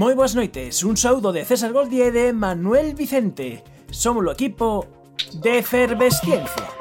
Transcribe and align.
Moi 0.00 0.16
boas 0.16 0.32
noites, 0.32 0.80
un 0.80 0.96
saúdo 0.96 1.28
de 1.28 1.44
César 1.44 1.76
Goldi 1.76 2.00
e 2.00 2.08
de 2.08 2.32
Manuel 2.32 2.96
Vicente. 2.96 3.60
Somos 3.92 4.24
o 4.24 4.32
equipo 4.32 4.88
de 5.44 5.60
Efervesciencia. 5.60 6.72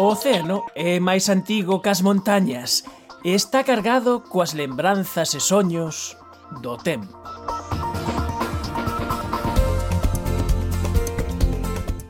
O 0.00 0.16
océano 0.16 0.64
é 0.72 0.96
máis 0.96 1.28
antigo 1.28 1.84
que 1.84 1.92
as 1.92 2.00
montañas 2.00 2.88
e 3.20 3.36
está 3.36 3.60
cargado 3.60 4.24
coas 4.24 4.56
lembranzas 4.56 5.36
e 5.36 5.44
soños 5.44 6.16
do 6.64 6.80
tempo. 6.80 7.20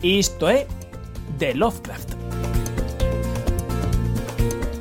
Isto 0.06 0.46
é 0.46 0.70
de 1.34 1.58
Lovecraft. 1.58 2.14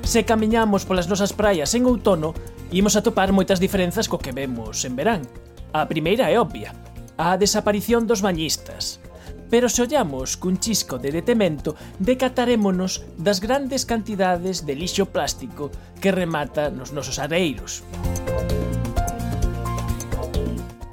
Se 0.06 0.22
camiñamos 0.22 0.86
polas 0.86 1.10
nosas 1.10 1.34
praias 1.34 1.74
en 1.74 1.90
outono, 1.90 2.38
imos 2.72 2.96
atopar 2.96 3.34
moitas 3.34 3.58
diferenzas 3.58 4.06
co 4.06 4.22
que 4.22 4.32
vemos 4.32 4.86
en 4.86 4.94
verán. 4.94 5.22
A 5.74 5.86
primeira 5.90 6.30
é 6.30 6.38
obvia, 6.38 6.74
a 7.18 7.38
desaparición 7.38 8.06
dos 8.06 8.22
bañistas. 8.22 9.02
Pero 9.50 9.66
se 9.66 9.82
ollamos 9.82 10.38
cun 10.38 10.62
chisco 10.62 11.02
de 11.02 11.10
detemento, 11.10 11.74
decatarémonos 11.98 13.02
das 13.18 13.42
grandes 13.42 13.86
cantidades 13.90 14.70
de 14.70 14.78
lixo 14.78 15.10
plástico 15.10 15.74
que 15.98 16.14
remata 16.14 16.70
nos 16.70 16.94
nosos 16.94 17.18
areiros. 17.18 17.82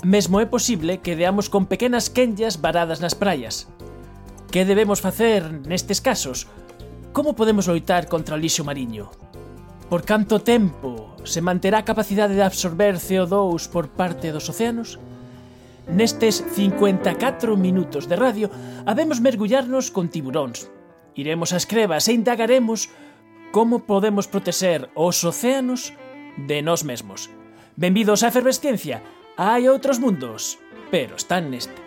Mesmo 0.07 0.41
é 0.41 0.47
posible 0.47 1.05
que 1.05 1.19
deamos 1.19 1.53
con 1.53 1.67
pequenas 1.67 2.09
quenllas 2.09 2.63
varadas 2.63 3.05
nas 3.05 3.13
praias. 3.13 3.69
Que 4.49 4.65
debemos 4.65 5.05
facer 5.05 5.45
nestes 5.69 6.01
casos? 6.01 6.49
Como 7.13 7.37
podemos 7.37 7.69
loitar 7.69 8.09
contra 8.09 8.37
o 8.37 8.41
lixo 8.41 8.65
mariño? 8.65 9.26
Por 9.89 10.03
canto 10.03 10.43
tempo 10.43 11.15
se 11.23 11.39
manterá 11.39 11.79
a 11.79 11.87
capacidade 11.87 12.35
de 12.35 12.43
absorber 12.43 12.99
CO2 12.99 13.71
por 13.71 13.87
parte 13.95 14.35
dos 14.35 14.51
océanos? 14.51 14.99
Nestes 15.87 16.43
54 16.43 17.55
minutos 17.55 18.11
de 18.11 18.19
radio 18.19 18.51
habemos 18.83 19.23
mergullarnos 19.23 19.95
con 19.95 20.11
tiburóns. 20.11 20.67
Iremos 21.15 21.55
ás 21.55 21.71
crevas 21.71 22.11
e 22.11 22.19
indagaremos 22.19 22.91
como 23.55 23.87
podemos 23.87 24.27
protexer 24.27 24.91
os 24.99 25.23
océanos 25.23 25.95
de 26.35 26.67
nós 26.67 26.83
mesmos. 26.83 27.31
Benvidos 27.79 28.27
á 28.27 28.35
efervesciencia. 28.35 29.07
Hai 29.39 29.71
outros 29.71 30.03
mundos, 30.03 30.59
pero 30.91 31.15
están 31.15 31.55
neste. 31.55 31.79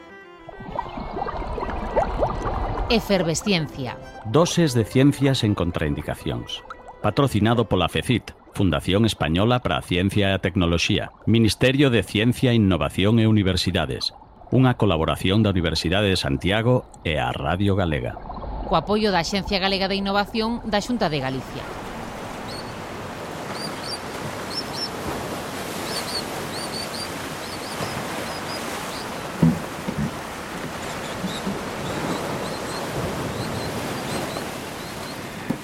Efervesciencia. 2.88 4.00
Doses 4.24 4.72
de 4.72 4.88
ciencias 4.88 5.44
en 5.44 5.52
contraindicacións 5.52 6.64
patrocinado 7.02 7.66
pola 7.66 7.90
FECIT, 7.90 8.32
Fundación 8.54 9.06
Española 9.06 9.60
para 9.60 9.78
a 9.78 9.82
Ciencia 9.82 10.30
e 10.30 10.34
a 10.36 10.44
Tecnoloxía, 10.44 11.12
Ministerio 11.26 11.90
de 11.90 12.04
Ciencia, 12.04 12.52
Innovación 12.52 13.20
e 13.20 13.28
Universidades, 13.28 14.12
unha 14.52 14.76
colaboración 14.76 15.46
da 15.46 15.54
Universidade 15.54 16.12
de 16.12 16.20
Santiago 16.20 16.84
e 17.08 17.22
a 17.22 17.32
Radio 17.32 17.80
Galega. 17.80 18.18
Co 18.68 18.76
apoio 18.76 19.16
da 19.16 19.24
Axencia 19.24 19.58
Galega 19.64 19.88
de 19.88 19.98
Innovación 19.98 20.60
da 20.68 20.84
Xunta 20.84 21.08
de 21.08 21.24
Galicia. 21.24 21.64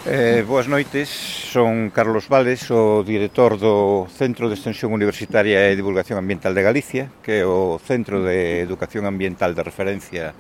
Eh, 0.08 0.46
boas 0.46 0.68
noites, 0.68 1.10
son 1.10 1.90
Carlos 1.90 2.30
Vales, 2.30 2.70
o 2.70 3.02
director 3.02 3.58
do 3.58 4.06
Centro 4.14 4.46
de 4.46 4.54
Extensión 4.54 4.94
Universitaria 4.94 5.66
e 5.66 5.74
Divulgación 5.74 6.22
Ambiental 6.22 6.54
de 6.54 6.62
Galicia, 6.62 7.10
que 7.26 7.42
é 7.42 7.46
o 7.50 7.82
Centro 7.82 8.22
de 8.22 8.62
Educación 8.62 9.10
Ambiental 9.10 9.58
de 9.58 9.66
Referencia 9.66 10.38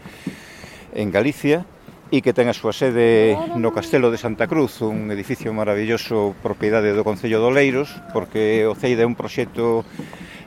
en 0.93 1.09
Galicia 1.09 1.65
e 2.13 2.21
que 2.21 2.29
ten 2.29 2.45
a 2.45 2.53
súa 2.53 2.77
sede 2.77 3.33
no 3.57 3.73
Castelo 3.73 4.13
de 4.13 4.21
Santa 4.21 4.45
Cruz, 4.45 4.85
un 4.85 5.09
edificio 5.09 5.49
maravilloso 5.49 6.37
propiedade 6.45 6.93
do 6.93 7.01
Concello 7.01 7.41
de 7.41 7.49
Oleiros, 7.49 7.89
porque 8.13 8.69
o 8.69 8.77
CEIDA 8.77 9.01
é 9.01 9.09
un 9.09 9.17
proxecto 9.17 9.81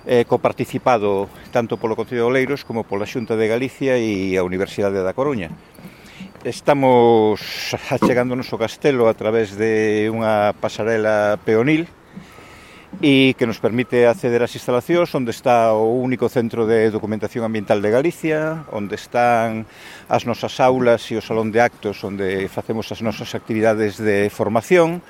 eh, 0.07 0.31
coparticipado 0.31 1.27
tanto 1.51 1.75
polo 1.75 1.99
Concello 1.99 2.31
de 2.31 2.39
Oleiros 2.39 2.63
como 2.63 2.87
pola 2.87 3.03
Xunta 3.03 3.35
de 3.35 3.51
Galicia 3.51 3.99
e 3.99 4.39
a 4.39 4.47
Universidade 4.47 5.03
da 5.03 5.11
Coruña. 5.11 5.51
Estamos 6.45 7.75
achegándonos 7.91 8.47
ao 8.55 8.63
castelo 8.63 9.11
a 9.11 9.15
través 9.19 9.59
de 9.59 10.07
unha 10.07 10.55
pasarela 10.55 11.35
peonil 11.43 11.91
e 13.03 13.35
que 13.35 13.43
nos 13.43 13.59
permite 13.59 14.07
acceder 14.07 14.47
ás 14.47 14.55
instalacións 14.55 15.11
onde 15.19 15.35
está 15.35 15.75
o 15.75 15.99
único 15.99 16.31
centro 16.31 16.63
de 16.63 16.95
documentación 16.95 17.43
ambiental 17.43 17.83
de 17.83 17.91
Galicia, 17.91 18.63
onde 18.71 18.95
están 18.95 19.67
as 20.07 20.31
nosas 20.31 20.63
aulas 20.63 21.11
e 21.11 21.19
o 21.19 21.27
salón 21.27 21.51
de 21.51 21.59
actos 21.59 22.07
onde 22.07 22.47
facemos 22.47 22.87
as 22.95 23.03
nosas 23.03 23.35
actividades 23.35 23.99
de 23.99 24.31
formación, 24.31 25.03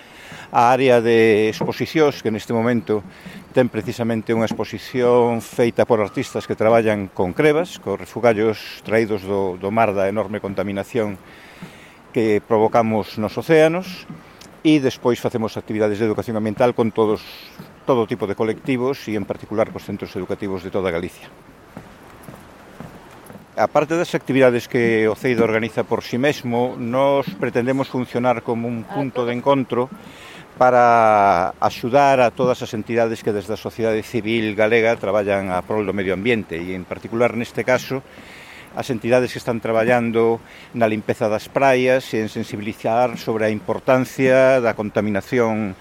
a 0.52 0.72
área 0.72 1.00
de 1.00 1.48
exposicións 1.52 2.24
que 2.24 2.32
neste 2.32 2.56
momento 2.56 3.04
ten 3.52 3.68
precisamente 3.68 4.32
unha 4.32 4.48
exposición 4.48 5.40
feita 5.40 5.84
por 5.84 6.00
artistas 6.00 6.46
que 6.48 6.56
traballan 6.56 7.10
con 7.12 7.36
crevas, 7.36 7.76
con 7.80 8.00
refugallos 8.00 8.80
traídos 8.86 9.24
do, 9.24 9.60
do 9.60 9.70
mar 9.72 9.92
da 9.92 10.08
enorme 10.08 10.40
contaminación 10.40 11.18
que 12.12 12.40
provocamos 12.40 13.20
nos 13.20 13.36
océanos 13.36 14.08
e 14.64 14.82
despois 14.82 15.22
facemos 15.22 15.54
actividades 15.54 16.00
de 16.00 16.06
educación 16.08 16.36
ambiental 16.36 16.74
con 16.74 16.90
todos 16.90 17.22
todo 17.88 18.04
tipo 18.04 18.28
de 18.28 18.36
colectivos 18.36 19.00
e 19.08 19.16
en 19.16 19.24
particular 19.24 19.72
cos 19.72 19.88
centros 19.88 20.12
educativos 20.12 20.60
de 20.60 20.68
toda 20.68 20.92
Galicia. 20.92 21.32
Aparte 23.58 23.98
das 23.98 24.14
actividades 24.14 24.70
que 24.70 25.10
o 25.10 25.19
CEIDA 25.19 25.42
organiza 25.42 25.82
por 25.82 26.06
si 26.06 26.14
sí 26.14 26.19
mesmo, 26.22 26.78
nos 26.78 27.26
pretendemos 27.42 27.91
funcionar 27.91 28.46
como 28.46 28.70
un 28.70 28.86
punto 28.86 29.26
de 29.26 29.34
encontro 29.34 29.91
para 30.62 31.50
axudar 31.58 32.22
a 32.22 32.30
todas 32.30 32.62
as 32.62 32.70
entidades 32.70 33.26
que 33.26 33.34
desde 33.34 33.58
a 33.58 33.58
sociedade 33.58 34.06
civil 34.06 34.54
galega 34.54 34.94
traballan 34.94 35.50
a 35.50 35.58
prol 35.66 35.82
do 35.82 35.91
medio 35.91 36.14
ambiente 36.14 36.54
e 36.54 36.70
en 36.70 36.86
particular 36.86 37.34
neste 37.34 37.66
caso 37.66 37.98
as 38.78 38.94
entidades 38.94 39.34
que 39.34 39.42
están 39.42 39.58
traballando 39.58 40.38
na 40.78 40.86
limpeza 40.86 41.26
das 41.26 41.50
praias 41.50 42.14
e 42.14 42.22
en 42.22 42.30
sensibilizar 42.30 43.19
sobre 43.19 43.42
a 43.42 43.50
importancia 43.50 44.62
da 44.62 44.78
contaminación 44.78 45.75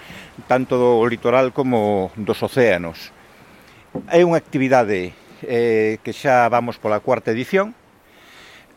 tanto 0.49 0.81
do 0.81 1.05
litoral 1.05 1.53
como 1.53 2.09
dos 2.17 2.41
océanos. 2.41 3.13
É 4.09 4.25
unha 4.25 4.41
actividade 4.41 5.13
eh, 5.43 5.99
que 6.01 6.13
xa 6.13 6.49
vamos 6.49 6.81
pola 6.81 7.03
cuarta 7.03 7.29
edición. 7.29 7.75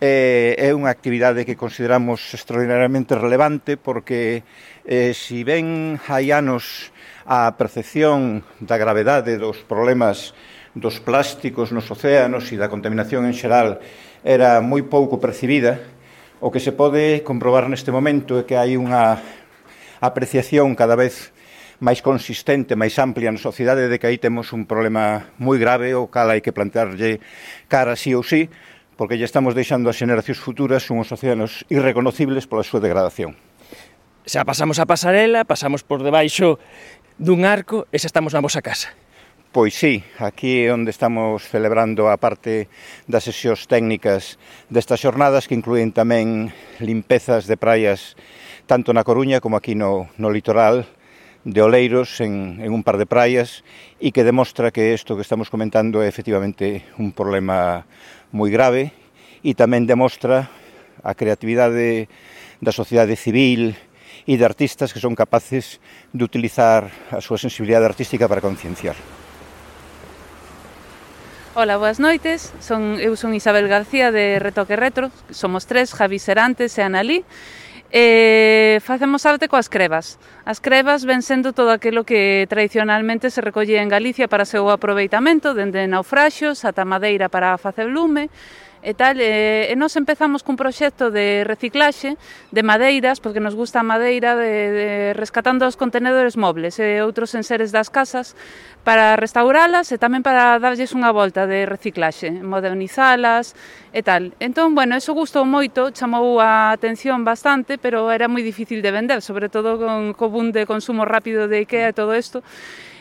Eh, 0.01 0.57
é 0.57 0.73
unha 0.73 0.89
actividade 0.89 1.45
que 1.45 1.61
consideramos 1.61 2.25
extraordinariamente 2.33 3.13
relevante 3.13 3.77
porque 3.77 4.45
eh, 4.89 5.13
si 5.13 5.45
ben 5.45 6.01
hai 6.09 6.33
anos 6.33 6.89
a 7.29 7.53
percepción 7.61 8.41
da 8.65 8.81
gravedade 8.81 9.37
dos 9.37 9.61
problemas 9.61 10.33
dos 10.73 11.05
plásticos 11.05 11.69
nos 11.69 11.91
océanos 11.93 12.49
e 12.49 12.57
da 12.57 12.73
contaminación 12.73 13.29
en 13.29 13.37
xeral 13.37 13.83
era 14.25 14.65
moi 14.65 14.81
pouco 14.89 15.21
percibida, 15.21 15.81
o 16.41 16.49
que 16.49 16.65
se 16.65 16.73
pode 16.73 17.21
comprobar 17.21 17.69
neste 17.69 17.93
momento 17.93 18.41
é 18.41 18.49
que 18.49 18.57
hai 18.57 18.81
unha 18.81 19.21
apreciación 20.01 20.73
cada 20.73 20.97
vez 20.97 21.29
máis 21.29 21.40
máis 21.81 22.05
consistente, 22.05 22.77
máis 22.77 22.93
amplia 23.01 23.33
na 23.33 23.41
sociedade 23.41 23.89
de 23.89 23.97
que 23.97 24.07
aí 24.07 24.21
temos 24.21 24.53
un 24.53 24.69
problema 24.69 25.33
moi 25.41 25.57
grave 25.57 25.97
o 25.97 26.13
cal 26.13 26.29
hai 26.29 26.45
que 26.45 26.53
plantearlle 26.53 27.25
cara 27.73 27.97
sí 27.97 28.13
ou 28.13 28.21
sí, 28.21 28.53
porque 29.01 29.17
lle 29.17 29.25
estamos 29.25 29.57
deixando 29.57 29.89
ás 29.89 29.97
xeneracións 29.97 30.45
futuras 30.45 30.85
unhos 30.93 31.09
océanos 31.09 31.65
irreconocibles 31.73 32.45
pola 32.45 32.61
súa 32.61 32.85
degradación. 32.85 33.33
Xa 34.29 34.45
pasamos 34.45 34.77
a 34.77 34.85
pasarela, 34.85 35.49
pasamos 35.49 35.81
por 35.81 36.05
debaixo 36.05 36.61
dun 37.17 37.49
arco 37.49 37.89
e 37.89 37.97
xa 37.97 38.13
estamos 38.13 38.37
na 38.37 38.45
vosa 38.45 38.61
casa. 38.61 38.93
Pois 39.51 39.73
sí, 39.73 40.05
aquí 40.21 40.69
é 40.69 40.71
onde 40.71 40.93
estamos 40.93 41.49
celebrando 41.49 42.13
a 42.13 42.21
parte 42.21 42.69
das 43.09 43.25
sesións 43.25 43.65
técnicas 43.65 44.37
destas 44.69 45.01
xornadas 45.01 45.49
que 45.49 45.57
incluen 45.57 45.97
tamén 45.97 46.53
limpezas 46.77 47.49
de 47.49 47.57
praias 47.57 48.21
tanto 48.69 48.93
na 48.93 49.03
Coruña 49.03 49.41
como 49.41 49.57
aquí 49.57 49.73
no, 49.73 50.13
no 50.21 50.29
litoral 50.29 50.87
de 51.45 51.63
Oleiros 51.63 52.21
en, 52.21 52.61
en 52.61 52.73
un 52.73 52.83
par 52.85 53.01
de 53.01 53.09
praias 53.09 53.65
e 53.97 54.13
que 54.13 54.27
demostra 54.27 54.69
que 54.69 54.93
isto 54.93 55.17
que 55.17 55.25
estamos 55.25 55.49
comentando 55.49 56.05
é 56.05 56.09
efectivamente 56.09 56.85
un 57.01 57.17
problema 57.17 57.89
moi 58.31 58.53
grave 58.53 58.93
e 59.41 59.57
tamén 59.57 59.89
demostra 59.89 60.53
a 61.01 61.17
creatividade 61.17 62.13
da 62.61 62.77
sociedade 62.77 63.17
civil 63.17 63.73
e 64.29 64.37
de 64.37 64.45
artistas 64.45 64.93
que 64.93 65.01
son 65.01 65.17
capaces 65.17 65.81
de 66.13 66.23
utilizar 66.23 66.93
a 67.09 67.25
súa 67.25 67.41
sensibilidade 67.41 67.89
artística 67.89 68.29
para 68.29 68.45
concienciar. 68.45 69.01
Ola, 71.57 71.81
boas 71.81 71.99
noites. 71.99 72.53
Son, 72.63 73.01
eu 73.01 73.17
son 73.19 73.35
Isabel 73.35 73.67
García 73.67 74.13
de 74.13 74.39
Retoque 74.39 74.79
Retro. 74.79 75.11
Somos 75.35 75.67
tres, 75.67 75.91
Javi 75.97 76.21
Serantes 76.21 76.79
e 76.79 76.83
Analí 76.85 77.25
e 77.91 78.79
facemos 78.87 79.27
arte 79.27 79.51
coas 79.51 79.67
crevas. 79.67 80.19
As 80.47 80.63
crevas 80.63 81.03
ven 81.03 81.27
sendo 81.27 81.51
todo 81.53 81.75
aquilo 81.75 82.07
que 82.07 82.47
tradicionalmente 82.47 83.31
se 83.31 83.43
recolle 83.43 83.83
en 83.83 83.91
Galicia 83.91 84.31
para 84.31 84.47
seu 84.47 84.71
aproveitamento, 84.71 85.55
dende 85.55 85.83
naufraxos 85.91 86.63
ata 86.63 86.87
madeira 86.87 87.27
para 87.27 87.59
facer 87.59 87.91
lume, 87.91 88.31
e 88.81 88.97
tal, 88.97 89.21
e, 89.21 89.69
e 89.69 89.75
nos 89.77 89.93
empezamos 90.01 90.41
cun 90.41 90.57
proxecto 90.57 91.13
de 91.13 91.45
reciclaxe 91.45 92.17
de 92.49 92.63
madeiras, 92.65 93.21
porque 93.21 93.39
nos 93.39 93.53
gusta 93.53 93.81
a 93.81 93.87
madeira, 93.87 94.33
de, 94.37 94.53
de 94.73 94.89
rescatando 95.13 95.69
os 95.69 95.77
contenedores 95.77 96.41
mobles 96.41 96.81
e 96.81 97.05
outros 97.05 97.37
enseres 97.37 97.71
das 97.77 97.93
casas 97.93 98.33
para 98.81 99.21
restauralas 99.21 99.93
e 99.93 100.01
tamén 100.01 100.25
para 100.25 100.57
darlles 100.57 100.97
unha 100.97 101.13
volta 101.13 101.45
de 101.45 101.69
reciclaxe, 101.69 102.33
modernizalas 102.41 103.53
e 103.93 104.01
tal. 104.01 104.33
Entón, 104.41 104.73
bueno, 104.73 104.97
eso 104.97 105.13
gustou 105.13 105.45
moito, 105.45 105.93
chamou 105.93 106.41
a 106.41 106.73
atención 106.73 107.21
bastante, 107.21 107.77
pero 107.77 108.09
era 108.09 108.33
moi 108.33 108.41
difícil 108.41 108.81
de 108.81 108.91
vender, 108.97 109.21
sobre 109.21 109.53
todo 109.53 109.77
con 109.77 110.17
co 110.17 110.33
boom 110.33 110.57
de 110.57 110.65
consumo 110.65 111.05
rápido 111.05 111.45
de 111.45 111.69
IKEA 111.69 111.93
e 111.93 111.97
todo 111.97 112.17
isto. 112.17 112.41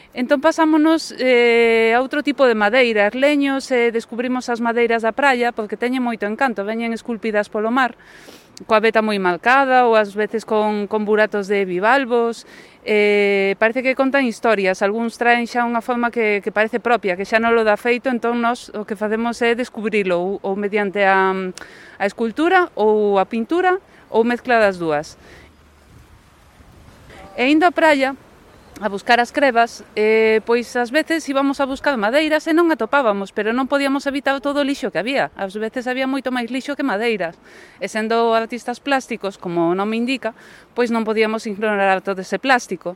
Entón 0.09 0.41
pasámonos 0.41 1.13
eh, 1.21 1.93
a 1.93 2.01
outro 2.01 2.25
tipo 2.25 2.49
de 2.49 2.57
madeiras, 2.57 3.13
leños, 3.13 3.69
eh, 3.69 3.93
descubrimos 3.93 4.49
as 4.49 4.57
madeiras 4.57 5.05
da 5.05 5.13
praia, 5.13 5.53
porque 5.53 5.77
teñen 5.77 6.01
moito 6.01 6.25
encanto, 6.25 6.65
veñen 6.65 6.97
esculpidas 6.97 7.45
polo 7.45 7.69
mar, 7.69 7.93
coa 8.65 8.81
veta 8.81 9.05
moi 9.05 9.21
malcada 9.21 9.85
ou 9.85 9.93
ás 9.93 10.17
veces 10.17 10.49
con, 10.49 10.89
con 10.89 11.05
buratos 11.05 11.45
de 11.45 11.61
bivalvos, 11.61 12.49
eh, 12.81 13.53
parece 13.61 13.85
que 13.85 13.93
contan 13.93 14.25
historias, 14.25 14.81
algúns 14.81 15.13
traen 15.21 15.45
xa 15.45 15.61
unha 15.61 15.85
forma 15.85 16.09
que, 16.09 16.41
que 16.41 16.49
parece 16.49 16.81
propia, 16.81 17.13
que 17.13 17.21
xa 17.21 17.37
non 17.37 17.53
lo 17.53 17.61
dá 17.61 17.77
feito, 17.77 18.09
entón 18.09 18.41
nós 18.41 18.73
o 18.73 18.89
que 18.89 18.97
facemos 18.97 19.37
é 19.45 19.53
descubrilo 19.53 20.17
ou, 20.17 20.29
ou 20.41 20.57
mediante 20.57 21.05
a, 21.05 21.37
a 22.01 22.05
escultura 22.09 22.73
ou 22.73 23.21
a 23.21 23.29
pintura 23.29 23.77
ou 24.09 24.25
mezcla 24.25 24.57
das 24.57 24.81
dúas. 24.81 25.21
E 27.37 27.45
indo 27.45 27.69
á 27.69 27.71
praia, 27.71 28.17
a 28.81 28.87
buscar 28.87 29.19
as 29.19 29.31
crevas, 29.31 29.83
eh, 29.95 30.39
pois 30.47 30.71
ás 30.79 30.91
veces 30.91 31.27
íbamos 31.27 31.59
a 31.59 31.67
buscar 31.67 31.99
madeiras 31.99 32.47
e 32.47 32.55
non 32.55 32.71
atopábamos, 32.71 33.35
pero 33.35 33.51
non 33.51 33.67
podíamos 33.67 34.07
evitar 34.07 34.39
todo 34.39 34.63
o 34.63 34.67
lixo 34.67 34.87
que 34.87 35.03
había. 35.03 35.35
Ás 35.35 35.51
veces 35.59 35.83
había 35.83 36.07
moito 36.07 36.31
máis 36.31 36.47
lixo 36.47 36.79
que 36.79 36.87
madeiras. 36.87 37.35
E 37.83 37.91
sendo 37.91 38.31
artistas 38.31 38.79
plásticos, 38.79 39.35
como 39.35 39.75
non 39.75 39.91
me 39.91 39.99
indica, 39.99 40.31
pois 40.71 40.95
non 40.95 41.03
podíamos 41.03 41.43
ignorar 41.43 41.99
todo 41.99 42.23
ese 42.23 42.39
plástico. 42.39 42.95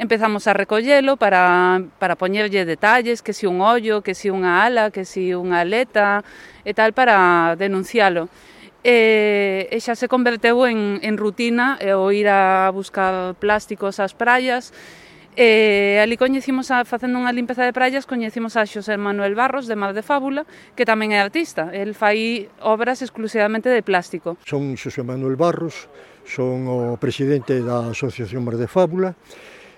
Empezamos 0.00 0.48
a 0.48 0.56
recollelo 0.56 1.20
para, 1.20 1.84
para 2.00 2.16
poñerlle 2.16 2.64
detalles, 2.64 3.20
que 3.20 3.36
si 3.36 3.44
un 3.44 3.60
ollo, 3.60 4.00
que 4.00 4.16
si 4.16 4.32
unha 4.32 4.64
ala, 4.64 4.88
que 4.88 5.04
si 5.04 5.36
unha 5.36 5.60
aleta 5.60 6.24
e 6.64 6.72
tal, 6.72 6.96
para 6.96 7.52
denuncialo 7.60 8.32
e, 8.84 9.66
e 9.68 9.76
xa 9.82 9.98
se 9.98 10.06
converteu 10.06 10.64
en, 10.64 11.02
en 11.02 11.18
rutina 11.18 11.76
e 11.82 11.92
o 11.92 12.14
ir 12.14 12.30
a 12.30 12.70
buscar 12.70 13.34
plásticos 13.42 13.98
ás 13.98 14.14
praias 14.14 14.70
Eh, 15.38 15.94
e 15.94 16.02
ali 16.02 16.18
coñecimos, 16.18 16.74
a, 16.74 16.82
facendo 16.82 17.14
unha 17.14 17.30
limpeza 17.30 17.62
de 17.62 17.70
praias, 17.70 18.10
coñecimos 18.10 18.58
a 18.58 18.66
Xosé 18.66 18.98
Manuel 18.98 19.38
Barros, 19.38 19.70
de 19.70 19.78
Mar 19.78 19.94
de 19.94 20.02
Fábula, 20.02 20.42
que 20.74 20.82
tamén 20.82 21.14
é 21.14 21.22
artista. 21.22 21.70
El 21.70 21.94
fai 21.94 22.50
obras 22.58 23.06
exclusivamente 23.06 23.70
de 23.70 23.86
plástico. 23.86 24.34
Son 24.42 24.74
Xosé 24.74 25.06
Manuel 25.06 25.38
Barros, 25.38 25.86
son 26.26 26.66
o 26.66 26.98
presidente 26.98 27.62
da 27.62 27.94
Asociación 27.94 28.42
Mar 28.42 28.58
de 28.58 28.66
Fábula, 28.66 29.14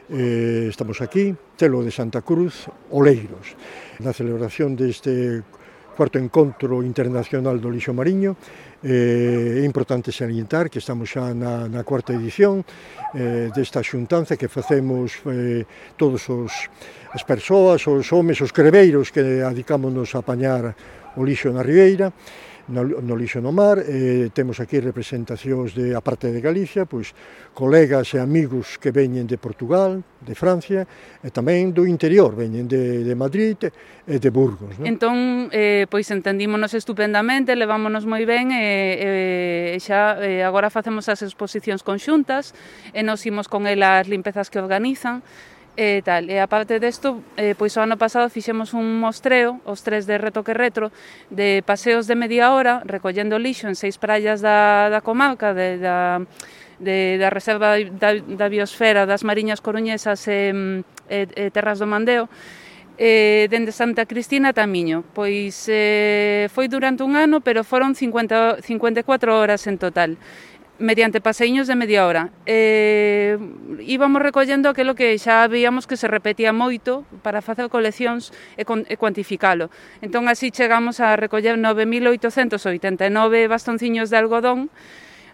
eh, 0.09 0.73
estamos 0.73 1.05
aquí, 1.05 1.37
Telo 1.61 1.85
de 1.85 1.93
Santa 1.93 2.25
Cruz, 2.25 2.65
Oleiros, 2.89 3.53
na 4.01 4.17
celebración 4.17 4.73
deste 4.73 5.45
cuarto 5.93 6.17
encontro 6.17 6.81
internacional 6.81 7.61
do 7.61 7.69
lixo 7.69 7.93
mariño, 7.93 8.33
Eh, 8.83 9.61
é 9.61 9.65
importante 9.69 10.09
salientar 10.09 10.73
que 10.73 10.81
estamos 10.81 11.13
xa 11.13 11.37
na, 11.37 11.69
na 11.69 11.85
cuarta 11.85 12.17
edición 12.17 12.65
eh, 13.13 13.53
desta 13.53 13.85
xuntanza 13.85 14.41
que 14.41 14.49
facemos 14.49 15.21
eh, 15.29 15.69
todos 16.01 16.25
os, 16.33 16.73
as 17.13 17.21
persoas, 17.21 17.85
os 17.85 18.09
homes, 18.09 18.41
os 18.41 18.57
creveiros 18.57 19.13
que 19.13 19.45
adicámonos 19.45 20.17
a 20.17 20.25
apañar 20.25 20.73
o 21.13 21.21
lixo 21.21 21.53
na 21.53 21.61
Ribeira 21.61 22.09
no, 22.69 22.85
no 22.85 23.15
Lixo 23.17 23.41
no 23.41 23.53
Mar, 23.53 23.81
eh, 23.81 24.29
temos 24.35 24.61
aquí 24.61 24.81
representacións 24.81 25.73
de, 25.73 25.97
a 25.97 26.01
parte 26.05 26.29
de 26.29 26.41
Galicia, 26.43 26.85
pois 26.85 27.15
colegas 27.57 28.13
e 28.13 28.19
amigos 28.21 28.77
que 28.77 28.93
veñen 28.93 29.25
de 29.25 29.41
Portugal, 29.41 30.05
de 30.21 30.35
Francia, 30.37 30.85
e 31.25 31.33
tamén 31.33 31.73
do 31.73 31.89
interior, 31.89 32.37
veñen 32.37 32.69
de, 32.69 33.07
de 33.07 33.15
Madrid 33.17 33.57
e 34.05 34.17
de 34.21 34.31
Burgos. 34.31 34.77
Non? 34.77 34.87
Entón, 34.87 35.17
eh, 35.55 35.89
pois 35.89 36.07
entendímonos 36.13 36.77
estupendamente, 36.77 37.57
levámonos 37.57 38.05
moi 38.05 38.29
ben, 38.29 38.53
e, 38.53 39.75
e 39.75 39.79
xa 39.81 40.21
eh, 40.21 40.45
agora 40.45 40.69
facemos 40.69 41.09
as 41.09 41.25
exposicións 41.25 41.81
conxuntas, 41.81 42.53
e 42.93 43.01
nos 43.01 43.25
imos 43.25 43.49
con 43.49 43.65
elas 43.65 44.07
limpezas 44.07 44.53
que 44.53 44.61
organizan, 44.61 45.25
e 45.81 46.03
tal. 46.05 46.29
E 46.29 46.37
aparte 46.37 46.77
desto, 46.77 47.25
eh, 47.41 47.57
pois 47.57 47.73
o 47.73 47.81
ano 47.81 47.97
pasado 47.97 48.29
fixemos 48.29 48.77
un 48.77 49.01
mostreo, 49.01 49.65
os 49.65 49.81
tres 49.81 50.05
de 50.05 50.21
retoque 50.21 50.53
Retro, 50.53 50.93
de 51.33 51.65
paseos 51.65 52.05
de 52.05 52.21
media 52.21 52.53
hora, 52.53 52.85
recollendo 52.85 53.41
lixo 53.41 53.65
en 53.65 53.73
seis 53.73 53.97
praias 53.97 54.45
da, 54.45 54.93
da 54.93 55.01
comarca, 55.01 55.57
de, 55.57 55.81
da, 55.81 56.21
de, 56.77 57.17
da 57.17 57.33
Reserva 57.33 57.81
da, 57.97 58.13
da 58.13 58.47
Biosfera 58.53 59.09
das 59.09 59.25
Mariñas 59.25 59.65
Coruñesas 59.65 60.29
e, 60.29 60.53
e, 61.09 61.25
e 61.33 61.49
Terras 61.49 61.81
do 61.81 61.89
Mandeo, 61.89 62.29
eh, 63.01 63.49
dende 63.49 63.73
Santa 63.73 64.05
Cristina 64.05 64.53
a 64.53 64.53
Tamiño. 64.53 65.01
Pois 65.17 65.65
eh, 65.73 66.53
foi 66.53 66.69
durante 66.69 67.01
un 67.01 67.17
ano, 67.17 67.41
pero 67.41 67.65
foron 67.65 67.97
50, 67.97 68.61
54 68.61 69.33
horas 69.33 69.65
en 69.65 69.81
total 69.81 70.21
mediante 70.81 71.21
paseiños 71.21 71.69
de 71.69 71.77
media 71.77 72.09
hora. 72.09 72.31
Eh, 72.49 73.39
íbamos 73.85 74.23
recollendo 74.23 74.73
aquilo 74.73 74.97
que 74.97 75.15
xa 75.21 75.47
víamos 75.47 75.87
que 75.87 76.01
se 76.01 76.09
repetía 76.09 76.57
moito 76.57 77.05
para 77.21 77.45
facer 77.45 77.69
coleccións 77.69 78.33
e, 78.57 78.65
con, 78.65 78.89
e 78.89 78.97
cuantificalo. 78.97 79.69
Entón 80.01 80.27
así 80.27 80.51
chegamos 80.51 80.99
a 80.99 81.15
recoller 81.21 81.61
9.889 81.61 83.47
bastonciños 83.47 84.09
de 84.09 84.17
algodón 84.17 84.73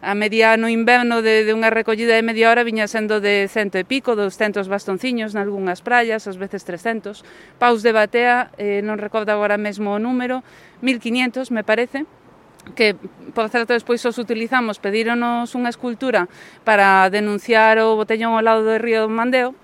a 0.02 0.14
media 0.14 0.56
no 0.56 0.68
inverno 0.68 1.22
de, 1.22 1.44
de 1.44 1.52
unha 1.56 1.72
recollida 1.72 2.14
de 2.14 2.26
media 2.26 2.52
hora 2.52 2.66
viña 2.66 2.84
sendo 2.90 3.22
de 3.22 3.48
cento 3.48 3.80
e 3.80 3.84
pico, 3.86 4.12
200 4.12 4.68
bastonciños 4.68 5.32
nalgúnas 5.32 5.80
praias, 5.80 6.28
ás 6.28 6.36
veces 6.36 6.68
300. 6.68 7.24
Paus 7.56 7.80
de 7.80 7.96
batea, 7.96 8.52
eh, 8.60 8.84
non 8.84 9.00
recordo 9.00 9.32
agora 9.32 9.56
mesmo 9.56 9.96
o 9.96 10.02
número, 10.02 10.44
1500 10.84 11.48
me 11.48 11.64
parece, 11.64 12.04
que, 12.74 12.96
por 13.36 13.48
certo, 13.48 13.72
despois 13.76 14.02
os 14.04 14.18
utilizamos, 14.18 14.80
pedíronos 14.80 15.54
unha 15.54 15.70
escultura 15.70 16.26
para 16.66 17.06
denunciar 17.12 17.78
o 17.78 17.94
botellón 17.94 18.34
ao 18.34 18.42
lado 18.42 18.66
do 18.66 18.74
río 18.80 19.06
Mandeo, 19.06 19.54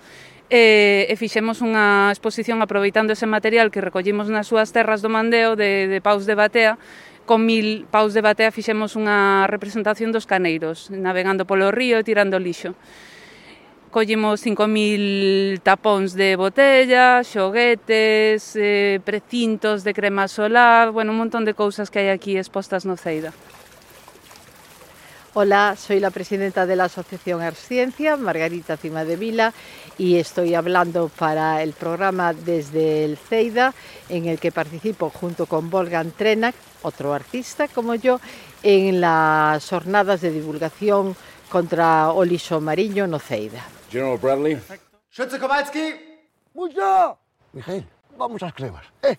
e, 0.53 1.09
e 1.09 1.15
fixemos 1.17 1.65
unha 1.65 2.13
exposición 2.13 2.61
aproveitando 2.61 3.17
ese 3.17 3.25
material 3.25 3.73
que 3.73 3.81
recollimos 3.81 4.29
nas 4.29 4.53
súas 4.53 4.69
terras 4.69 5.01
do 5.01 5.09
Mandeo 5.09 5.57
de, 5.57 5.89
de 5.89 5.99
Paus 6.05 6.29
de 6.29 6.37
Batea. 6.37 6.77
Con 7.25 7.47
mil 7.47 7.87
paus 7.87 8.19
de 8.19 8.21
batea 8.21 8.51
fixemos 8.51 8.99
unha 8.99 9.47
representación 9.47 10.11
dos 10.11 10.27
caneiros 10.27 10.91
navegando 10.91 11.47
polo 11.47 11.71
río 11.71 12.03
e 12.03 12.05
tirando 12.05 12.43
lixo. 12.43 12.75
Collimos 13.93 14.41
5.000 14.41 15.61
tapóns 15.61 16.17
de 16.17 16.35
botella, 16.35 17.21
xoguetes, 17.23 18.57
eh, 18.57 18.99
precintos 19.05 19.85
de 19.85 19.93
crema 19.93 20.27
solar, 20.27 20.91
bueno, 20.91 21.13
un 21.13 21.19
montón 21.19 21.45
de 21.45 21.53
cousas 21.53 21.93
que 21.93 22.01
hai 22.01 22.09
aquí 22.09 22.41
expostas 22.41 22.89
no 22.89 22.97
Ceida. 22.97 23.37
Hola, 25.35 25.77
soy 25.77 26.01
la 26.01 26.11
presidenta 26.11 26.65
de 26.65 26.77
la 26.77 26.89
Asociación 26.89 27.41
Ciencia, 27.53 28.17
Margarita 28.17 28.77
Cima 28.77 29.05
de 29.05 29.17
Vila, 29.17 29.53
y 29.97 30.17
estoy 30.17 30.55
hablando 30.55 31.09
para 31.13 31.63
el 31.63 31.73
programa 31.73 32.33
desde 32.33 33.05
el 33.05 33.17
CEIDA, 33.17 33.73
en 34.09 34.25
el 34.25 34.41
que 34.41 34.53
participo 34.53 35.11
junto 35.11 35.45
con 35.45 35.69
Volgan 35.69 36.13
Trenak, 36.13 36.55
otro 36.81 37.13
artista 37.13 37.69
como 37.69 37.95
yo, 37.95 38.21
en 38.63 39.01
las 39.01 39.69
jornadas 39.69 40.21
de 40.23 40.33
divulgación 40.33 41.15
contra 41.53 42.09
o 42.13 42.25
lixo 42.25 42.61
mariño 42.61 43.07
no 43.07 43.21
CEIDA. 43.21 43.82
General 43.93 44.17
Bradley. 44.17 44.59
Schütze 45.11 45.39
Kowalski. 45.39 45.95
Mucho. 46.55 47.19
Mijail, 47.53 47.87
vamos 48.17 48.43
a 48.43 48.51
cremas. 48.51 48.87
Eh. 49.03 49.17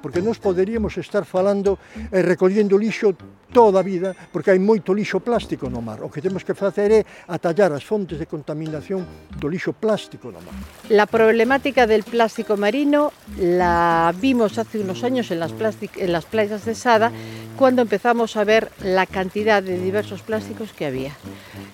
Porque 0.00 0.22
nós 0.22 0.38
poderíamos 0.38 0.96
estar 0.96 1.26
falando 1.26 1.78
e 2.10 2.16
eh, 2.16 2.22
recollendo 2.22 2.78
lixo 2.78 3.14
toda 3.52 3.82
vida, 3.82 4.14
porque 4.32 4.50
hai 4.50 4.58
moito 4.58 4.94
lixo 4.94 5.20
plástico 5.20 5.68
no 5.68 5.82
mar. 5.82 6.02
O 6.02 6.08
que 6.08 6.22
temos 6.22 6.42
que 6.46 6.54
facer 6.54 6.90
é 6.90 7.00
atallar 7.28 7.74
as 7.74 7.84
fontes 7.84 8.18
de 8.18 8.26
contaminación 8.26 9.04
do 9.36 9.50
lixo 9.50 9.74
plástico 9.74 10.30
no 10.30 10.40
mar. 10.40 10.54
La 10.88 11.06
problemática 11.06 11.86
del 11.86 12.02
plástico 12.02 12.56
marino 12.56 13.12
la 13.38 14.14
vimos 14.16 14.58
hace 14.58 14.78
unos 14.78 15.04
años 15.04 15.30
en 15.30 15.40
las, 15.40 15.52
playas 15.52 16.64
de 16.64 16.74
Sada, 16.74 17.12
cuando 17.56 17.82
empezamos 17.82 18.36
a 18.36 18.44
ver 18.44 18.70
la 18.82 19.06
cantidad 19.06 19.62
de 19.62 19.78
diversos 19.78 20.22
plásticos 20.22 20.72
que 20.72 20.86
había. 20.86 21.12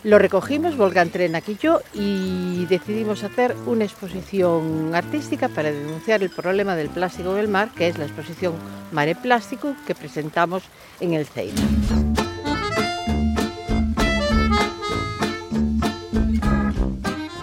Lo 0.02 0.18
recogimos, 0.18 0.76
Volgan 0.76 1.10
Tren 1.10 1.34
aquí 1.34 1.56
yo, 1.60 1.80
y 1.94 2.64
decidimos 2.66 3.24
hacer 3.24 3.54
una 3.66 3.84
exposición 3.84 4.94
artística 4.94 5.48
para 5.48 5.70
denunciar 5.70 6.22
el 6.22 6.30
problema 6.30 6.76
del 6.76 6.88
plástico 6.88 7.32
en 7.32 7.38
el 7.38 7.48
mar, 7.48 7.70
que 7.76 7.88
es 7.88 7.98
la 7.98 8.04
exposición 8.04 8.54
Mare 8.92 9.14
Plástico 9.14 9.74
que 9.86 9.94
presentamos 9.94 10.62
en 11.00 11.14
el 11.14 11.26
Teide. 11.26 11.62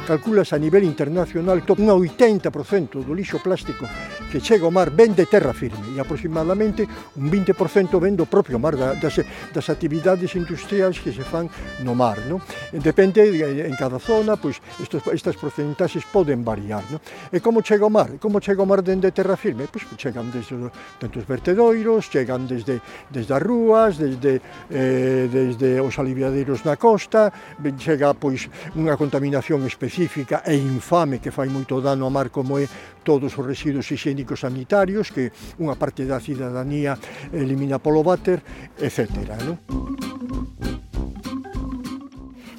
Calculas 0.07 0.51
a 0.53 0.59
nivel 0.59 0.83
internacional 0.83 1.63
que 1.63 1.71
un 1.71 1.87
80% 1.87 3.03
do 3.05 3.15
lixo 3.15 3.39
plástico 3.39 3.87
que 4.33 4.41
chega 4.41 4.65
ao 4.65 4.73
mar 4.73 4.89
ben 4.89 5.13
de 5.13 5.29
terra 5.29 5.53
firme 5.53 5.93
e 5.93 6.01
aproximadamente 6.01 6.89
un 7.21 7.29
20% 7.29 8.01
ven 8.01 8.17
do 8.17 8.25
propio 8.25 8.57
mar 8.57 8.73
da, 8.73 8.97
das, 8.97 9.21
das 9.53 9.69
actividades 9.69 10.33
industriais 10.33 10.97
que 10.97 11.13
se 11.13 11.21
fan 11.21 11.45
no 11.85 11.93
mar. 11.93 12.17
No? 12.25 12.41
Depende 12.73 13.21
eh, 13.21 13.69
en 13.69 13.77
cada 13.77 14.01
zona, 14.01 14.33
pois 14.33 14.57
estos, 14.81 15.05
estas 15.13 15.37
porcentaxes 15.37 16.09
poden 16.09 16.41
variar. 16.41 16.81
No? 16.89 16.97
E 17.29 17.45
como 17.45 17.61
chega 17.61 17.85
ao 17.85 17.93
mar? 17.93 18.17
Como 18.17 18.41
chega 18.41 18.57
ao 18.57 18.65
mar 18.65 18.81
dende 18.81 19.13
terra 19.13 19.37
firme? 19.37 19.69
Pois 19.69 19.85
chegan 20.01 20.33
desde 20.33 20.57
tantos 20.97 21.29
vertedoiros, 21.29 22.09
chegan 22.09 22.49
desde, 22.49 22.81
desde 23.13 23.37
as 23.37 23.43
rúas, 23.45 24.01
desde, 24.01 24.41
eh, 24.73 25.29
desde 25.29 25.77
os 25.77 25.93
aliviadeiros 26.01 26.65
na 26.65 26.73
costa, 26.81 27.29
chega 27.77 28.17
pois 28.17 28.49
unha 28.73 28.97
contaminación 28.97 29.61
específica 29.69 30.41
e 30.49 30.57
infame 30.57 31.21
que 31.21 31.29
fai 31.29 31.53
moito 31.53 31.77
dano 31.85 32.09
ao 32.09 32.09
mar 32.09 32.33
como 32.33 32.57
é 32.57 32.65
todos 33.03 33.37
os 33.37 33.45
residuos 33.45 33.85
higiénicos 33.91 34.22
técnicos 34.23 34.39
sanitarios 34.39 35.11
que 35.11 35.35
unha 35.59 35.75
parte 35.75 36.07
da 36.07 36.23
cidadanía 36.23 36.95
elimina 37.35 37.75
polo 37.75 38.07
váter, 38.07 38.39
etc. 38.79 39.11
Non? 39.43 40.02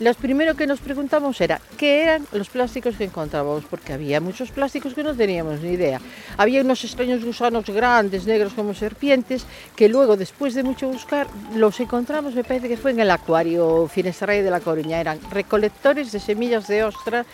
Lo 0.05 0.13
primero 0.13 0.55
que 0.55 0.67
nos 0.67 0.81
preguntamos 0.81 1.41
era 1.41 1.63
qué 1.79 2.03
eran 2.03 2.27
los 2.33 2.51
plásticos 2.51 2.95
que 2.95 3.05
encontrábamos, 3.05 3.65
porque 3.65 3.95
había 3.95 4.21
muchos 4.21 4.51
plásticos 4.51 4.93
que 4.93 5.03
no 5.03 5.15
teníamos 5.15 5.61
ni 5.61 5.71
idea. 5.71 5.99
Había 6.37 6.61
unos 6.61 6.85
extraños 6.85 7.25
gusanos 7.25 7.65
grandes, 7.71 8.27
negros 8.27 8.53
como 8.53 8.75
serpientes, 8.75 9.47
que 9.75 9.89
luego, 9.89 10.19
después 10.19 10.53
de 10.53 10.63
mucho 10.63 10.89
buscar, 10.89 11.27
los 11.57 11.81
encontramos, 11.81 12.35
me 12.35 12.45
parece 12.45 12.69
que 12.69 12.77
fue 12.77 12.91
en 12.91 13.01
el 13.01 13.11
acuario 13.11 13.89
Finesterray 13.89 14.43
de 14.43 14.51
la 14.51 14.61
Coruña. 14.61 15.01
Eran 15.01 15.19
recolectores 15.31 16.13
de 16.13 16.21
semillas 16.21 16.67
de 16.67 16.85
ostra 16.85 17.25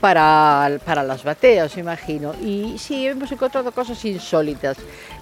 para, 0.00 0.80
para 0.84 1.04
las 1.04 1.22
bateas, 1.22 1.76
imagino. 1.76 2.34
Y 2.42 2.76
sí, 2.78 3.06
hemos 3.06 3.30
encontrado 3.30 3.70
cosas 3.70 4.04
insólitas. 4.04 4.76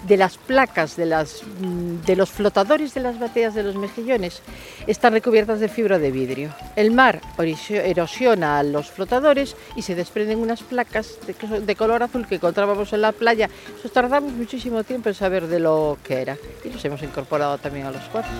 De 0.07 0.17
las 0.17 0.37
placas, 0.37 0.95
de, 0.95 1.05
las, 1.05 1.43
mm, 1.59 2.03
de 2.03 2.15
los 2.15 2.31
flotadores 2.31 2.95
de 2.95 3.01
las 3.01 3.19
bateas 3.19 3.53
de 3.53 3.61
los 3.61 3.75
mejillones, 3.75 4.41
están 4.87 5.13
recubiertas 5.13 5.59
de 5.59 5.67
fibra 5.67 5.99
de 5.99 6.09
vidrio. 6.09 6.49
Mar 6.95 7.21
erosiona 7.69 8.59
a 8.59 8.63
los 8.63 8.89
flotadores 8.89 9.55
y 9.75 9.81
se 9.81 9.93
desprenden 9.93 10.39
unas 10.39 10.63
placas 10.63 11.19
de, 11.27 11.75
color 11.75 12.01
azul 12.01 12.25
que 12.25 12.35
encontrábamos 12.35 12.93
en 12.93 13.01
la 13.01 13.11
playa. 13.11 13.49
Eso 13.77 13.89
tardamos 13.89 14.31
muchísimo 14.33 14.83
tiempo 14.83 15.09
en 15.09 15.15
saber 15.15 15.47
de 15.47 15.59
lo 15.59 15.97
que 16.03 16.21
era 16.21 16.37
y 16.63 16.69
los 16.69 16.83
hemos 16.85 17.03
incorporado 17.03 17.57
también 17.57 17.85
a 17.85 17.91
los 17.91 18.03
cuadros. 18.05 18.31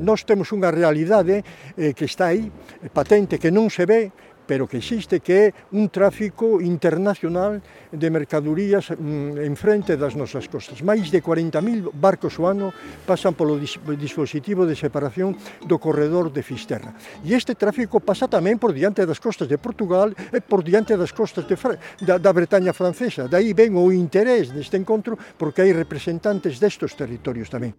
Nós 0.00 0.24
temos 0.24 0.48
unha 0.50 0.72
realidade 0.72 1.44
eh, 1.76 1.92
que 1.92 2.08
está 2.08 2.32
aí, 2.32 2.48
patente, 2.90 3.36
que 3.36 3.52
non 3.52 3.68
se 3.68 3.84
ve, 3.84 4.08
pero 4.50 4.66
que 4.66 4.82
existe 4.82 5.22
que 5.22 5.54
é 5.54 5.54
un 5.78 5.94
tráfico 5.94 6.58
internacional 6.58 7.62
de 7.94 8.08
mercadurías 8.10 8.90
mm, 8.90 9.38
en 9.38 9.54
frente 9.54 9.94
das 9.94 10.18
nosas 10.18 10.50
costas. 10.50 10.82
Mais 10.82 11.06
de 11.06 11.22
40.000 11.22 11.94
barcos 11.94 12.34
o 12.42 12.50
ano 12.50 12.74
pasan 13.06 13.38
polo 13.38 13.54
dispositivo 13.94 14.66
de 14.66 14.74
separación 14.74 15.38
do 15.70 15.78
corredor 15.78 16.34
de 16.34 16.42
Fisterra. 16.42 16.98
E 17.22 17.30
este 17.38 17.54
tráfico 17.54 18.02
pasa 18.02 18.26
tamén 18.26 18.58
por 18.58 18.74
diante 18.74 19.06
das 19.06 19.22
costas 19.22 19.46
de 19.46 19.54
Portugal 19.54 20.10
e 20.34 20.42
por 20.42 20.66
diante 20.66 20.98
das 20.98 21.14
costas 21.14 21.46
de 21.46 21.54
Fra 21.54 21.78
da, 22.02 22.18
da 22.18 22.34
Bretaña 22.34 22.74
francesa. 22.74 23.30
Daí 23.30 23.54
ven 23.54 23.78
o 23.78 23.94
interés 23.94 24.50
deste 24.50 24.74
encontro 24.74 25.14
porque 25.38 25.62
hai 25.62 25.70
representantes 25.70 26.58
destos 26.58 26.98
territorios 26.98 27.46
tamén. 27.46 27.78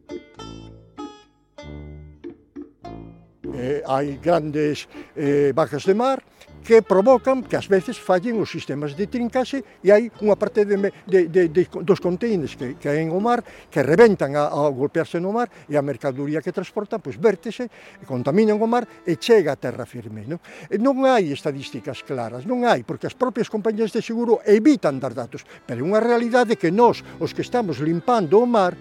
Eh, 3.53 3.83
hai 3.85 4.17
grandes 4.23 4.87
eh, 5.15 5.51
bajas 5.53 5.83
de 5.83 5.93
mar, 5.93 6.23
que 6.63 6.81
provocan 6.81 7.41
que 7.41 7.57
ás 7.57 7.65
veces 7.65 7.97
fallen 7.97 8.37
os 8.37 8.49
sistemas 8.49 8.93
de 8.93 9.09
trincaxe 9.09 9.65
e 9.81 9.89
hai 9.89 10.13
unha 10.21 10.37
parte 10.37 10.63
de, 10.63 10.77
de, 11.09 11.19
de, 11.27 11.41
de, 11.49 11.63
dos 11.81 11.97
containers 11.97 12.53
que, 12.53 12.77
que 12.77 12.87
hai 12.87 13.01
en 13.01 13.09
o 13.09 13.19
mar 13.19 13.41
que 13.41 13.81
reventan 13.81 14.37
a, 14.37 14.47
ao 14.47 14.69
golpearse 14.71 15.17
no 15.17 15.33
mar 15.33 15.49
e 15.65 15.73
a 15.73 15.81
mercadoría 15.81 16.39
que 16.39 16.53
transporta 16.53 17.01
pois 17.01 17.17
vértese, 17.17 17.67
contaminan 18.05 18.61
o 18.61 18.67
mar 18.69 18.85
e 19.05 19.17
chega 19.17 19.53
a 19.53 19.57
terra 19.57 19.89
firme. 19.89 20.23
Non, 20.29 20.39
e 20.69 20.77
non 20.77 21.01
hai 21.09 21.33
estadísticas 21.33 22.05
claras, 22.05 22.45
non 22.45 22.61
hai, 22.63 22.85
porque 22.85 23.09
as 23.09 23.17
propias 23.17 23.49
compañías 23.49 23.89
de 23.89 24.05
seguro 24.05 24.39
evitan 24.45 25.01
dar 25.01 25.17
datos, 25.17 25.41
pero 25.65 25.81
é 25.81 25.85
unha 25.85 25.99
realidade 25.99 26.55
que 26.61 26.69
nós, 26.69 27.01
os 27.17 27.33
que 27.33 27.41
estamos 27.41 27.81
limpando 27.81 28.37
o 28.37 28.45
mar, 28.45 28.77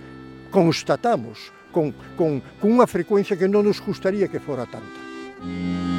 constatamos 0.52 1.48
con, 1.72 1.94
con, 2.18 2.42
con 2.60 2.68
unha 2.68 2.84
frecuencia 2.84 3.38
que 3.38 3.48
non 3.48 3.64
nos 3.64 3.80
gustaría 3.80 4.28
que 4.28 4.42
fora 4.42 4.68
tanta. 4.68 5.89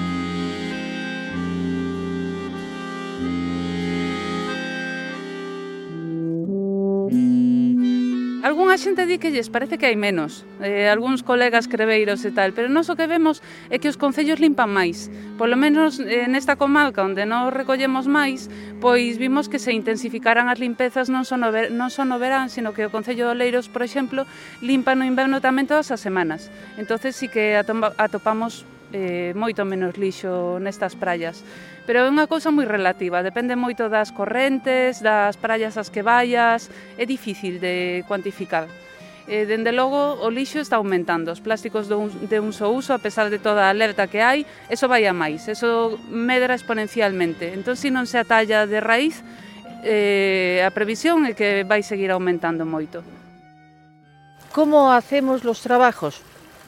Algúnha 8.51 8.75
xente 8.75 9.07
di 9.07 9.15
que 9.15 9.31
lles 9.31 9.47
parece 9.47 9.79
que 9.79 9.87
hai 9.87 9.95
menos, 9.95 10.43
eh, 10.59 10.91
algúns 10.91 11.23
colegas 11.23 11.71
creveiros 11.71 12.19
e 12.27 12.35
tal, 12.35 12.51
pero 12.51 12.67
nós 12.67 12.91
o 12.91 12.99
que 12.99 13.07
vemos 13.07 13.39
é 13.71 13.79
que 13.79 13.87
os 13.87 13.95
concellos 13.95 14.43
limpan 14.43 14.67
máis. 14.67 15.07
Polo 15.39 15.55
menos 15.55 16.03
eh, 16.03 16.27
nesta 16.27 16.59
comarca 16.59 16.99
onde 16.99 17.23
non 17.23 17.47
recollemos 17.55 18.11
máis, 18.11 18.51
pois 18.83 19.15
vimos 19.15 19.47
que 19.47 19.55
se 19.55 19.71
intensificaran 19.71 20.51
as 20.51 20.59
limpezas 20.59 21.07
non 21.07 21.23
só 21.23 21.39
no, 21.39 21.47
ver, 21.47 21.71
non 21.71 21.87
só 21.87 22.03
no 22.03 22.19
verán, 22.19 22.51
sino 22.51 22.75
que 22.75 22.83
o 22.83 22.91
Concello 22.91 23.31
de 23.31 23.39
Oleiros, 23.39 23.71
por 23.71 23.87
exemplo, 23.87 24.27
limpa 24.59 24.99
no 24.99 25.07
inverno 25.07 25.39
tamén 25.39 25.63
todas 25.63 25.87
as 25.87 26.03
semanas. 26.03 26.51
Entonces 26.75 27.15
sí 27.15 27.31
que 27.31 27.55
atopamos 27.55 28.67
eh, 28.91 29.31
moito 29.31 29.63
menos 29.63 29.95
lixo 29.95 30.59
nestas 30.59 30.99
praias 30.99 31.39
pero 31.85 32.05
é 32.05 32.09
unha 32.09 32.29
cousa 32.29 32.53
moi 32.53 32.67
relativa, 32.69 33.25
depende 33.25 33.57
moito 33.57 33.89
das 33.89 34.13
correntes, 34.13 35.01
das 35.01 35.35
praias 35.37 35.75
as 35.75 35.89
que 35.89 36.05
vayas, 36.05 36.69
é 36.97 37.05
difícil 37.05 37.57
de 37.57 38.05
cuantificar. 38.05 38.69
E, 39.29 39.45
dende 39.45 39.71
logo, 39.71 40.17
o 40.21 40.29
lixo 40.33 40.59
está 40.59 40.81
aumentando, 40.81 41.31
os 41.31 41.41
plásticos 41.41 41.87
de 41.87 41.95
un, 41.95 42.09
de 42.27 42.37
un 42.41 42.51
só 42.51 42.73
uso, 42.73 42.93
a 42.93 42.99
pesar 42.99 43.29
de 43.29 43.37
toda 43.37 43.69
a 43.69 43.73
alerta 43.73 44.09
que 44.09 44.21
hai, 44.21 44.45
eso 44.67 44.89
vai 44.89 45.05
a 45.05 45.13
máis, 45.13 45.45
eso 45.47 45.97
medra 46.09 46.57
exponencialmente. 46.57 47.53
Entón, 47.53 47.77
se 47.77 47.93
non 47.93 48.09
se 48.09 48.17
atalla 48.17 48.65
de 48.65 48.81
raíz, 48.81 49.21
eh, 49.85 50.61
a 50.65 50.69
previsión 50.73 51.25
é 51.29 51.37
que 51.37 51.65
vai 51.65 51.85
seguir 51.85 52.09
aumentando 52.09 52.65
moito. 52.65 53.05
Como 54.51 54.91
hacemos 54.91 55.45
los 55.47 55.61
trabajos? 55.61 56.19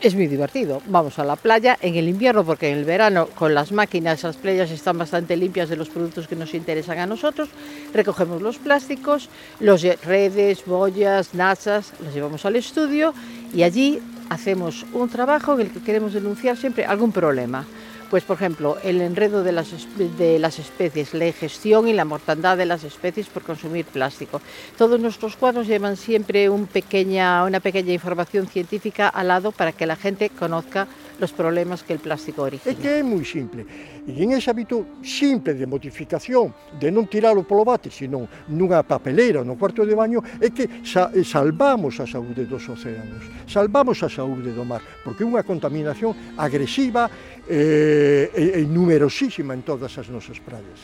Es 0.04 0.16
muy 0.16 0.28
divertido. 0.28 0.82
Vamos 0.88 1.18
a 1.18 1.24
la 1.24 1.38
playa 1.38 1.78
en 1.82 1.96
el 1.96 2.10
invierno 2.10 2.44
porque 2.44 2.70
en 2.70 2.78
el 2.78 2.84
verano 2.84 3.28
con 3.28 3.56
las 3.56 3.72
máquinas 3.72 4.22
las 4.24 4.36
playas 4.36 4.70
están 4.70 4.98
bastante 4.98 5.38
limpias 5.38 5.70
de 5.70 5.78
los 5.78 5.90
productos 5.90 6.28
que 6.28 6.36
nos 6.36 6.54
interesan 6.54 7.00
a 7.00 7.06
nosotros. 7.06 7.48
Recogemos 7.94 8.42
los 8.42 8.58
plásticos, 8.58 9.30
los 9.62 9.82
redes, 10.04 10.66
boyas, 10.66 11.34
nasas, 11.34 11.94
los 12.04 12.14
llevamos 12.14 12.46
al 12.46 12.58
estudio 12.58 13.14
y 13.54 13.64
allí 13.64 14.02
hacemos 14.30 14.86
un 14.92 15.08
trabajo 15.08 15.54
en 15.54 15.62
el 15.62 15.72
que 15.72 15.82
queremos 15.82 16.14
denunciar 16.14 16.58
siempre 16.58 16.86
algún 16.86 17.14
problema. 17.14 17.66
Pues, 18.14 18.26
por 18.26 18.36
ejemplo, 18.36 18.78
el 18.84 19.02
enredo 19.02 19.42
de 19.42 19.52
las, 19.52 19.72
de 20.20 20.38
las 20.38 20.60
especies, 20.60 21.16
la 21.16 21.26
ingestión 21.26 21.88
y 21.88 21.94
la 21.94 22.06
mortandad 22.06 22.56
de 22.56 22.68
las 22.68 22.84
especies 22.84 23.26
por 23.26 23.42
consumir 23.42 23.88
plástico. 23.88 24.40
Todos 24.78 25.00
nuestros 25.00 25.36
cuadros 25.36 25.66
llevan 25.66 25.98
siempre 25.98 26.48
una 26.48 26.68
pequeña 26.68 27.44
información 27.92 28.46
científica 28.46 29.08
al 29.10 29.30
lado 29.30 29.52
para 29.52 29.72
que 29.72 29.88
la 29.88 29.96
gente 29.96 30.30
conozca 30.30 30.88
los 31.20 31.32
problemas 31.32 31.84
que 31.84 31.94
el 31.94 32.00
plástico 32.00 32.44
origina. 32.44 32.72
É 32.72 32.76
que 32.76 32.90
é 33.00 33.04
moi 33.04 33.24
simple, 33.26 33.66
e 34.08 34.12
en 34.24 34.34
ese 34.34 34.50
hábito 34.50 35.00
simple 35.04 35.54
de 35.54 35.66
modificación, 35.66 36.54
de 36.80 36.90
non 36.92 37.06
tiralo 37.08 37.46
polo 37.46 37.64
bate, 37.64 37.92
sino 37.92 38.28
nunha 38.50 38.82
papeleira, 38.84 39.46
no 39.46 39.56
cuarto 39.56 39.86
de 39.86 39.96
baño, 39.96 40.24
é 40.42 40.50
que 40.50 40.84
sa 40.84 41.14
eh, 41.14 41.24
salvamos 41.24 42.00
a 42.02 42.08
saúde 42.08 42.46
dos 42.50 42.66
océanos, 42.68 43.24
salvamos 43.46 44.02
a 44.02 44.10
saúde 44.10 44.52
do 44.52 44.66
mar, 44.66 44.82
porque 45.04 45.24
é 45.24 45.28
unha 45.28 45.46
contaminación 45.46 46.16
agresiva 46.38 47.08
eh, 47.48 48.32
e, 48.34 48.44
e 48.60 48.62
numerosísima 48.66 49.54
en 49.54 49.62
todas 49.62 49.94
as 50.00 50.10
nosas 50.10 50.40
praias. 50.42 50.80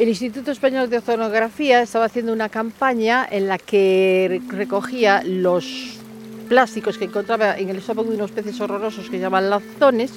El 0.00 0.08
Instituto 0.08 0.50
Español 0.50 0.88
de 0.88 0.96
Oceanografía 0.96 1.82
estaba 1.82 2.06
haciendo 2.06 2.32
una 2.32 2.48
campaña 2.48 3.28
en 3.30 3.48
la 3.48 3.58
que 3.58 4.40
recogía 4.48 5.22
los 5.22 5.99
plásticos 6.50 6.98
que 6.98 7.04
encontraba 7.04 7.56
en 7.56 7.68
el 7.68 7.76
estómago 7.76 8.10
de 8.10 8.16
unos 8.16 8.32
peces 8.32 8.60
horrorosos 8.60 9.08
que 9.08 9.20
llaman 9.20 9.50
lazones 9.50 10.10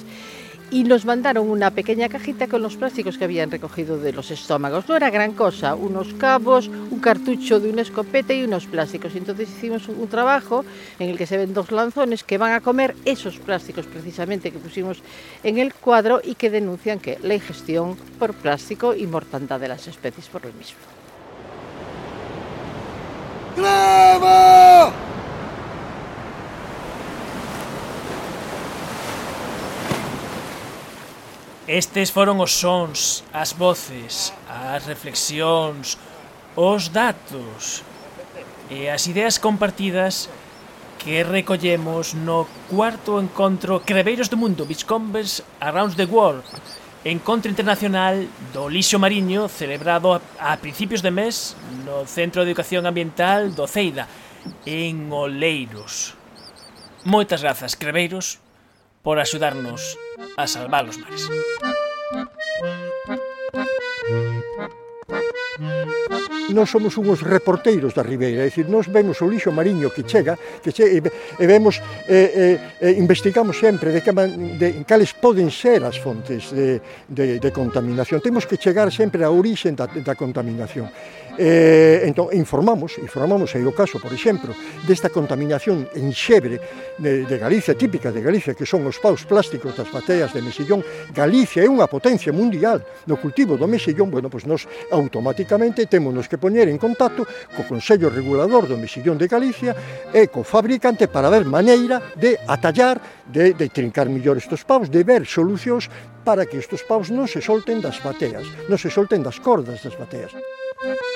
y 0.68 0.82
nos 0.82 1.04
mandaron 1.04 1.48
una 1.48 1.70
pequeña 1.70 2.08
cajita 2.08 2.48
con 2.48 2.60
los 2.60 2.74
plásticos 2.74 3.16
que 3.16 3.22
habían 3.22 3.52
recogido 3.52 3.98
de 3.98 4.12
los 4.12 4.32
estómagos. 4.32 4.88
No 4.88 4.96
era 4.96 5.10
gran 5.10 5.34
cosa, 5.34 5.76
unos 5.76 6.12
cabos, 6.14 6.66
un 6.66 6.98
cartucho 6.98 7.60
de 7.60 7.70
una 7.70 7.82
escopeta 7.82 8.34
y 8.34 8.42
unos 8.42 8.66
plásticos. 8.66 9.14
Entonces 9.14 9.48
hicimos 9.48 9.86
un 9.86 10.08
trabajo 10.08 10.64
en 10.98 11.10
el 11.10 11.16
que 11.16 11.28
se 11.28 11.36
ven 11.36 11.54
dos 11.54 11.70
lanzones 11.70 12.24
que 12.24 12.36
van 12.36 12.52
a 12.52 12.60
comer 12.60 12.96
esos 13.04 13.38
plásticos 13.38 13.86
precisamente 13.86 14.50
que 14.50 14.58
pusimos 14.58 15.04
en 15.44 15.58
el 15.58 15.72
cuadro 15.72 16.20
y 16.24 16.34
que 16.34 16.50
denuncian 16.50 16.98
que 16.98 17.16
la 17.22 17.34
ingestión 17.34 17.96
por 18.18 18.34
plástico 18.34 18.92
y 18.92 19.06
mortandad 19.06 19.60
de 19.60 19.68
las 19.68 19.86
especies 19.86 20.26
por 20.26 20.44
lo 20.44 20.52
mismo. 20.54 20.80
Estes 31.66 32.12
foron 32.12 32.44
os 32.44 32.52
sons, 32.52 33.24
as 33.32 33.56
voces, 33.56 34.36
as 34.44 34.84
reflexións, 34.84 35.96
os 36.52 36.92
datos 36.92 37.80
e 38.68 38.84
as 38.84 39.08
ideas 39.08 39.40
compartidas 39.40 40.28
que 41.00 41.24
recollemos 41.24 42.12
no 42.12 42.44
cuarto 42.68 43.16
encontro 43.16 43.80
Creveiros 43.80 44.28
do 44.28 44.36
Mundo, 44.36 44.68
Beachcombers 44.68 45.40
Around 45.56 45.96
the 45.96 46.04
World, 46.04 46.44
encontro 47.00 47.48
internacional 47.48 48.28
do 48.52 48.68
Lixo 48.68 49.00
Mariño 49.00 49.48
celebrado 49.48 50.20
a 50.36 50.52
principios 50.60 51.00
de 51.00 51.16
mes 51.16 51.56
no 51.88 52.04
Centro 52.04 52.44
de 52.44 52.52
Educación 52.52 52.84
Ambiental 52.84 53.56
do 53.56 53.64
Ceida, 53.64 54.04
en 54.68 55.08
Oleiros. 55.08 56.12
Moitas 57.08 57.40
grazas, 57.40 57.72
Creveiros, 57.72 58.36
por 59.00 59.16
axudarnos 59.16 59.96
a 60.36 60.46
salvar 60.46 60.84
os 60.84 60.96
mares. 60.96 61.28
Nós 66.50 66.68
somos 66.68 66.96
unhos 66.98 67.22
reporteiros 67.22 67.94
da 67.94 68.02
Ribeira, 68.02 68.42
é 68.42 68.48
dicir, 68.48 68.68
nós 68.68 68.86
vemos 68.86 69.20
o 69.22 69.26
lixo 69.28 69.50
mariño 69.50 69.90
que 69.90 70.04
chega, 70.04 70.36
que 70.62 70.72
che, 70.72 70.84
e 70.84 71.46
vemos, 71.46 71.80
e, 72.08 72.60
e, 72.82 72.86
e 72.86 73.00
investigamos 73.00 73.58
sempre 73.58 73.90
de, 73.90 74.00
que 74.02 74.12
man, 74.12 74.58
de 74.58 74.84
cales 74.84 75.16
poden 75.16 75.48
ser 75.48 75.82
as 75.82 75.96
fontes 75.96 76.52
de, 76.52 76.82
de, 77.08 77.40
de 77.40 77.50
contaminación. 77.50 78.20
Temos 78.20 78.44
que 78.44 78.60
chegar 78.60 78.92
sempre 78.92 79.24
á 79.24 79.30
orixen 79.32 79.72
da, 79.72 79.88
da 79.88 80.14
contaminación. 80.14 80.90
Eh, 81.36 82.06
entón, 82.06 82.30
informamos, 82.32 82.98
informamos, 83.02 83.50
e 83.58 83.62
o 83.66 83.74
caso, 83.74 83.98
por 83.98 84.14
exemplo, 84.14 84.54
desta 84.86 85.10
contaminación 85.10 85.90
en 85.98 86.14
xebre 86.14 86.62
de, 86.98 87.26
de 87.26 87.36
Galicia, 87.38 87.74
típica 87.74 88.14
de 88.14 88.22
Galicia, 88.22 88.54
que 88.54 88.62
son 88.62 88.86
os 88.86 89.02
paus 89.02 89.26
plásticos 89.26 89.74
das 89.74 89.90
bateas 89.90 90.30
de 90.30 90.40
mesillón. 90.42 90.86
Galicia 91.10 91.66
é 91.66 91.68
unha 91.68 91.90
potencia 91.90 92.30
mundial 92.30 92.86
no 93.10 93.18
cultivo 93.18 93.58
do 93.58 93.66
mesillón, 93.66 94.14
bueno, 94.14 94.30
pois 94.30 94.46
nos 94.46 94.70
automáticamente 94.94 95.90
temos 95.90 96.14
que 96.30 96.38
poñer 96.38 96.70
en 96.70 96.78
contacto 96.78 97.26
co 97.26 97.66
Consello 97.66 98.06
Regulador 98.14 98.70
do 98.70 98.78
Mesillón 98.78 99.18
de 99.18 99.26
Galicia 99.26 99.74
e 100.14 100.30
co 100.30 100.46
fabricante 100.46 101.10
para 101.10 101.26
ver 101.32 101.42
maneira 101.42 102.14
de 102.14 102.38
atallar, 102.46 103.02
de, 103.26 103.58
de 103.58 103.66
trincar 103.74 104.06
millor 104.06 104.38
estes 104.38 104.62
paus, 104.62 104.86
de 104.86 105.02
ver 105.02 105.26
solucións 105.26 105.90
para 106.22 106.46
que 106.46 106.62
estes 106.62 106.86
paus 106.86 107.10
non 107.10 107.26
se 107.26 107.42
solten 107.42 107.82
das 107.82 107.98
bateas, 107.98 108.46
non 108.70 108.78
se 108.78 108.86
solten 108.86 109.26
das 109.26 109.42
cordas 109.42 109.82
das 109.82 109.98
bateas. 109.98 110.30
Thank 110.84 111.00
you. 111.00 111.13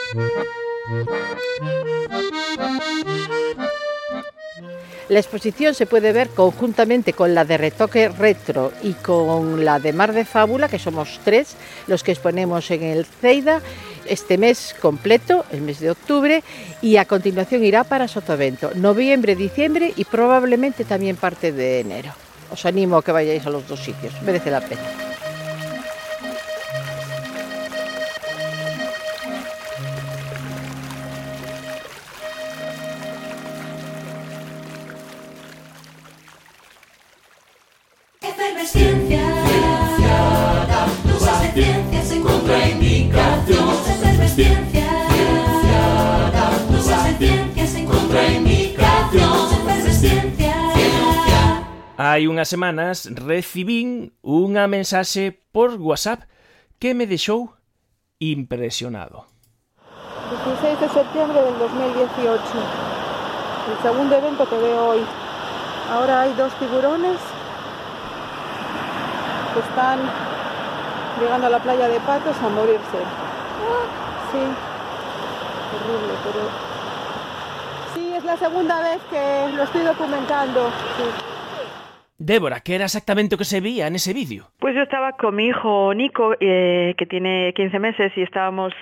La 5.09 5.19
exposición 5.19 5.75
se 5.75 5.87
puede 5.87 6.13
ver 6.13 6.29
conjuntamente 6.29 7.15
con 7.15 7.35
la 7.35 7.45
de 7.45 7.57
Retoque 7.57 8.09
Retro 8.09 8.73
y 8.83 8.93
con 8.93 9.65
la 9.65 9.79
de 9.79 9.93
Mar 9.93 10.13
de 10.13 10.25
Fábula, 10.25 10.69
que 10.69 10.79
somos 10.79 11.21
tres 11.25 11.57
los 11.87 12.03
que 12.03 12.13
exponemos 12.13 12.71
en 12.71 12.83
el 12.83 13.07
CEIDA 13.07 13.63
este 14.07 14.39
mes 14.39 14.75
completo, 14.81 15.45
el 15.53 15.61
mes 15.61 15.81
de 15.81 15.91
octubre, 15.91 16.43
y 16.83 16.97
a 16.97 17.05
continuación 17.05 17.65
irá 17.65 17.85
para 17.85 18.09
Sotavento, 18.09 18.71
noviembre, 18.75 19.37
diciembre 19.37 19.93
y 19.97 20.05
probablemente 20.05 20.85
también 20.85 21.17
parte 21.17 21.53
de 21.53 21.81
enero. 21.81 22.13
Os 22.51 22.65
animo 22.65 22.97
a 22.97 23.05
que 23.05 23.13
vayáis 23.13 23.47
a 23.47 23.51
los 23.51 23.69
dos 23.69 23.81
sitios, 23.81 24.15
merece 24.23 24.51
la 24.51 24.61
pena. 24.61 25.08
Hai 51.99 52.27
unhas 52.27 52.51
semanas 52.51 53.07
recibín 53.07 54.11
unha 54.27 54.67
mensaxe 54.67 55.39
por 55.55 55.79
WhatsApp 55.79 56.27
que 56.83 56.99
me 56.99 57.07
deixou 57.07 57.55
impresionado. 58.19 59.23
16 60.35 60.83
de 60.83 60.89
septiembre 60.91 61.39
del 61.47 61.55
2018. 61.63 62.43
El 63.71 63.79
segundo 63.87 64.19
evento 64.19 64.43
que 64.51 64.59
veo 64.59 64.83
hoy. 64.83 65.03
Ahora 65.95 66.27
hay 66.27 66.35
dos 66.35 66.51
tiburones 66.59 67.38
que 69.59 69.69
están 69.69 69.99
llegando 71.21 71.47
a 71.49 71.51
la 71.51 71.59
playa 71.59 71.89
de 71.89 71.99
Patos 72.01 72.37
a 72.43 72.49
morirse. 72.49 73.01
Sí, 74.31 74.45
terrible, 75.73 76.15
pero... 76.25 76.41
Sí, 77.95 78.15
es 78.15 78.25
la 78.25 78.37
segunda 78.37 78.81
vez 78.81 79.01
que 79.11 79.57
lo 79.57 79.63
estoy 79.65 79.83
documentando. 79.83 80.71
Sí. 80.97 81.05
Débora, 82.19 82.61
que 82.61 82.75
era 82.75 82.85
exactamente 82.85 83.35
o 83.35 83.39
que 83.39 83.45
se 83.45 83.61
vía 83.61 83.91
nese 83.91 84.13
vídeo? 84.13 84.51
Pues 84.59 84.75
yo 84.75 84.83
estaba 84.83 85.13
con 85.13 85.35
mi 85.35 85.47
hijo 85.47 85.93
Nico, 85.95 86.35
eh, 86.41 86.95
que 86.97 87.07
tiene 87.07 87.53
15 87.55 87.79
meses, 87.79 88.13
y 88.17 88.23
estábamos 88.23 88.73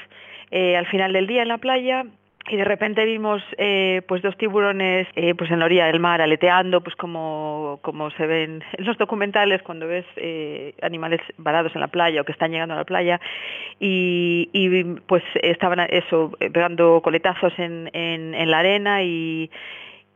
eh, 0.50 0.76
al 0.76 0.86
final 0.86 1.12
del 1.12 1.26
día 1.26 1.42
en 1.42 1.48
la 1.48 1.58
playa 1.58 2.04
y 2.48 2.56
de 2.56 2.64
repente 2.64 3.04
vimos 3.04 3.42
eh, 3.58 4.02
pues 4.06 4.22
dos 4.22 4.36
tiburones 4.36 5.08
eh, 5.16 5.34
pues 5.34 5.50
en 5.50 5.58
la 5.58 5.64
orilla 5.64 5.86
del 5.86 6.00
mar 6.00 6.20
aleteando 6.20 6.80
pues 6.80 6.94
como, 6.96 7.80
como 7.82 8.10
se 8.12 8.26
ven 8.26 8.62
en 8.72 8.84
los 8.84 8.96
documentales 8.98 9.62
cuando 9.62 9.86
ves 9.86 10.04
eh, 10.16 10.74
animales 10.82 11.20
varados 11.38 11.74
en 11.74 11.80
la 11.80 11.88
playa 11.88 12.20
o 12.20 12.24
que 12.24 12.32
están 12.32 12.52
llegando 12.52 12.74
a 12.74 12.78
la 12.78 12.84
playa 12.84 13.20
y, 13.80 14.48
y 14.52 14.84
pues 15.06 15.24
estaban 15.42 15.80
eso 15.90 16.32
pegando 16.52 17.00
coletazos 17.02 17.52
en, 17.58 17.90
en, 17.92 18.34
en 18.34 18.50
la 18.50 18.60
arena 18.60 19.02
y 19.02 19.50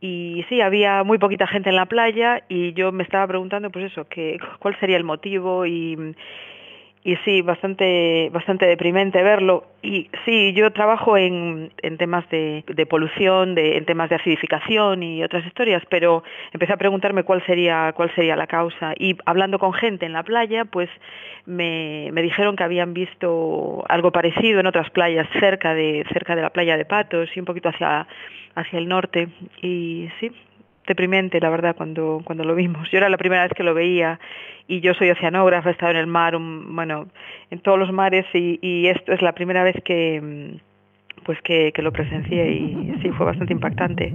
y 0.03 0.43
sí, 0.49 0.61
había 0.61 1.03
muy 1.03 1.19
poquita 1.19 1.45
gente 1.45 1.69
en 1.69 1.75
la 1.75 1.85
playa 1.85 2.43
y 2.49 2.73
yo 2.73 2.91
me 2.91 3.03
estaba 3.03 3.27
preguntando 3.27 3.69
pues 3.69 3.91
eso, 3.91 4.07
que, 4.07 4.39
cuál 4.57 4.75
sería 4.79 4.97
el 4.97 5.03
motivo 5.03 5.67
y, 5.67 6.15
y 7.03 7.15
sí, 7.25 7.41
bastante, 7.41 8.29
bastante 8.31 8.67
deprimente 8.67 9.23
verlo. 9.23 9.65
Y 9.81 10.09
sí, 10.23 10.53
yo 10.53 10.71
trabajo 10.71 11.17
en, 11.17 11.71
en 11.81 11.97
temas 11.97 12.29
de, 12.29 12.63
de 12.67 12.85
polución, 12.85 13.55
de, 13.55 13.77
en 13.77 13.85
temas 13.85 14.09
de 14.09 14.17
acidificación 14.17 15.01
y 15.01 15.23
otras 15.23 15.45
historias, 15.45 15.81
pero 15.89 16.23
empecé 16.53 16.73
a 16.73 16.77
preguntarme 16.77 17.23
cuál 17.23 17.43
sería, 17.45 17.91
cuál 17.95 18.13
sería 18.13 18.35
la 18.35 18.45
causa. 18.45 18.93
Y 18.99 19.17
hablando 19.25 19.57
con 19.57 19.73
gente 19.73 20.05
en 20.05 20.13
la 20.13 20.21
playa, 20.21 20.65
pues 20.65 20.89
me, 21.47 22.09
me 22.13 22.21
dijeron 22.21 22.55
que 22.55 22.63
habían 22.63 22.93
visto 22.93 23.83
algo 23.89 24.11
parecido 24.11 24.59
en 24.59 24.67
otras 24.67 24.91
playas 24.91 25.27
cerca 25.39 25.73
de, 25.73 26.05
cerca 26.13 26.35
de 26.35 26.43
la 26.43 26.51
playa 26.51 26.77
de 26.77 26.85
Patos 26.85 27.29
y 27.35 27.39
un 27.39 27.45
poquito 27.47 27.69
hacia, 27.69 28.07
hacia 28.53 28.77
el 28.77 28.87
norte. 28.87 29.27
Y 29.63 30.07
sí, 30.19 30.31
deprimente, 30.91 31.39
la 31.39 31.49
verdad, 31.49 31.75
cuando, 31.75 32.21
cuando 32.23 32.43
lo 32.43 32.53
vimos. 32.55 32.89
Yo 32.91 32.97
era 32.97 33.09
la 33.09 33.17
primera 33.17 33.43
vez 33.43 33.51
que 33.55 33.63
lo 33.63 33.73
veía 33.73 34.19
y 34.67 34.79
yo 34.81 34.93
soy 34.93 35.09
oceanógrafa, 35.09 35.69
he 35.69 35.71
estado 35.73 35.91
en 35.91 35.97
el 35.97 36.07
mar, 36.07 36.35
un- 36.35 36.75
bueno, 36.75 37.07
en 37.49 37.59
todos 37.59 37.77
los 37.79 37.91
mares 37.91 38.25
y, 38.33 38.59
y 38.61 38.87
esto 38.87 39.11
es 39.13 39.21
la 39.21 39.33
primera 39.33 39.63
vez 39.63 39.75
que 39.83 40.21
mm, 40.21 41.23
pues 41.25 41.39
que, 41.43 41.71
que 41.73 41.81
lo 41.81 41.91
presencié 41.91 42.51
y 42.51 42.93
sí, 43.01 43.09
fue 43.11 43.25
bastante 43.25 43.53
impactante. 43.53 44.13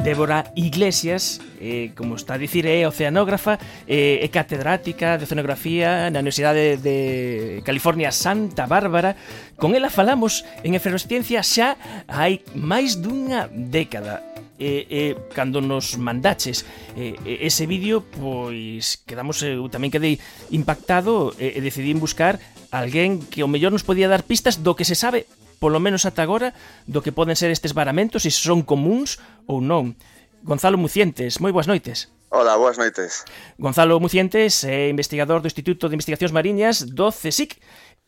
Débora 0.00 0.52
Iglesias, 0.56 1.40
eh, 1.60 1.92
como 1.96 2.16
está 2.16 2.34
a 2.34 2.38
dicir, 2.40 2.66
é 2.66 2.88
oceanógrafa 2.88 3.60
eh, 3.84 4.24
é 4.24 4.28
catedrática 4.32 5.20
de 5.20 5.28
oceanografía 5.28 6.08
na 6.08 6.24
Universidade 6.24 6.80
de 6.80 7.60
California 7.68 8.08
Santa 8.08 8.64
Bárbara. 8.64 9.16
Con 9.60 9.76
ela 9.76 9.92
falamos 9.92 10.48
en 10.64 10.72
efervesciencia 10.72 11.44
xa 11.44 11.76
hai 12.08 12.40
máis 12.56 12.96
dunha 12.96 13.52
década 13.52 14.24
e, 14.60 14.88
e 14.88 15.02
cando 15.32 15.60
nos 15.64 15.96
mandaches 15.96 16.64
e, 16.96 17.16
ese 17.44 17.64
vídeo, 17.64 18.04
pois 18.04 19.00
quedamos 19.08 19.40
eh, 19.44 19.56
eu 19.56 19.68
tamén 19.72 19.92
quedei 19.92 20.20
impactado 20.52 21.32
e, 21.40 21.56
e 21.56 21.64
decidín 21.64 22.00
buscar 22.00 22.36
alguén 22.72 23.24
que 23.24 23.40
o 23.44 23.48
mellor 23.50 23.72
nos 23.72 23.82
podía 23.82 24.06
dar 24.06 24.24
pistas 24.24 24.60
do 24.60 24.76
que 24.76 24.84
se 24.84 24.94
sabe 24.96 25.28
polo 25.60 25.78
menos 25.78 26.08
ata 26.08 26.24
agora, 26.24 26.56
do 26.88 27.04
que 27.04 27.12
poden 27.12 27.36
ser 27.36 27.52
estes 27.52 27.76
varamentos, 27.76 28.24
e 28.24 28.32
se 28.32 28.40
son 28.40 28.64
comuns 28.64 29.20
ou 29.44 29.60
non. 29.60 29.94
Gonzalo 30.40 30.80
Mucientes, 30.80 31.38
moi 31.38 31.52
boas 31.52 31.68
noites. 31.68 32.08
Hola, 32.32 32.56
boas 32.56 32.78
noites. 32.78 33.28
Gonzalo 33.58 34.00
Mucientes 34.00 34.64
é 34.64 34.88
investigador 34.88 35.44
do 35.44 35.50
Instituto 35.50 35.86
de 35.86 36.00
Investigacións 36.00 36.32
Mariñas 36.32 36.88
do 36.88 37.12
CSIC. 37.12 37.60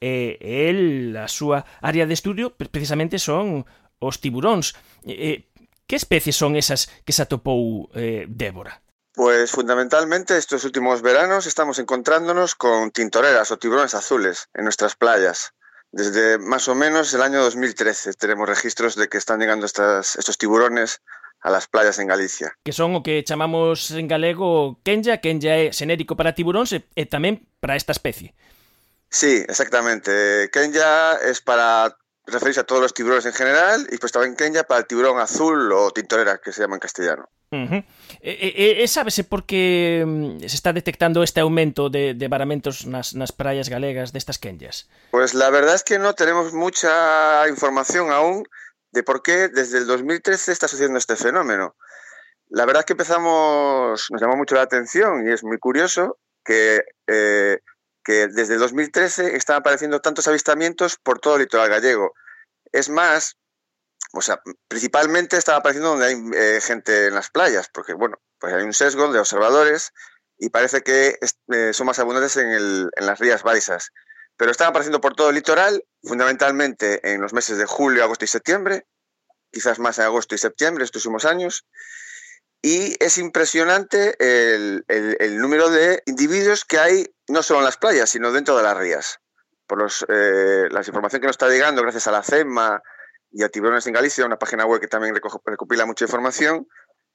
E 0.03 0.39
el, 0.43 1.15
a 1.15 1.31
súa 1.31 1.63
área 1.79 2.09
de 2.09 2.15
estudio 2.17 2.51
precisamente 2.57 3.23
son 3.23 3.69
os 4.01 4.19
tiburóns. 4.19 4.75
E, 5.07 5.53
que 5.87 6.01
especies 6.01 6.39
son 6.39 6.57
esas 6.57 6.89
que 7.05 7.13
se 7.13 7.23
atopou 7.23 7.93
eh, 7.95 8.25
Débora? 8.27 8.81
Pues 9.13 9.53
fundamentalmente 9.53 10.39
estos 10.39 10.65
últimos 10.65 11.03
veranos 11.03 11.47
estamos 11.47 11.79
encontrándonos 11.79 12.55
con 12.55 12.91
tintoreras 12.91 13.51
o 13.53 13.59
tiburones 13.59 13.95
azules 13.95 14.49
en 14.55 14.65
nuestras 14.65 14.97
playas. 14.97 15.53
Desde 15.93 16.39
más 16.39 16.69
o 16.69 16.75
menos 16.75 17.13
el 17.13 17.21
año 17.21 17.43
2013 17.43 18.15
tenemos 18.15 18.49
registros 18.49 18.97
de 18.97 19.09
que 19.09 19.19
están 19.19 19.41
llegando 19.41 19.67
estas, 19.67 20.17
estos 20.17 20.39
tiburones 20.39 21.03
a 21.43 21.51
las 21.51 21.69
playas 21.69 21.99
en 21.99 22.07
Galicia. 22.07 22.57
Que 22.65 22.73
son 22.73 22.97
o 22.97 23.03
que 23.03 23.23
chamamos 23.25 23.91
en 23.91 24.09
galego 24.09 24.81
Kenya, 24.83 25.21
Kenya 25.21 25.61
é 25.61 25.69
xenérico 25.69 26.17
para 26.17 26.33
tiburóns 26.33 26.73
e, 26.73 26.81
e 26.97 27.05
tamén 27.05 27.45
para 27.61 27.77
esta 27.77 27.93
especie. 27.93 28.33
Sí, 29.13 29.45
exactamente. 29.45 30.49
Kenya 30.49 31.21
es 31.21 31.45
para 31.45 31.93
referís 32.27 32.59
a 32.59 32.65
todos 32.65 32.81
los 32.81 32.95
tiburones 32.95 33.27
en 33.27 33.33
general 33.33 33.87
y 33.91 33.95
estaba 34.05 34.27
en 34.27 34.37
Kenia 34.37 34.65
para 34.65 34.81
el 34.81 34.87
tiburón 34.87 35.19
azul 35.19 35.73
o 35.73 35.91
tintorera 35.91 36.39
que 36.39 36.53
se 36.53 36.63
llama 36.63 36.77
en 36.77 36.81
castellano. 36.81 37.29
Uh 37.51 37.57
-huh. 37.57 37.85
Eh, 38.21 38.31
e, 38.31 38.31
eh, 38.31 38.53
e, 38.57 38.71
eh, 38.81 38.85
e, 38.85 38.89
sábese 38.89 39.25
por 39.25 39.45
que 39.45 40.05
mm, 40.07 40.41
se 40.41 40.57
está 40.57 40.73
detectando 40.73 41.23
este 41.23 41.41
aumento 41.41 41.91
de, 41.91 42.15
de 42.15 42.29
varamentos 42.29 42.87
nas, 42.87 43.15
nas 43.15 43.33
praias 43.33 43.69
galegas 43.69 44.13
destas 44.13 44.39
Kenyas? 44.39 44.89
Pois 45.11 45.33
pues 45.33 45.35
la 45.35 45.51
verdad 45.51 45.75
es 45.75 45.85
que 45.85 45.99
no 45.99 46.15
tenemos 46.15 46.55
mucha 46.55 47.47
información 47.49 48.11
aún 48.11 48.45
de 48.93 49.03
por 49.03 49.23
qué 49.23 49.49
desde 49.49 49.79
el 49.79 49.87
2013 49.87 50.53
está 50.53 50.69
sucediendo 50.69 50.99
este 50.99 51.17
fenómeno. 51.17 51.75
La 52.49 52.67
verdad 52.67 52.81
es 52.81 52.87
que 52.87 52.93
empezamos, 52.93 54.07
nos 54.11 54.21
llamó 54.21 54.37
mucho 54.37 54.55
la 54.55 54.63
atención 54.63 55.27
y 55.27 55.33
es 55.33 55.43
muy 55.43 55.59
curioso 55.59 56.19
que 56.45 56.85
eh, 57.07 57.61
que 58.05 58.29
desde 58.29 58.57
2013 58.57 59.37
están 59.37 59.57
apareciendo 59.57 60.01
tantos 60.01 60.29
avistamientos 60.29 60.97
por 60.97 61.19
todo 61.19 61.37
el 61.37 61.43
litoral 61.43 61.69
gallego. 61.69 62.15
Es 62.73 62.89
más, 62.89 63.37
o 64.13 64.21
sea, 64.21 64.41
principalmente 64.69 65.37
están 65.37 65.57
apareciendo 65.57 65.91
donde 65.91 66.07
hay 66.07 66.17
eh, 66.35 66.61
gente 66.61 67.07
en 67.07 67.15
las 67.15 67.31
playas, 67.31 67.69
porque 67.73 67.95
bueno, 67.95 68.17
pues 68.39 68.53
hay 68.53 68.63
un 68.63 68.75
sesgo 68.75 69.13
de 69.13 69.19
observadores 69.19 69.93
y 70.39 70.51
parece 70.51 70.83
que 70.83 71.19
eh, 71.53 71.73
son 71.73 71.87
más 71.87 71.99
abundantes 71.99 72.37
en, 72.37 72.49
el, 72.49 72.91
en, 72.97 73.07
las 73.07 73.19
rías 73.19 73.43
baisas. 73.43 73.91
Pero 74.37 74.51
están 74.51 74.69
apareciendo 74.69 75.01
por 75.01 75.15
todo 75.15 75.29
el 75.29 75.37
litoral, 75.37 75.85
fundamentalmente 76.03 77.13
en 77.13 77.21
los 77.21 77.33
meses 77.33 77.59
de 77.59 77.67
julio, 77.67 78.03
agosto 78.03 78.25
y 78.25 78.29
septiembre, 78.29 78.87
quizás 79.53 79.79
más 79.79 79.99
en 79.99 80.07
agosto 80.07 80.35
y 80.35 80.39
septiembre 80.39 80.85
estos 80.85 81.05
últimos 81.07 81.25
años, 81.27 81.67
y 82.63 82.97
es 83.05 83.19
impresionante 83.19 84.15
el, 84.19 84.85
número 85.39 85.69
de 85.69 86.03
individuos 86.07 86.65
que 86.65 86.79
hay 86.79 87.07
no 87.29 87.43
solo 87.43 87.59
en 87.59 87.65
las 87.65 87.77
playas, 87.77 88.09
sino 88.09 88.31
dentro 88.31 88.57
de 88.57 88.63
las 88.63 88.77
rías. 88.77 89.19
Por 89.67 89.79
los, 89.79 90.07
eh, 90.09 90.69
la 90.71 90.81
información 90.81 91.21
que 91.21 91.27
nos 91.27 91.35
está 91.35 91.49
llegando 91.49 91.83
gracias 91.83 92.07
a 92.07 92.13
la 92.13 92.23
CEMA 92.23 92.81
y 93.33 93.43
a 93.43 93.49
Tiburones 93.49 93.87
en 93.87 93.95
Galicia, 93.95 94.25
una 94.25 94.39
página 94.39 94.65
web 94.65 94.81
que 94.81 94.87
también 94.87 95.15
recopila 95.45 95.87
mucha 95.87 96.05
información, 96.05 96.69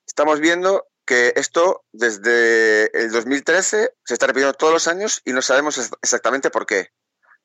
estamos 0.05 0.41
viendo 0.41 0.88
que 1.05 1.31
esto 1.38 1.86
desde 1.93 2.91
el 2.99 3.12
2013 3.12 3.91
se 4.03 4.13
está 4.13 4.27
repitiendo 4.27 4.53
todos 4.53 4.73
los 4.73 4.88
años 4.89 5.21
y 5.23 5.31
no 5.31 5.41
sabemos 5.41 5.91
exactamente 6.01 6.49
por 6.49 6.65
qué. 6.65 6.89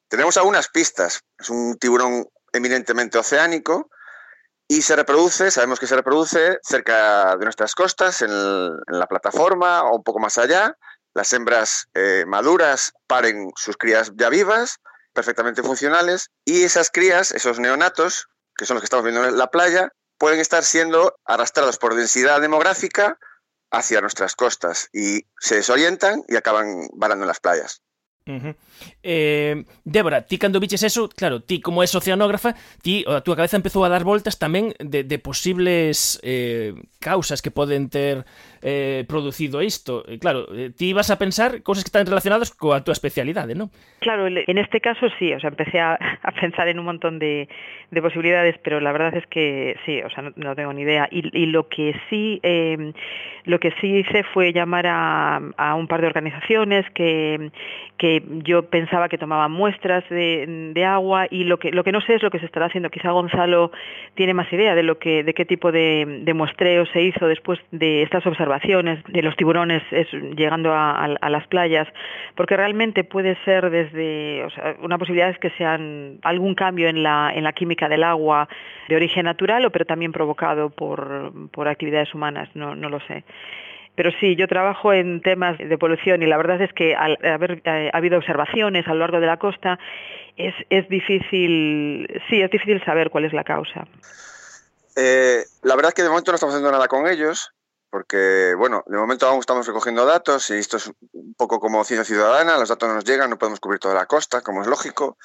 Tenemos 0.09 0.37
algunas 0.37 0.69
pistas. 0.69 1.23
Es 1.39 1.49
un 1.49 1.79
tiburón 1.79 2.27
eminentemente 2.53 3.19
oceánico, 3.19 3.89
y 4.73 4.81
se 4.81 4.97
reproduce, 4.97 5.51
sabemos 5.51 5.79
que 5.79 5.87
se 5.87 5.97
reproduce 5.97 6.59
cerca 6.63 7.37
de 7.37 7.45
nuestras 7.45 7.75
costas, 7.75 8.23
en, 8.23 8.31
la 8.87 9.07
plataforma 9.07 9.83
o 9.83 9.97
un 9.97 10.03
poco 10.03 10.19
más 10.19 10.39
allá. 10.39 10.79
Las 11.13 11.31
hembras 11.35 11.89
eh, 11.93 12.25
maduras 12.27 12.95
paren 13.07 13.51
sus 13.55 13.77
crías 13.77 14.13
ya 14.17 14.31
vivas, 14.31 14.79
perfectamente 15.13 15.63
funcionales, 15.63 16.31
y 16.47 16.63
esas 16.63 16.89
crías, 16.91 17.33
esos 17.33 17.59
neonatos, 17.59 18.29
que 18.57 18.65
son 18.65 18.77
los 18.77 18.81
que 18.81 18.87
estamos 18.87 19.05
viendo 19.05 19.23
en 19.23 19.37
la 19.37 19.51
playa, 19.51 19.91
pueden 20.17 20.41
estar 20.41 20.65
siendo 20.65 21.17
arrastrados 21.27 21.77
por 21.77 21.95
densidad 21.95 22.41
demográfica 22.41 23.19
hacia 23.71 24.01
nuestras 24.01 24.35
costas 24.37 24.89
y 24.91 25.27
se 25.39 25.57
desorientan 25.57 26.23
y 26.29 26.37
acaban 26.37 26.89
varando 26.95 27.25
en 27.25 27.29
las 27.29 27.41
playas. 27.41 27.83
Uh 28.23 28.39
-huh. 28.39 28.55
eh, 29.03 29.65
Débora, 29.83 30.23
ti 30.23 30.39
cando 30.39 30.61
viches 30.61 30.83
eso, 30.87 31.09
claro, 31.11 31.43
ti 31.43 31.59
como 31.59 31.83
é 31.83 31.91
oceanógrafa, 31.91 32.55
ti 32.79 33.03
a 33.03 33.19
túa 33.19 33.35
cabeza 33.35 33.59
empezou 33.59 33.83
a 33.83 33.91
dar 33.91 34.07
voltas 34.07 34.39
tamén 34.39 34.71
de, 34.79 35.03
de 35.03 35.19
posibles 35.19 36.23
eh, 36.23 36.71
causas 37.03 37.43
que 37.43 37.51
poden 37.51 37.91
ter 37.91 38.23
eh, 38.63 39.05
producido 39.09 39.61
isto. 39.61 40.05
Eh, 40.07 40.19
claro, 40.19 40.47
eh, 40.55 40.71
ti 40.71 40.93
vas 40.93 41.11
a 41.11 41.19
pensar 41.19 41.63
cousas 41.63 41.83
que 41.83 41.89
están 41.89 42.07
relacionadas 42.07 42.55
coa 42.55 42.85
túa 42.85 42.95
especialidade, 42.95 43.55
¿no? 43.59 43.71
Claro, 43.99 44.27
en 44.29 44.59
este 44.59 44.81
caso 44.81 45.09
sí, 45.19 45.35
o 45.35 45.41
sea, 45.41 45.51
empecé 45.51 45.81
a, 45.81 45.99
pensar 46.41 46.69
en 46.69 46.79
un 46.79 46.87
montón 46.87 47.19
de, 47.19 47.49
de 47.91 48.03
posibilidades, 48.03 48.57
pero 48.63 48.81
la 48.81 48.93
verdad 48.93 49.17
es 49.17 49.27
que 49.27 49.77
sí, 49.85 50.01
o 50.03 50.11
sea, 50.11 50.31
no, 50.37 50.55
tengo 50.55 50.73
ni 50.73 50.83
idea. 50.83 51.09
Y, 51.11 51.47
lo 51.47 51.69
que 51.69 51.95
sí, 52.09 52.39
eh, 52.43 52.93
lo 53.45 53.59
que 53.59 53.73
sí 53.81 53.99
hice 53.99 54.23
fue 54.33 54.53
llamar 54.53 54.87
a, 54.87 55.41
a 55.57 55.75
un 55.75 55.89
par 55.89 56.01
de 56.01 56.07
organizaciones 56.07 56.89
que, 56.95 57.51
yo 58.45 58.65
pensaba 58.65 59.09
que 59.09 59.17
tomaban 59.17 59.53
muestras 59.53 60.03
de, 60.09 60.85
agua 60.85 61.29
y 61.31 61.45
lo 61.45 61.61
que, 61.61 61.71
lo 61.71 61.85
que 61.85 61.93
no 61.93 62.01
sé 62.01 62.15
es 62.17 62.23
lo 62.23 62.31
que 62.31 62.41
se 62.41 62.47
estará 62.47 62.67
haciendo. 62.67 62.91
Quizá 62.91 63.13
Gonzalo 63.13 63.71
tiene 64.15 64.35
más 64.35 64.53
idea 64.53 64.75
de, 64.75 64.83
lo 64.83 64.99
que, 64.99 65.23
de 65.23 65.35
qué 65.35 65.45
tipo 65.45 65.71
de 65.71 66.33
muestreo 66.35 66.85
se 66.87 67.01
hizo 67.01 67.29
después 67.29 67.61
de 67.71 68.03
estas 68.03 68.27
observaciones 68.27 68.52
de 68.59 69.23
los 69.23 69.37
tiburones 69.37 69.83
es, 69.91 70.07
llegando 70.13 70.73
a, 70.73 71.05
a, 71.05 71.31
las 71.31 71.47
playas, 71.47 71.89
porque 72.35 72.57
realmente 72.57 73.05
puede 73.05 73.37
ser 73.45 73.71
desde, 73.71 74.45
o 74.45 74.51
sea, 74.51 74.77
una 74.81 74.99
posibilidad 74.99 75.31
es 75.31 75.39
que 75.39 75.51
sean 75.51 76.19
algún 76.23 76.55
cambio 76.55 76.89
en 76.89 77.03
la, 77.03 77.33
en 77.35 77.45
la 77.45 77.53
química 77.53 77.89
del 77.89 78.05
agua 78.05 78.49
de 78.89 78.97
origen 78.97 79.25
natural, 79.25 79.65
o 79.65 79.71
pero 79.71 79.85
también 79.85 80.13
provocado 80.13 80.71
por, 80.71 81.33
por 81.51 81.69
actividades 81.69 82.15
humanas, 82.15 82.49
no, 82.55 82.75
no 82.75 82.89
lo 82.89 83.01
sé. 83.01 83.25
Pero 83.95 84.11
sí, 84.21 84.37
yo 84.37 84.49
trabajo 84.49 84.93
en 84.93 85.21
temas 85.21 85.59
de 85.59 85.79
polución 85.79 86.23
y 86.23 86.27
la 86.27 86.39
verdad 86.39 86.61
es 86.63 86.73
que 86.73 86.95
al 86.95 87.19
haber 87.25 87.61
eh, 87.65 87.91
habido 87.93 88.17
observaciones 88.17 88.87
a 88.89 88.95
lo 88.95 89.01
largo 89.01 89.21
de 89.21 89.27
la 89.27 89.37
costa, 89.37 89.79
es, 90.37 90.55
es 90.71 90.89
difícil, 90.89 92.09
sí, 92.31 92.41
es 92.41 92.51
difícil 92.51 92.83
saber 92.85 93.11
cuál 93.11 93.27
es 93.27 93.35
la 93.35 93.45
causa. 93.45 93.87
Eh, 94.97 95.43
la 95.63 95.77
verdad 95.77 95.91
es 95.91 95.95
que 95.95 96.03
de 96.03 96.09
momento 96.09 96.33
no 96.33 96.37
estamos 96.37 96.55
haciendo 96.55 96.73
nada 96.73 96.89
con 96.89 97.07
ellos, 97.07 97.53
porque, 97.93 98.55
bueno, 98.57 98.83
de 98.87 98.97
momento 98.97 99.29
aún 99.29 99.41
estamos 99.41 99.67
recogiendo 99.67 100.07
datos 100.07 100.49
y 100.49 100.55
esto 100.55 100.79
es 100.79 100.91
un 101.13 101.35
poco 101.35 101.61
como 101.61 101.85
ciencia 101.85 102.07
ciudadana, 102.07 102.57
los 102.57 102.71
datos 102.71 102.89
no 102.89 102.95
nos 102.95 103.05
llegan, 103.05 103.29
no 103.29 103.37
podemos 103.37 103.61
cubrir 103.61 103.81
toda 103.81 103.95
la 103.95 104.07
costa, 104.07 104.41
como 104.41 104.63
es 104.63 104.67
lógico, 104.67 105.19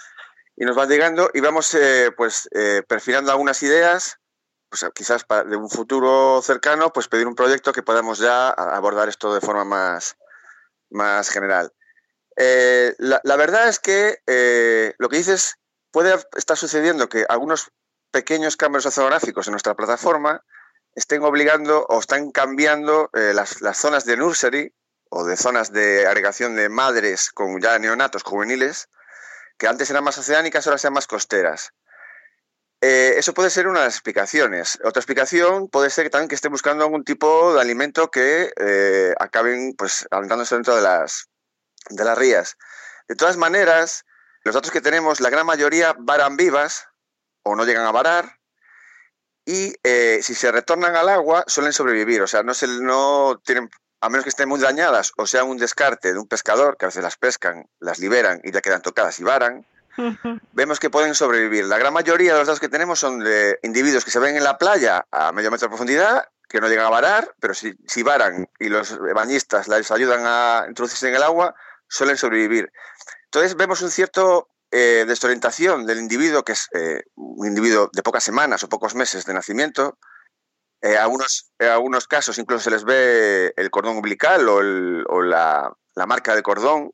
y 0.53 0.65
nos 0.65 0.75
van 0.75 0.89
llegando 0.89 1.31
y 1.33 1.39
vamos 1.39 1.73
eh, 1.75 2.11
pues 2.17 2.49
eh, 2.51 2.83
perfilando 2.85 3.31
algunas 3.31 3.63
ideas 3.63 4.19
pues 4.67 4.85
quizás 4.93 5.23
para, 5.23 5.45
de 5.45 5.55
un 5.55 5.69
futuro 5.69 6.41
cercano, 6.41 6.91
pues 6.91 7.07
pedir 7.07 7.25
un 7.25 7.35
proyecto 7.35 7.71
que 7.71 7.83
podamos 7.83 8.19
ya 8.19 8.49
abordar 8.49 9.07
esto 9.07 9.33
de 9.33 9.39
forma 9.39 9.63
más, 9.63 10.17
más 10.89 11.29
general. 11.29 11.71
Eh, 12.35 12.95
la, 12.97 13.21
la, 13.23 13.37
verdad 13.37 13.69
es 13.69 13.79
que 13.79 14.17
eh, 14.27 14.93
lo 14.97 15.07
que 15.07 15.19
dices 15.19 15.55
puede 15.89 16.13
estar 16.35 16.57
sucediendo 16.57 17.07
que 17.07 17.25
algunos 17.29 17.71
pequeños 18.11 18.57
cambios 18.57 18.85
oceanográficos 18.85 19.47
en 19.47 19.51
nuestra 19.51 19.73
plataforma 19.73 20.43
estén 20.97 21.21
obligando 21.21 21.85
o 21.89 21.99
están 21.99 22.31
cambiando 22.31 23.11
eh, 23.13 23.31
las, 23.33 23.61
las, 23.61 23.77
zonas 23.77 24.03
de 24.05 24.17
nursery 24.17 24.73
o 25.09 25.23
de 25.23 25.37
zonas 25.37 25.71
de 25.71 26.07
agregación 26.07 26.55
de 26.55 26.69
madres 26.69 27.29
con 27.29 27.61
ya 27.61 27.77
neonatos 27.77 28.23
juveniles, 28.23 28.89
que 29.59 29.67
antes 29.67 29.91
eran 29.91 30.03
más 30.03 30.17
oceánicas, 30.17 30.65
ahora 30.65 30.79
sean 30.79 30.93
más 30.93 31.05
costeras. 31.05 31.71
Eh, 32.81 33.13
eso 33.17 33.35
puede 33.35 33.51
ser 33.51 33.67
una 33.67 33.81
de 33.81 33.85
las 33.85 33.93
explicaciones. 33.93 34.79
Otra 34.83 34.99
explicación 34.99 35.69
puede 35.69 35.91
ser 35.91 36.09
también 36.09 36.29
que 36.29 36.35
estén 36.35 36.51
buscando 36.51 36.83
algún 36.83 37.03
tipo 37.03 37.53
de 37.53 37.61
alimento 37.61 38.09
que 38.09 38.51
eh, 38.59 39.13
acaben 39.19 39.75
pues 39.77 40.07
alentándose 40.09 40.55
dentro 40.55 40.75
de 40.75 40.81
las, 40.81 41.29
de 41.91 42.03
las 42.03 42.17
rías. 42.17 42.57
De 43.07 43.15
todas 43.15 43.37
maneras, 43.37 44.03
los 44.43 44.55
datos 44.55 44.71
que 44.71 44.81
tenemos, 44.81 45.21
la 45.21 45.29
gran 45.29 45.45
mayoría 45.45 45.95
varan 45.99 46.37
vivas 46.37 46.87
o 47.43 47.55
no 47.55 47.65
llegan 47.65 47.85
a 47.85 47.91
varar. 47.91 48.39
Y 49.47 49.73
eh, 49.81 50.19
si 50.21 50.35
se 50.35 50.51
retornan 50.51 50.97
al 50.97 51.07
agua 51.07 51.45
suelen 51.47 51.71
sobrevivir, 51.71 52.21
o 52.21 52.27
sea, 52.27 52.43
no, 52.43 52.53
se, 52.53 52.67
no 52.67 53.41
tienen, 53.45 53.69
a 54.01 54.09
menos 54.09 54.25
que 54.25 54.29
estén 54.29 54.49
muy 54.49 54.59
dañadas 54.59 55.13
o 55.15 55.25
sea 55.25 55.45
un 55.45 55.57
descarte 55.57 56.11
de 56.11 56.19
un 56.19 56.27
pescador, 56.27 56.75
que 56.75 56.83
a 56.83 56.89
veces 56.89 57.01
las 57.01 57.15
pescan, 57.15 57.65
las 57.79 57.97
liberan 57.97 58.41
y 58.43 58.51
ya 58.51 58.59
quedan 58.59 58.81
tocadas 58.81 59.17
y 59.21 59.23
varan, 59.23 59.65
vemos 60.51 60.81
que 60.81 60.89
pueden 60.89 61.15
sobrevivir. 61.15 61.65
La 61.65 61.77
gran 61.77 61.93
mayoría 61.93 62.33
de 62.33 62.39
los 62.39 62.47
datos 62.47 62.59
que 62.59 62.67
tenemos 62.67 62.99
son 62.99 63.19
de 63.19 63.57
individuos 63.63 64.03
que 64.03 64.11
se 64.11 64.19
ven 64.19 64.35
en 64.35 64.43
la 64.43 64.57
playa 64.57 65.07
a 65.11 65.31
medio 65.31 65.49
metro 65.49 65.67
de 65.67 65.69
profundidad, 65.69 66.25
que 66.49 66.59
no 66.59 66.67
llegan 66.67 66.85
a 66.85 66.89
varar, 66.89 67.33
pero 67.39 67.53
si, 67.53 67.73
si 67.87 68.03
varan 68.03 68.49
y 68.59 68.67
los 68.67 68.99
bañistas 69.15 69.69
les 69.69 69.89
ayudan 69.91 70.23
a 70.25 70.65
introducirse 70.67 71.07
en 71.07 71.15
el 71.15 71.23
agua, 71.23 71.55
suelen 71.87 72.17
sobrevivir. 72.17 72.69
Entonces 73.23 73.55
vemos 73.55 73.81
un 73.81 73.91
cierto 73.91 74.49
eh, 74.71 75.05
desorientación 75.07 75.85
del 75.85 75.99
individuo, 75.99 76.43
que 76.43 76.53
es 76.53 76.67
eh, 76.73 77.03
un 77.15 77.47
individuo 77.47 77.89
de 77.93 78.03
pocas 78.03 78.23
semanas 78.23 78.63
o 78.63 78.69
pocos 78.69 78.95
meses 78.95 79.25
de 79.25 79.33
nacimiento. 79.33 79.97
Eh, 80.81 80.93
en 80.93 81.67
algunos 81.69 82.07
casos 82.07 82.37
incluso 82.37 82.65
se 82.65 82.71
les 82.71 82.83
ve 82.83 83.53
el 83.55 83.69
cordón 83.71 83.97
umbilical 83.97 84.47
o, 84.47 84.61
la, 85.21 85.71
la, 85.95 86.05
marca 86.05 86.35
de 86.35 86.43
cordón. 86.43 86.91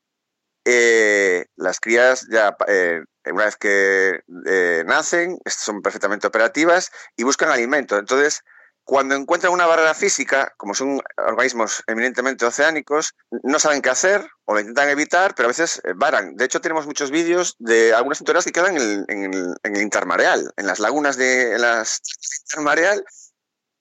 Eh, 0.65 1.45
las 1.57 1.79
crías 1.79 2.25
ya 2.31 2.55
eh, 2.67 3.03
una 3.31 3.45
vez 3.45 3.57
que 3.57 4.21
eh, 4.45 4.83
nacen 4.85 5.37
son 5.45 5.81
perfectamente 5.81 6.27
operativas 6.27 6.91
y 7.15 7.23
buscan 7.23 7.49
alimento. 7.49 7.97
Entonces, 7.97 8.43
cuando 8.85 9.15
encuentran 9.15 9.53
una 9.53 9.65
barrera 9.65 9.93
física, 9.93 10.53
como 10.57 10.73
son 10.73 11.01
organismos 11.17 11.83
eminentemente 11.87 12.45
oceánicos, 12.45 13.13
no 13.43 13.57
saben 13.57 13.81
qué 13.81 13.89
hacer 13.89 14.29
o 14.45 14.53
lo 14.53 14.59
intentan 14.59 14.89
evitar, 14.89 15.35
pero 15.35 15.47
a 15.47 15.51
veces 15.51 15.81
eh, 15.85 15.93
varan. 15.95 16.35
De 16.35 16.45
hecho, 16.45 16.59
tenemos 16.59 16.85
muchos 16.85 17.09
vídeos 17.09 17.55
de 17.59 17.93
algunas 17.93 18.17
cinturas 18.17 18.43
que 18.43 18.51
quedan 18.51 18.77
en 18.77 19.33
el, 19.33 19.81
intermareal, 19.81 20.51
en 20.57 20.67
las 20.67 20.79
lagunas 20.79 21.15
de 21.15 21.57
las 21.57 22.01
intermareal, 22.41 23.05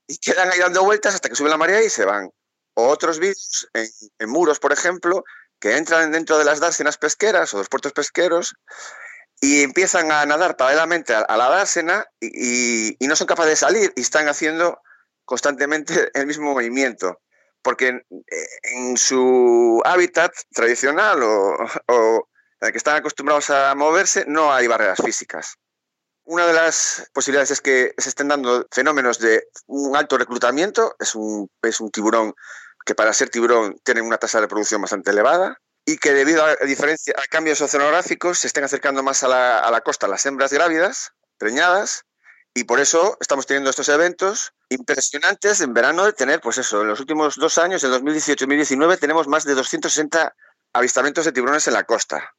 y 0.07 0.19
quedan 0.19 0.51
ahí 0.51 0.61
dando 0.61 0.85
vueltas 0.85 1.15
hasta 1.15 1.29
que 1.29 1.35
sube 1.35 1.49
la 1.51 1.57
marea 1.57 1.83
y 1.83 1.91
se 1.91 2.05
van. 2.05 2.31
O 2.75 2.87
otros 2.87 3.19
vídeos 3.19 3.69
en, 3.75 4.31
muros, 4.31 4.61
por 4.61 4.73
ejemplo, 4.73 5.25
que 5.59 5.77
entran 5.77 6.13
dentro 6.13 6.39
de 6.39 6.45
las 6.45 6.61
dársenas 6.61 6.97
pesqueras 6.97 7.53
o 7.55 7.59
los 7.59 7.69
puertos 7.69 7.93
pesqueros 7.93 8.55
y 9.41 9.63
empiezan 9.63 10.13
a 10.13 10.25
nadar 10.27 10.57
paralelamente 10.57 11.15
a, 11.15 11.37
la 11.37 11.49
dársena 11.49 12.07
y, 12.21 12.97
no 13.01 13.17
son 13.17 13.27
capaces 13.27 13.51
de 13.51 13.57
salir 13.57 13.93
y 13.97 14.01
están 14.01 14.29
haciendo 14.29 14.81
constantemente 15.33 16.11
el 16.15 16.27
mismo 16.27 16.53
movimiento, 16.53 17.23
porque 17.63 18.03
en, 18.61 18.97
su 18.99 19.81
hábitat 19.83 20.31
tradicional 20.53 21.23
o, 21.23 21.57
o, 21.89 22.29
en 22.61 22.67
el 22.67 22.73
que 22.73 22.77
están 22.77 22.97
acostumbrados 22.97 23.49
a 23.49 23.75
moverse 23.75 24.27
no 24.29 24.53
hay 24.53 24.67
barreras 24.67 25.01
físicas. 25.03 25.55
Una 26.25 26.47
de 26.47 26.53
las 26.53 27.09
posibilidades 27.15 27.51
es 27.51 27.63
que 27.63 27.95
se 27.97 28.11
estén 28.11 28.29
dando 28.29 28.67
fenómenos 28.71 29.19
de 29.21 29.45
un 29.69 29.97
alto 29.97 30.19
reclutamiento, 30.19 30.95
es 30.99 31.15
un, 31.15 31.49
es 31.63 31.81
un 31.81 31.91
tiburón 31.91 32.35
que 32.85 32.95
para 32.95 33.15
ser 33.15 33.31
tiburón 33.31 33.81
tiene 33.85 34.03
una 34.03 34.19
tasa 34.19 34.37
de 34.37 34.43
reproducción 34.43 34.83
bastante 34.83 35.13
elevada, 35.13 35.57
y 35.87 35.97
que 35.97 36.13
debido 36.13 36.45
a, 36.45 36.57
diferencia, 36.57 37.15
a 37.17 37.27
cambios 37.27 37.63
oceanográficos 37.63 38.41
se 38.41 38.49
estén 38.49 38.65
acercando 38.65 39.03
más 39.03 39.23
a 39.23 39.29
la, 39.29 39.61
a 39.61 39.71
la 39.71 39.81
costa 39.81 40.09
las 40.09 40.27
hembras 40.27 40.53
grávidas, 40.53 41.13
preñadas, 41.39 42.05
y 42.55 42.65
por 42.65 42.81
eso 42.81 43.17
estamos 43.21 43.47
teniendo 43.47 43.71
estos 43.71 43.89
eventos 43.89 44.53
impresionantes 44.69 45.61
en 45.61 45.73
verano 45.73 46.05
de 46.05 46.13
tener, 46.13 46.41
pues 46.41 46.59
eso, 46.59 46.83
en 46.83 46.89
los 46.89 47.01
últimos 47.01 47.37
dos 47.37 47.59
años, 47.59 47.83
en 47.85 47.91
2018 47.91 48.45
y 48.45 48.47
2019, 48.47 48.97
tenemos 48.99 49.27
más 49.27 49.45
de 49.45 49.55
260 49.55 50.35
avistamientos 50.75 51.25
de 51.25 51.33
tiburones 51.33 51.67
en 51.69 51.75
la 51.75 51.85
costa. 51.85 52.35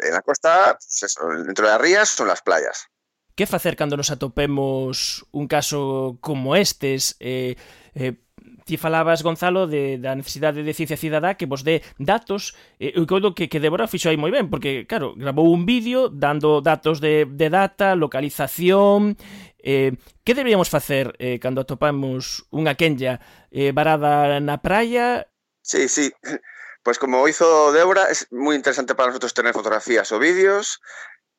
En 0.00 0.12
la 0.12 0.22
costa, 0.22 0.78
pues 0.78 1.16
dentro 1.46 1.66
de 1.66 1.72
las 1.72 1.80
rías, 1.80 2.08
son 2.08 2.28
las 2.28 2.42
playas. 2.42 2.86
Que 3.34 3.46
facer 3.46 3.76
cando 3.76 3.96
nos 3.96 4.10
atopemos 4.10 5.26
un 5.30 5.46
caso 5.46 6.18
como 6.20 6.56
estes? 6.56 7.16
Eh, 7.20 7.56
eh, 7.94 8.20
Ti 8.68 8.76
falabas, 8.76 9.24
Gonzalo, 9.24 9.64
de, 9.64 9.96
da 9.96 10.12
necesidade 10.12 10.60
de 10.60 10.76
ciencia 10.76 11.00
cidadá 11.00 11.40
que 11.40 11.48
vos 11.48 11.64
dé 11.64 11.80
datos, 11.96 12.52
eh, 12.76 12.92
eu 12.92 13.08
creo 13.08 13.32
que, 13.32 13.48
que 13.48 13.56
Débora 13.56 13.88
fixo 13.88 14.12
aí 14.12 14.20
moi 14.20 14.28
ben, 14.28 14.52
porque, 14.52 14.84
claro, 14.84 15.16
grabou 15.16 15.48
un 15.48 15.64
vídeo 15.64 16.12
dando 16.12 16.60
datos 16.60 17.00
de, 17.00 17.24
de 17.24 17.48
data, 17.48 17.96
localización... 17.96 19.16
Eh, 19.58 19.96
que 20.22 20.38
deberíamos 20.38 20.70
facer 20.70 21.16
eh, 21.18 21.40
cando 21.42 21.64
atopamos 21.64 22.46
unha 22.54 22.78
quenlla 22.78 23.18
eh, 23.50 23.72
varada 23.74 24.38
na 24.38 24.60
praia? 24.62 25.26
Sí, 25.64 25.88
sí. 25.90 26.14
Pois 26.22 26.96
pues 26.96 26.96
como 27.02 27.26
hizo 27.26 27.72
Débora, 27.74 28.06
es 28.06 28.28
moi 28.30 28.54
interesante 28.54 28.94
para 28.94 29.10
nosotros 29.10 29.34
tener 29.34 29.56
fotografías 29.56 30.12
o 30.14 30.22
vídeos, 30.22 30.78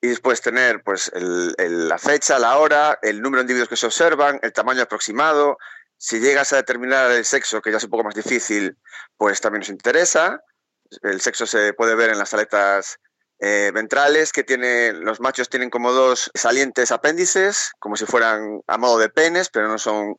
y 0.02 0.08
después 0.08 0.42
tener 0.42 0.84
pues 0.84 1.12
el, 1.14 1.56
el, 1.58 1.88
la 1.88 1.98
fecha, 1.98 2.40
la 2.40 2.58
hora, 2.58 3.00
el 3.02 3.22
número 3.22 3.40
de 3.40 3.44
individuos 3.44 3.70
que 3.70 3.76
se 3.76 3.88
observan, 3.88 4.40
el 4.42 4.54
tamaño 4.54 4.84
aproximado, 4.84 5.58
Si 6.02 6.22
llegas 6.22 6.54
a 6.54 6.56
determinar 6.56 7.12
el 7.12 7.26
sexo, 7.26 7.62
que 7.62 7.72
ya 7.72 7.78
es 7.78 7.84
un 7.84 7.90
poco 7.90 8.06
más 8.06 8.16
difícil, 8.16 8.78
pues 9.18 9.42
también 9.42 9.60
nos 9.60 9.70
interesa. 9.70 10.42
El 11.02 11.20
sexo 11.20 11.46
se 11.46 11.74
puede 11.74 11.94
ver 11.94 12.10
en 12.10 12.18
las 12.18 12.34
aletas 12.34 12.98
eh, 13.40 13.72
ventrales, 13.74 14.32
que 14.32 14.46
tiene, 14.46 14.94
los 14.94 15.20
machos 15.20 15.50
tienen 15.50 15.70
como 15.70 15.92
dos 15.92 16.32
salientes 16.34 16.92
apéndices, 16.92 17.74
como 17.80 17.98
si 17.98 18.06
fueran 18.06 18.62
a 18.68 18.78
modo 18.78 18.98
de 18.98 19.10
penes, 19.10 19.50
pero 19.50 19.68
no 19.68 19.78
son, 19.78 20.16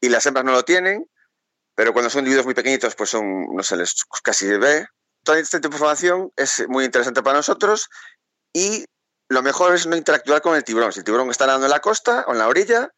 y 0.00 0.08
las 0.08 0.24
hembras 0.24 0.46
no 0.46 0.52
lo 0.52 0.64
tienen, 0.64 1.06
pero 1.74 1.92
cuando 1.92 2.08
son 2.08 2.20
individuos 2.20 2.46
muy 2.46 2.54
pequeñitos, 2.54 2.94
pues 2.94 3.10
son, 3.10 3.54
no 3.54 3.62
se 3.62 3.76
les 3.76 3.94
casi 4.22 4.46
ve. 4.56 4.86
Tipo 5.24 5.34
de 5.34 5.76
información 5.76 6.32
es 6.36 6.66
muy 6.68 6.84
interesante 6.84 7.22
para 7.22 7.36
nosotros 7.36 7.90
y 8.54 8.86
lo 9.28 9.42
mejor 9.42 9.74
es 9.74 9.86
no 9.86 9.94
interactuar 9.94 10.40
con 10.40 10.56
el 10.56 10.64
tiburón. 10.64 10.92
Si 10.92 11.00
el 11.00 11.04
tiburón 11.04 11.30
está 11.30 11.46
nadando 11.46 11.66
en 11.66 11.72
la 11.72 11.80
costa 11.80 12.24
o 12.28 12.32
en 12.32 12.38
la 12.38 12.48
orilla, 12.48 12.90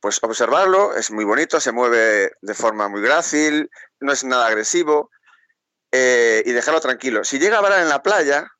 pues 0.00 0.18
observarlo, 0.22 0.94
es 0.94 1.10
muy 1.10 1.24
bonito, 1.24 1.60
se 1.60 1.72
mueve 1.72 2.32
de 2.40 2.54
forma 2.54 2.88
muy 2.88 3.00
grácil, 3.00 3.70
no 4.00 4.12
es 4.12 4.24
nada 4.24 4.46
agresivo 4.46 5.10
eh, 5.92 6.42
y 6.46 6.52
dejarlo 6.52 6.80
tranquilo. 6.80 7.24
Si 7.24 7.38
llega 7.38 7.58
a 7.58 7.62
varar 7.62 7.80
en 7.80 7.88
la 7.88 8.02
playa, 8.02 8.50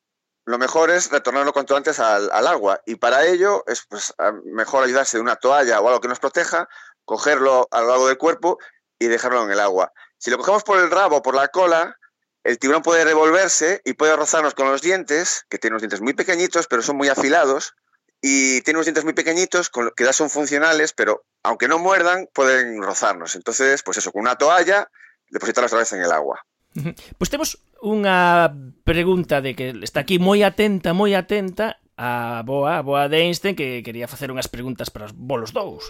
lo 0.45 0.57
mejor 0.57 0.89
es 0.89 1.11
retornarlo 1.11 1.53
cuanto 1.53 1.77
antes 1.77 1.99
al, 1.99 2.29
al 2.31 2.47
agua 2.47 2.81
y 2.85 2.95
para 2.95 3.25
ello 3.25 3.63
es 3.67 3.85
pues, 3.87 4.13
mejor 4.45 4.83
ayudarse 4.83 5.17
de 5.17 5.21
una 5.21 5.35
toalla 5.35 5.79
o 5.79 5.87
algo 5.87 6.01
que 6.01 6.07
nos 6.07 6.19
proteja, 6.19 6.67
cogerlo 7.05 7.67
a 7.71 7.81
lo 7.81 7.87
largo 7.87 8.07
del 8.07 8.17
cuerpo 8.17 8.57
y 8.97 9.07
dejarlo 9.07 9.43
en 9.43 9.51
el 9.51 9.59
agua. 9.59 9.93
Si 10.17 10.29
lo 10.29 10.37
cogemos 10.37 10.63
por 10.63 10.79
el 10.79 10.91
rabo 10.91 11.17
o 11.17 11.21
por 11.21 11.35
la 11.35 11.47
cola, 11.47 11.95
el 12.43 12.57
tiburón 12.57 12.81
puede 12.81 13.05
revolverse 13.05 13.81
y 13.85 13.93
puede 13.93 14.15
rozarnos 14.15 14.53
con 14.53 14.69
los 14.69 14.81
dientes, 14.81 15.45
que 15.49 15.57
tiene 15.57 15.73
unos 15.73 15.81
dientes 15.81 16.01
muy 16.01 16.13
pequeñitos, 16.13 16.67
pero 16.67 16.81
son 16.81 16.97
muy 16.97 17.09
afilados, 17.09 17.75
y 18.21 18.61
tiene 18.61 18.77
unos 18.77 18.85
dientes 18.85 19.03
muy 19.03 19.13
pequeñitos 19.13 19.69
que 19.95 20.03
ya 20.03 20.13
son 20.13 20.29
funcionales, 20.29 20.93
pero 20.93 21.25
aunque 21.43 21.67
no 21.67 21.79
muerdan, 21.79 22.27
pueden 22.33 22.81
rozarnos. 22.81 23.35
Entonces, 23.35 23.83
pues 23.83 23.97
eso, 23.97 24.11
con 24.11 24.21
una 24.21 24.35
toalla, 24.35 24.89
depositarlas 25.29 25.71
otra 25.71 25.79
vez 25.79 25.93
en 25.93 26.01
el 26.01 26.11
agua. 26.11 26.41
Pois 26.69 27.17
pues 27.17 27.29
temos 27.33 27.49
unha 27.81 28.53
pregunta 28.85 29.41
de 29.41 29.57
que 29.57 29.73
está 29.81 30.05
aquí 30.05 30.21
moi 30.21 30.45
atenta, 30.45 30.93
moi 30.93 31.17
atenta 31.17 31.81
a 31.97 32.45
boa, 32.45 32.77
a 32.77 32.85
boa 32.85 33.09
de 33.09 33.25
Einstein 33.25 33.57
que 33.57 33.81
quería 33.81 34.05
facer 34.05 34.29
unhas 34.29 34.47
preguntas 34.47 34.93
para 34.93 35.09
os 35.09 35.13
bolos 35.17 35.49
dous. 35.49 35.89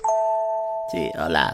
Sí, 0.90 1.12
hola. 1.20 1.52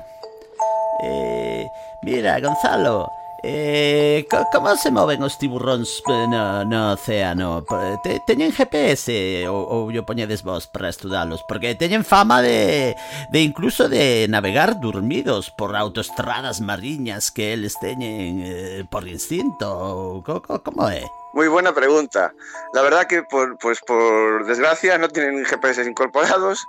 Eh, 1.02 1.66
mira, 2.06 2.38
Gonzalo, 2.40 3.10
Eh, 3.48 4.26
como 4.52 4.76
se 4.76 4.90
moven 4.90 5.22
os 5.22 5.38
tiburróns 5.38 6.02
no, 6.08 6.66
no 6.66 6.98
océano? 6.98 7.62
Te, 8.02 8.18
teñen 8.26 8.50
GPS 8.50 9.46
ou, 9.46 9.62
ou 9.70 9.82
yo 9.94 10.02
poñedes 10.02 10.42
vos 10.42 10.66
para 10.66 10.90
estudalos? 10.90 11.46
Porque 11.46 11.78
teñen 11.78 12.02
fama 12.02 12.42
de, 12.42 12.98
de 13.30 13.40
incluso 13.46 13.86
de 13.86 14.26
navegar 14.34 14.82
dormidos 14.82 15.54
por 15.54 15.78
autoestradas 15.78 16.58
mariñas 16.58 17.30
que 17.30 17.54
eles 17.54 17.78
teñen 17.78 18.42
eh, 18.42 18.82
por 18.90 19.06
instinto. 19.06 20.26
Como 20.26 20.90
é? 20.90 21.06
Muy 21.38 21.46
buena 21.46 21.70
pregunta. 21.70 22.34
La 22.74 22.82
verdad 22.82 23.06
que 23.06 23.22
por, 23.22 23.60
pues 23.60 23.78
por 23.86 24.48
desgracia 24.50 24.98
no 24.98 25.08
tienen 25.08 25.46
GPS 25.46 25.86
incorporados 25.86 26.66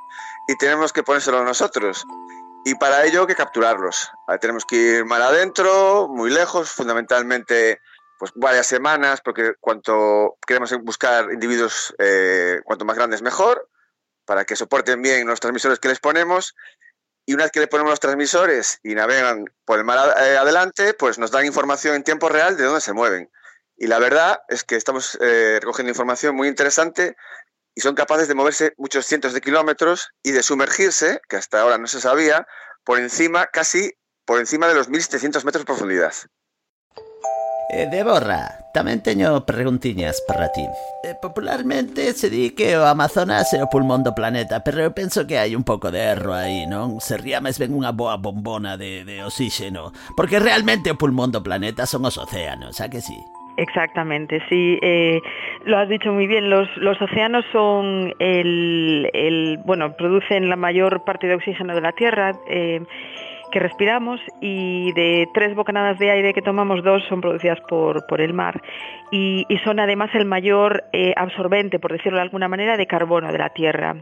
y 0.46 0.52
tenemos 0.58 0.92
que 0.92 1.02
ponérselo 1.02 1.42
nosotros. 1.42 2.04
Y 2.66 2.74
para 2.74 3.05
ello 3.05 3.29
que 3.29 3.37
capturarlos. 3.37 4.11
Tenemos 4.40 4.64
que 4.64 4.74
ir 4.74 5.05
mal 5.05 5.22
adentro, 5.22 6.09
muy 6.09 6.31
lejos, 6.31 6.68
fundamentalmente 6.68 7.81
pues 8.18 8.33
varias 8.35 8.66
semanas, 8.66 9.20
porque 9.20 9.55
cuanto 9.61 10.37
queremos 10.44 10.72
buscar 10.83 11.31
individuos, 11.33 11.94
eh, 12.00 12.61
cuanto 12.64 12.85
más 12.85 12.96
grandes 12.96 13.22
mejor, 13.22 13.68
para 14.24 14.44
que 14.44 14.57
soporten 14.57 15.00
bien 15.00 15.29
los 15.29 15.38
transmisores 15.38 15.79
que 15.79 15.87
les 15.87 16.00
ponemos. 16.00 16.57
Y 17.24 17.35
una 17.35 17.44
vez 17.44 17.52
que 17.52 17.61
le 17.61 17.68
ponemos 17.68 17.92
los 17.92 18.00
transmisores 18.00 18.81
y 18.83 18.96
navegan 18.96 19.44
por 19.64 19.79
el 19.79 19.85
mar 19.85 20.16
eh, 20.20 20.37
adelante, 20.37 20.92
pues 20.92 21.20
nos 21.20 21.31
dan 21.31 21.46
información 21.46 21.94
en 21.94 22.02
tiempo 22.02 22.29
real 22.29 22.57
de 22.57 22.64
dónde 22.64 22.81
se 22.81 22.92
mueven. 22.92 23.31
Y 23.76 23.87
la 23.87 24.00
verdad 24.00 24.40
es 24.48 24.64
que 24.64 24.74
estamos 24.74 25.16
eh, 25.20 25.61
recogiendo 25.61 25.90
información 25.90 26.35
muy 26.35 26.48
interesante 26.48 27.16
y 27.76 27.82
son 27.82 27.94
capaces 27.94 28.26
de 28.26 28.34
moverse 28.34 28.72
muchos 28.78 29.06
cientos 29.06 29.34
de 29.34 29.42
kilómetros 29.42 30.08
y 30.22 30.32
de 30.32 30.42
sumergirse, 30.42 31.20
que 31.28 31.36
hasta 31.36 31.60
ahora 31.60 31.76
no 31.78 31.86
se 31.86 32.00
sabía, 32.00 32.46
por 32.84 32.98
encima, 32.98 33.46
casi 33.46 33.92
por 34.24 34.40
encima 34.40 34.66
de 34.66 34.74
los 34.74 34.88
1.700 34.88 35.44
metros 35.44 35.60
de 35.60 35.66
profundidad. 35.66 36.14
Eh, 37.68 37.88
Deborra, 37.90 38.70
tamén 38.72 39.02
teño 39.02 39.42
preguntiñas 39.42 40.22
para 40.24 40.54
ti. 40.54 40.64
Eh, 41.02 41.18
popularmente 41.18 42.14
se 42.14 42.30
di 42.30 42.54
que 42.54 42.78
o 42.78 42.86
Amazonas 42.86 43.52
é 43.52 43.60
o 43.60 43.68
pulmón 43.68 44.06
do 44.06 44.14
planeta, 44.14 44.62
pero 44.62 44.80
eu 44.80 44.94
penso 44.94 45.26
que 45.26 45.36
hai 45.36 45.52
un 45.52 45.66
pouco 45.66 45.90
de 45.90 45.98
erro 45.98 46.32
aí, 46.32 46.64
non? 46.64 47.02
Sería 47.02 47.42
máis 47.42 47.58
ben 47.58 47.74
unha 47.74 47.90
boa 47.90 48.16
bombona 48.16 48.78
de, 48.78 49.02
de 49.02 49.20
oxígeno, 49.26 49.90
porque 50.14 50.38
realmente 50.38 50.94
o 50.94 50.96
pulmón 50.96 51.34
do 51.34 51.42
planeta 51.42 51.90
son 51.90 52.06
os 52.06 52.16
océanos, 52.16 52.78
a 52.80 52.86
que 52.86 53.02
sí? 53.02 53.18
Exactamente, 53.56 54.42
sí, 54.50 54.78
eh, 54.82 55.20
lo 55.64 55.78
has 55.78 55.88
dicho 55.88 56.12
muy 56.12 56.26
bien. 56.26 56.50
Los, 56.50 56.68
los 56.76 57.00
océanos 57.00 57.44
son 57.52 58.12
el, 58.18 59.08
el, 59.14 59.58
bueno, 59.64 59.96
producen 59.96 60.48
la 60.48 60.56
mayor 60.56 61.04
parte 61.04 61.26
de 61.26 61.34
oxígeno 61.34 61.74
de 61.74 61.80
la 61.80 61.92
Tierra. 61.92 62.32
Eh, 62.48 62.82
que 63.52 63.60
respiramos 63.60 64.20
y 64.40 64.92
de 64.92 65.28
tres 65.32 65.54
bocanadas 65.54 65.98
de 66.00 66.10
aire 66.10 66.34
que 66.34 66.42
tomamos, 66.42 66.82
dos 66.82 67.02
son 67.08 67.20
producidas 67.20 67.60
por, 67.68 68.04
por 68.06 68.20
el 68.20 68.34
mar 68.34 68.60
y, 69.12 69.46
y 69.48 69.58
son 69.58 69.78
además 69.78 70.10
el 70.14 70.24
mayor 70.24 70.82
eh, 70.92 71.12
absorbente, 71.16 71.78
por 71.78 71.92
decirlo 71.92 72.18
de 72.18 72.22
alguna 72.22 72.48
manera, 72.48 72.76
de 72.76 72.86
carbono 72.86 73.30
de 73.30 73.38
la 73.38 73.50
Tierra. 73.50 73.94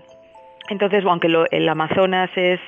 Entonces, 0.71 1.05
aunque 1.05 1.29
lo, 1.29 1.45
el 1.51 1.69
Amazonas 1.69 2.31
es 2.37 2.59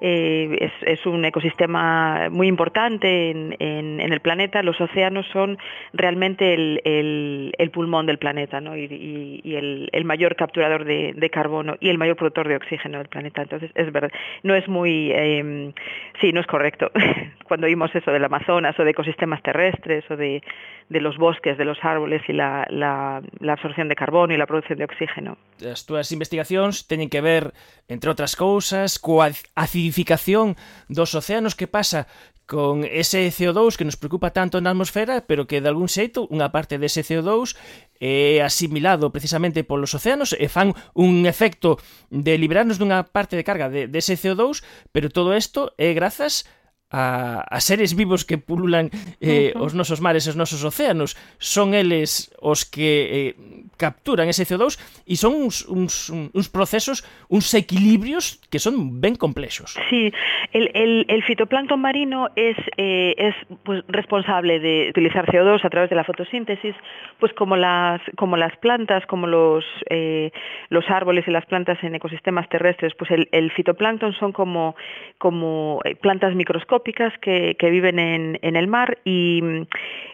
eh, 0.00 0.56
es, 0.60 0.98
es, 0.98 1.06
un 1.06 1.24
ecosistema 1.24 2.28
muy 2.30 2.48
importante 2.48 3.30
en, 3.30 3.54
en, 3.58 4.00
en, 4.00 4.12
el 4.12 4.20
planeta. 4.20 4.62
Los 4.62 4.80
océanos 4.80 5.26
son 5.32 5.58
realmente 5.92 6.54
el, 6.54 6.80
el, 6.84 7.54
el 7.58 7.70
pulmón 7.70 8.06
del 8.06 8.18
planeta 8.18 8.60
¿no? 8.60 8.76
y, 8.76 8.84
y, 8.84 9.40
y 9.44 9.56
el, 9.56 10.04
mayor 10.04 10.36
capturador 10.36 10.84
de, 10.84 11.30
carbono 11.30 11.76
y 11.80 11.90
el 11.90 11.98
mayor 11.98 12.16
productor 12.16 12.48
de 12.48 12.56
oxígeno 12.56 12.98
del 12.98 13.08
planeta. 13.08 13.42
Entonces, 13.42 13.70
es 13.74 13.92
verdad, 13.92 14.10
no 14.42 14.54
es 14.54 14.66
muy, 14.68 15.12
eh, 15.12 15.72
sí, 16.20 16.32
no 16.32 16.40
es 16.40 16.46
correcto. 16.46 16.90
Cuando 17.44 17.66
oímos 17.66 17.94
eso 17.94 18.10
del 18.10 18.24
Amazonas 18.24 18.78
o 18.78 18.84
de 18.84 18.90
ecosistemas 18.90 19.42
terrestres 19.42 20.04
o 20.10 20.16
de, 20.16 20.42
los 20.88 21.18
bosques, 21.18 21.58
de 21.58 21.64
los 21.64 21.78
árboles 21.82 22.22
y 22.26 22.32
la, 22.32 22.66
la, 22.70 23.22
la 23.38 23.52
absorción 23.52 23.88
de 23.88 23.96
carbono 23.96 24.32
y 24.32 24.36
la 24.36 24.46
producción 24.46 24.78
de 24.78 24.84
oxígeno. 24.84 25.36
As 25.60 25.84
túas 25.84 26.08
investigacións 26.10 26.88
teñen 26.88 27.12
que 27.12 27.20
ver, 27.20 27.52
entre 27.86 28.08
outras 28.08 28.32
cousas, 28.34 28.96
coa 28.96 29.28
acidificación 29.54 29.89
acidificación 29.90 30.56
dos 30.88 31.14
océanos 31.14 31.54
que 31.54 31.66
pasa 31.66 32.06
con 32.46 32.82
ese 32.82 33.30
CO2 33.30 33.76
que 33.76 33.84
nos 33.86 33.98
preocupa 33.98 34.34
tanto 34.34 34.58
na 34.58 34.74
atmosfera, 34.74 35.22
pero 35.26 35.46
que 35.46 35.62
de 35.62 35.70
algún 35.70 35.86
xeito 35.86 36.26
unha 36.30 36.50
parte 36.50 36.78
dese 36.78 37.06
CO2 37.06 37.54
é 38.02 38.42
asimilado 38.42 39.10
precisamente 39.14 39.66
polos 39.66 39.94
océanos 39.94 40.34
e 40.34 40.50
fan 40.50 40.74
un 40.94 41.26
efecto 41.30 41.78
de 42.10 42.34
liberarnos 42.38 42.78
dunha 42.78 43.06
parte 43.06 43.38
de 43.38 43.46
carga 43.46 43.70
de, 43.70 43.86
dese 43.86 44.18
de 44.18 44.22
CO2, 44.22 44.62
pero 44.90 45.14
todo 45.14 45.34
isto 45.34 45.74
é 45.78 45.94
grazas 45.94 46.46
a, 46.90 47.46
a 47.46 47.58
seres 47.62 47.94
vivos 47.94 48.26
que 48.26 48.38
pululan 48.38 48.90
eh, 49.22 49.54
uh 49.54 49.62
-huh. 49.62 49.66
os 49.70 49.72
nosos 49.78 50.02
mares 50.02 50.26
e 50.26 50.34
os 50.34 50.38
nosos 50.38 50.66
océanos 50.66 51.14
son 51.38 51.70
eles 51.70 52.34
os 52.42 52.66
que 52.66 52.90
eh, 53.06 53.32
capturan 53.80 54.28
ese 54.28 54.44
CO2 54.44 54.76
e 55.08 55.16
son 55.16 55.32
uns, 55.40 55.64
uns, 55.64 56.12
uns 56.12 56.48
procesos, 56.52 57.00
uns 57.32 57.48
equilibrios 57.56 58.36
que 58.52 58.60
son 58.60 59.00
ben 59.00 59.16
complexos. 59.16 59.72
Sí, 59.88 60.12
el, 60.52 60.68
el, 60.74 61.06
el 61.08 61.22
fitoplancton 61.24 61.80
marino 61.80 62.28
es, 62.36 62.56
eh, 62.76 63.14
es 63.16 63.34
pues, 63.64 63.82
responsable 63.88 64.60
de 64.60 64.90
utilizar 64.90 65.24
CO2 65.26 65.64
a 65.64 65.70
través 65.70 65.88
de 65.88 65.96
la 65.96 66.04
fotosíntesis, 66.04 66.74
pues 67.18 67.32
como 67.32 67.56
las, 67.56 68.00
como 68.16 68.36
las 68.36 68.54
plantas, 68.58 69.06
como 69.06 69.26
los, 69.26 69.64
eh, 69.88 70.30
los 70.68 70.84
árboles 70.90 71.26
y 71.26 71.30
las 71.30 71.46
plantas 71.46 71.82
en 71.82 71.94
ecosistemas 71.94 72.48
terrestres, 72.48 72.92
pues 72.98 73.10
el, 73.10 73.28
el 73.32 73.50
fitoplancton 73.52 74.12
son 74.14 74.32
como, 74.32 74.76
como 75.18 75.80
eh, 75.84 75.94
plantas 75.94 76.34
microscópicas 76.34 77.12
que, 77.20 77.56
que 77.58 77.70
viven 77.70 77.98
en, 77.98 78.38
en, 78.42 78.56
el 78.56 78.66
mar 78.66 78.98
y, 79.04 79.40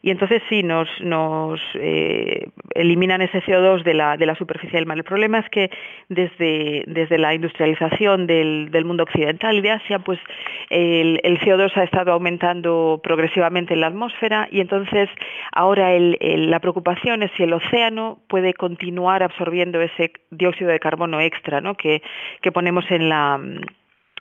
y, 0.03 0.11
entonces 0.11 0.43
sí 0.49 0.63
nos, 0.63 0.89
nos 1.01 1.61
eh, 1.75 2.49
eliminan 2.75 3.23
ese 3.23 3.43
CO2 3.43 3.56
de 3.85 3.95
la, 3.95 4.17
de 4.17 4.27
la 4.27 4.35
superficie 4.35 4.79
del 4.79 4.87
mar. 4.87 4.97
El 4.97 5.05
problema 5.05 5.39
es 5.39 5.49
que 5.51 5.71
desde, 6.09 6.85
desde 6.87 7.19
la 7.19 7.35
industrialización 7.35 8.27
del, 8.27 8.71
del 8.71 8.85
mundo 8.85 9.05
occidental 9.05 9.57
y 9.57 9.61
de 9.61 9.71
Asia, 9.71 9.99
pues 9.99 10.19
el, 10.71 11.21
el, 11.23 11.39
CO2 11.41 11.77
ha 11.77 11.85
estado 11.85 12.13
aumentando 12.13 13.01
progresivamente 13.03 13.75
en 13.75 13.81
la 13.81 13.89
atmósfera 13.89 14.49
y 14.51 14.61
entonces 14.61 15.09
ahora 15.53 15.93
el, 15.93 16.17
el, 16.21 16.51
la 16.51 16.61
preocupación 16.61 17.23
es 17.23 17.31
si 17.37 17.43
el 17.43 17.53
océano 17.53 18.19
puede 18.29 18.55
continuar 18.55 19.23
absorbiendo 19.23 19.81
ese 19.81 20.13
dióxido 20.31 20.71
de 20.71 20.81
carbono 20.81 21.21
extra 21.21 21.61
¿no? 21.61 21.75
que, 21.75 22.03
que 22.43 22.53
ponemos 22.53 22.85
en 22.91 23.09
la 23.09 23.41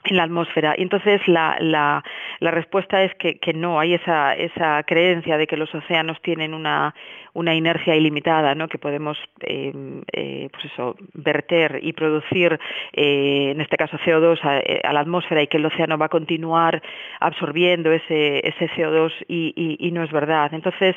en 0.06 0.16
la 0.16 0.24
atmósfera. 0.24 0.74
Y 0.76 0.82
entonces 0.82 1.20
la, 1.26 1.56
la, 1.60 2.02
la 2.40 2.50
respuesta 2.50 3.02
es 3.02 3.14
que, 3.16 3.38
que, 3.38 3.52
no, 3.52 3.80
hay 3.80 3.94
esa, 3.94 4.34
esa 4.34 4.82
creencia 4.84 5.36
de 5.36 5.46
que 5.46 5.56
los 5.56 5.74
océanos 5.74 6.20
tienen 6.22 6.54
una, 6.54 6.94
una 7.36 7.54
inercia 7.54 7.94
ilimitada, 7.94 8.54
¿no? 8.54 8.66
que 8.66 8.78
podemos 8.78 9.18
eh, 9.40 9.72
eh, 10.12 10.48
pues 10.50 10.64
eso, 10.72 10.96
verter 11.12 11.80
y 11.82 11.92
producir, 11.92 12.58
eh, 12.94 13.50
en 13.50 13.60
este 13.60 13.76
caso 13.76 13.98
CO2, 13.98 14.42
a, 14.42 14.58
eh, 14.58 14.80
a, 14.82 14.92
la 14.94 15.00
atmósfera 15.00 15.42
y 15.42 15.46
que 15.46 15.58
el 15.58 15.66
océano 15.66 15.98
va 15.98 16.06
a 16.06 16.08
continuar 16.08 16.82
absorbiendo 17.20 17.92
ese, 17.92 18.38
ese 18.38 18.68
CO2 18.70 19.12
y, 19.28 19.90
no 19.92 20.02
es 20.02 20.10
verdad. 20.10 20.52
Entonces, 20.52 20.96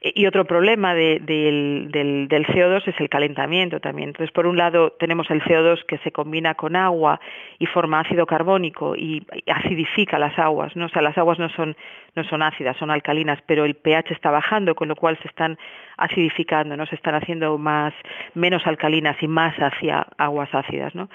y 0.00 0.26
otro 0.26 0.44
problema 0.44 0.94
de, 0.94 1.20
del, 1.20 1.88
del 1.90 2.46
CO2 2.46 2.86
es 2.86 3.00
el 3.00 3.08
calentamiento 3.08 3.80
también. 3.80 4.10
Entonces, 4.10 4.32
por 4.32 4.46
un 4.46 4.56
lado 4.56 4.92
tenemos 4.98 5.30
el 5.30 5.42
CO2 5.42 5.84
que 5.86 5.98
se 5.98 6.12
combina 6.12 6.54
con 6.54 6.76
agua 6.76 7.20
y 7.58 7.66
forma 7.66 8.00
ácido 8.00 8.26
carbónico 8.26 8.96
y 8.96 9.26
acidifica 9.46 10.18
las 10.18 10.38
aguas, 10.38 10.76
¿no? 10.76 10.86
O 10.86 10.88
sea, 10.88 11.02
las 11.02 11.16
aguas 11.18 11.38
no 11.38 11.48
son 11.50 11.76
no 12.18 12.24
son 12.28 12.42
ácidas, 12.42 12.76
son 12.76 12.90
alcalinas, 12.90 13.38
pero 13.46 13.64
el 13.64 13.74
pH 13.74 14.12
está 14.12 14.30
bajando, 14.30 14.74
con 14.74 14.88
lo 14.88 14.96
cual 14.96 15.18
se 15.22 15.28
están 15.28 15.58
acidificando, 15.96 16.76
¿no? 16.76 16.86
Se 16.86 16.96
están 16.96 17.14
haciendo 17.14 17.56
más, 17.58 17.94
menos 18.34 18.66
alcalinas 18.66 19.16
y 19.22 19.28
más 19.28 19.54
hacia 19.56 20.06
aguas 20.18 20.54
ácidas, 20.54 20.94
¿no? 20.94 21.08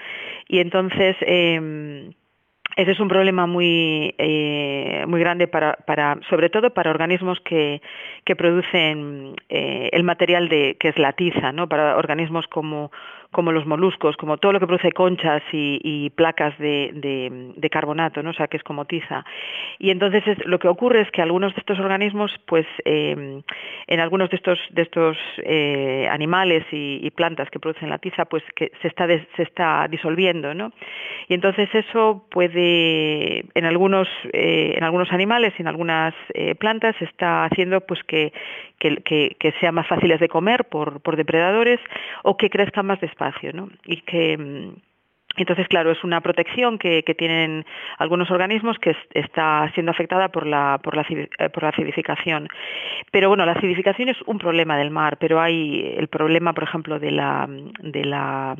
Y 0.48 0.58
entonces, 0.58 1.16
eh, 1.20 2.10
ese 2.76 2.90
es 2.90 3.00
un 3.00 3.08
problema 3.08 3.46
muy 3.46 4.14
eh, 4.18 5.04
muy 5.06 5.20
grande 5.20 5.46
para, 5.46 5.74
para 5.86 6.18
sobre 6.28 6.50
todo 6.50 6.70
para 6.70 6.90
organismos 6.90 7.38
que, 7.40 7.80
que 8.24 8.34
producen 8.34 9.36
eh, 9.48 9.90
el 9.92 10.02
material 10.02 10.48
de 10.48 10.76
que 10.78 10.88
es 10.88 10.98
la 10.98 11.12
tiza 11.12 11.52
no 11.52 11.68
para 11.68 11.96
organismos 11.96 12.46
como 12.48 12.90
como 13.34 13.52
los 13.52 13.66
moluscos, 13.66 14.16
como 14.16 14.38
todo 14.38 14.52
lo 14.52 14.60
que 14.60 14.66
produce 14.66 14.92
conchas 14.92 15.42
y, 15.52 16.08
placas 16.10 16.56
de, 16.58 17.68
carbonato, 17.70 18.22
¿no? 18.22 18.30
o 18.30 18.32
sea, 18.32 18.46
que 18.46 18.56
es 18.56 18.62
como 18.62 18.84
tiza. 18.86 19.24
Y 19.78 19.90
entonces 19.90 20.26
es, 20.26 20.38
lo 20.46 20.58
que 20.58 20.68
ocurre 20.68 21.00
es 21.02 21.10
que 21.10 21.20
algunos 21.20 21.52
de 21.54 21.60
estos 21.60 21.78
organismos, 21.80 22.30
pues 22.46 22.66
eh, 22.84 23.42
en 23.88 24.00
algunos 24.00 24.30
de 24.30 24.36
estos, 24.36 24.58
de 24.70 24.82
estos 24.82 25.18
eh, 25.38 26.08
animales 26.10 26.64
y, 26.70 27.10
plantas 27.10 27.50
que 27.50 27.60
producen 27.60 27.90
la 27.90 27.98
tiza, 27.98 28.24
pues 28.24 28.42
que 28.56 28.72
se 28.82 28.88
está, 29.42 29.86
disolviendo, 29.88 30.54
¿no? 30.54 30.72
Y 31.28 31.34
entonces 31.34 31.68
eso 31.74 32.24
puede, 32.30 33.44
en 33.54 33.64
algunos, 33.64 34.08
eh, 34.32 34.78
animales 35.10 35.52
y 35.58 35.62
en 35.62 35.68
algunas 35.68 36.14
eh, 36.34 36.54
plantas, 36.54 36.94
está 37.00 37.44
haciendo 37.44 37.80
pues 37.80 38.02
que, 38.04 38.32
que 38.78 39.54
sean 39.60 39.74
más 39.74 39.86
fáciles 39.86 40.20
de 40.20 40.28
comer 40.28 40.66
por, 40.66 41.00
por 41.00 41.16
depredadores 41.16 41.80
o 42.22 42.36
que 42.36 42.50
crezcan 42.50 42.86
más 42.86 43.00
despacio 43.00 43.23
espacio, 43.24 43.52
¿no? 43.52 43.68
Y 43.84 44.02
que 44.02 44.36
mm, 44.36 44.76
entonces, 45.36 45.66
claro, 45.68 45.90
es 45.90 46.02
una 46.04 46.20
protección 46.20 46.78
que, 46.78 47.02
que 47.02 47.14
tienen 47.14 47.64
algunos 47.98 48.30
organismos 48.30 48.78
que 48.78 48.90
es, 48.90 48.96
está 49.14 49.70
siendo 49.74 49.90
afectada 49.90 50.28
por 50.28 50.46
la, 50.46 50.78
por, 50.82 50.96
la, 50.96 51.04
eh, 51.10 51.48
por 51.50 51.62
la 51.62 51.70
acidificación. 51.70 52.48
Pero 53.10 53.28
bueno, 53.28 53.44
la 53.44 53.52
acidificación 53.52 54.08
es 54.08 54.16
un 54.26 54.38
problema 54.38 54.76
del 54.76 54.90
mar, 54.90 55.16
pero 55.18 55.40
hay 55.40 55.94
el 55.96 56.08
problema, 56.08 56.52
por 56.52 56.64
ejemplo, 56.64 56.98
de 56.98 57.10
la, 57.10 57.48
de 57.48 58.04
la 58.04 58.56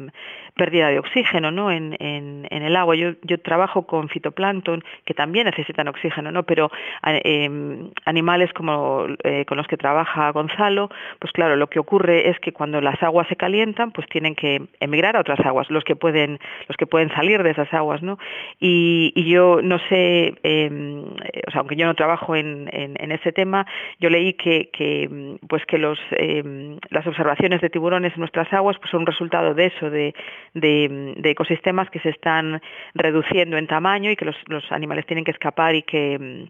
pérdida 0.55 0.89
de 0.89 0.99
oxígeno 0.99 1.51
¿no? 1.51 1.71
en, 1.71 1.97
en, 1.99 2.47
en 2.51 2.63
el 2.63 2.77
agua. 2.77 2.95
Yo, 2.95 3.13
yo 3.23 3.41
trabajo 3.41 3.87
con 3.87 4.09
fitoplancton 4.09 4.83
que 5.05 5.15
también 5.15 5.47
necesitan 5.47 5.89
oxígeno, 5.89 6.31
¿no? 6.31 6.45
pero 6.45 6.71
eh, 7.05 7.91
animales 8.05 8.53
como 8.53 9.07
eh, 9.25 9.45
con 9.45 9.59
los 9.59 9.67
que 9.67 9.77
trabaja 9.77 10.31
Gonzalo, 10.31 10.91
pues 11.19 11.33
claro, 11.33 11.57
lo 11.57 11.69
que 11.69 11.79
ocurre 11.79 12.31
es 12.31 12.39
que 12.41 12.53
cuando 12.53 12.81
las 12.81 13.03
aguas 13.03 13.29
se 13.29 13.37
calientan, 13.37 13.91
pues 13.93 14.09
tienen 14.09 14.35
que 14.35 14.63
emigrar 14.81 15.17
a 15.17 15.21
otras 15.21 15.41
aguas, 15.41 15.71
los 15.71 15.85
que 15.85 15.97
pueden 15.97 16.39
los 16.69 16.77
que 16.77 16.87
pueden 16.87 17.11
salir 17.11 17.43
de 17.43 17.51
esas 17.51 17.73
aguas, 17.73 18.03
¿no? 18.03 18.19
Y, 18.59 19.13
y 19.15 19.29
yo 19.29 19.61
no 19.63 19.79
sé, 19.89 20.35
eh, 20.43 20.71
o 21.47 21.51
sea, 21.51 21.61
aunque 21.61 21.77
yo 21.77 21.87
no 21.87 21.95
trabajo 21.95 22.37
en, 22.37 22.69
en, 22.73 23.13
ese 23.13 23.33
tema, 23.33 23.67
yo 24.01 24.11
leí 24.11 24.35
que, 24.35 24.71
que 24.73 25.39
pues 25.49 25.65
que 25.67 25.79
los, 25.79 25.99
eh, 26.13 26.79
las 26.91 27.07
observaciones 27.07 27.61
de 27.61 27.71
tiburones 27.71 28.13
en 28.15 28.21
nuestras 28.21 28.53
aguas 28.53 28.77
pues 28.79 28.91
son 28.91 29.01
un 29.01 29.07
resultado 29.07 29.55
de 29.55 29.67
eso, 29.67 29.91
de, 29.91 30.15
de, 30.55 31.15
de 31.17 31.31
ecosistemas 31.31 31.91
que 31.91 32.01
se 32.01 32.11
están 32.11 32.61
reduciendo 32.95 33.57
en 33.57 33.67
tamaño 33.67 34.11
y 34.11 34.17
que 34.17 34.25
los, 34.25 34.37
los 34.47 34.65
animales 34.73 35.07
tienen 35.07 35.25
que 35.25 35.31
escapar 35.31 35.75
y 35.75 35.83
que 35.83 36.49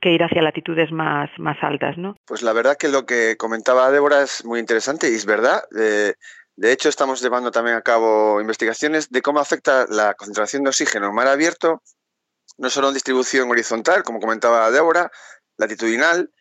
que 0.00 0.12
ir 0.12 0.22
hacia 0.22 0.42
latitudes 0.42 0.92
más, 0.92 1.30
más 1.38 1.56
altas, 1.60 1.98
¿no? 1.98 2.16
Pues 2.26 2.42
la 2.42 2.52
verdad 2.52 2.76
que 2.78 2.88
lo 2.88 3.04
que 3.04 3.36
comentaba 3.36 3.90
Débora 3.90 4.22
es 4.22 4.44
muy 4.44 4.60
interesante 4.60 5.10
y 5.10 5.14
es 5.14 5.26
verdad. 5.26 5.62
Eh, 5.78 6.14
De 6.58 6.72
hecho, 6.72 6.88
estamos 6.88 7.22
llevando 7.22 7.52
también 7.52 7.76
a 7.76 7.82
cabo 7.82 8.40
investigaciones 8.40 9.10
de 9.10 9.22
cómo 9.22 9.38
afecta 9.38 9.86
la 9.88 10.14
concentración 10.14 10.64
de 10.64 10.70
oxígeno 10.70 11.06
en 11.06 11.14
mar 11.14 11.28
abierto, 11.28 11.84
no 12.56 12.68
solo 12.68 12.88
en 12.88 12.94
distribución 12.94 13.48
horizontal, 13.48 14.02
como 14.02 14.18
comentaba 14.18 14.68
Débora, 14.72 15.12
latitudinal, 15.56 16.32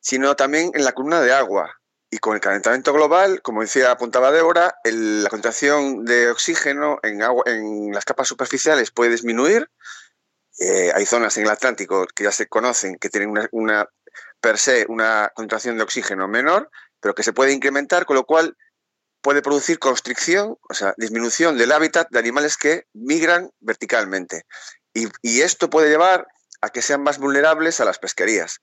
sino 0.00 0.34
también 0.34 0.72
en 0.74 0.84
la 0.84 0.90
columna 0.90 1.20
de 1.20 1.32
agua. 1.32 1.80
Y 2.10 2.18
con 2.18 2.34
el 2.34 2.40
calentamiento 2.40 2.92
global, 2.92 3.40
como 3.40 3.60
decía, 3.60 3.92
apuntaba 3.92 4.32
Débora, 4.32 4.74
la 4.82 5.30
concentración 5.30 6.04
de 6.06 6.28
oxígeno 6.32 6.98
en, 7.04 7.22
agua, 7.22 7.44
en 7.46 7.92
las 7.92 8.04
capas 8.04 8.26
superficiales 8.26 8.90
puede 8.90 9.12
disminuir. 9.12 9.70
Eh, 10.58 10.90
hay 10.92 11.06
zonas 11.06 11.36
en 11.36 11.44
el 11.44 11.50
Atlántico 11.50 12.08
que 12.12 12.24
ya 12.24 12.32
se 12.32 12.48
conocen 12.48 12.96
que 12.96 13.10
tienen 13.10 13.30
una, 13.30 13.48
una 13.52 13.88
per 14.40 14.58
se 14.58 14.86
una 14.88 15.30
concentración 15.36 15.76
de 15.76 15.84
oxígeno 15.84 16.26
menor, 16.26 16.68
pero 16.98 17.14
que 17.14 17.22
se 17.22 17.32
puede 17.32 17.52
incrementar, 17.52 18.06
con 18.06 18.16
lo 18.16 18.24
cual 18.24 18.56
puede 19.22 19.42
producir 19.42 19.78
constricción, 19.78 20.58
o 20.68 20.74
sea, 20.74 20.94
disminución 20.98 21.56
del 21.56 21.72
hábitat 21.72 22.08
de 22.10 22.18
animales 22.18 22.56
que 22.56 22.86
migran 22.92 23.50
verticalmente. 23.60 24.44
Y, 24.92 25.08
y 25.22 25.40
esto 25.40 25.70
puede 25.70 25.88
llevar 25.88 26.26
a 26.60 26.68
que 26.68 26.82
sean 26.82 27.02
más 27.02 27.18
vulnerables 27.18 27.80
a 27.80 27.84
las 27.84 27.98
pesquerías, 27.98 28.60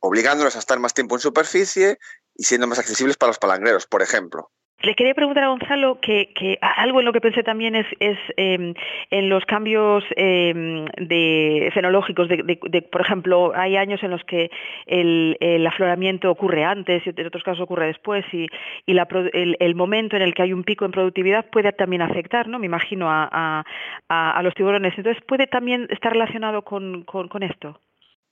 obligándolos 0.00 0.56
a 0.56 0.60
estar 0.60 0.78
más 0.78 0.94
tiempo 0.94 1.16
en 1.16 1.20
superficie 1.20 1.98
y 2.34 2.44
siendo 2.44 2.66
más 2.66 2.78
accesibles 2.78 3.16
para 3.16 3.30
los 3.30 3.38
palangreros, 3.38 3.86
por 3.86 4.02
ejemplo. 4.02 4.50
Le 4.82 4.94
quería 4.94 5.14
preguntar 5.14 5.44
a 5.44 5.48
Gonzalo 5.48 5.98
que, 6.00 6.58
algo 6.60 7.00
en 7.00 7.06
lo 7.06 7.12
que 7.12 7.20
pensé 7.20 7.42
también 7.42 7.74
es, 7.74 7.86
es 7.98 8.18
eh, 8.36 8.74
en 9.10 9.28
los 9.28 9.44
cambios 9.46 10.04
eh, 10.16 10.84
de 10.98 11.70
fenológicos. 11.72 12.28
De, 12.28 12.82
por 12.82 13.00
ejemplo, 13.00 13.52
hay 13.54 13.76
años 13.76 14.02
en 14.02 14.10
los 14.10 14.22
que 14.24 14.50
el, 14.86 15.66
afloramiento 15.66 16.30
ocurre 16.30 16.64
antes 16.64 17.02
y 17.06 17.10
en 17.10 17.26
otros 17.26 17.42
casos 17.42 17.62
ocurre 17.62 17.86
después 17.86 18.24
y, 18.32 18.46
y 18.84 18.92
la, 18.92 19.08
el, 19.32 19.56
el, 19.58 19.74
momento 19.74 20.14
en 20.14 20.22
el 20.22 20.34
que 20.34 20.42
hay 20.42 20.52
un 20.52 20.62
pico 20.62 20.84
en 20.84 20.92
productividad 20.92 21.46
puede 21.50 21.72
también 21.72 22.02
afectar, 22.02 22.46
¿no? 22.46 22.58
Me 22.58 22.66
imagino 22.66 23.10
a, 23.10 23.28
a, 23.32 24.38
a, 24.38 24.42
los 24.42 24.54
tiburones. 24.54 24.92
Entonces, 24.96 25.22
¿puede 25.26 25.46
también 25.46 25.88
estar 25.90 26.12
relacionado 26.12 26.62
con, 26.62 27.02
con 27.04 27.42
esto? 27.42 27.80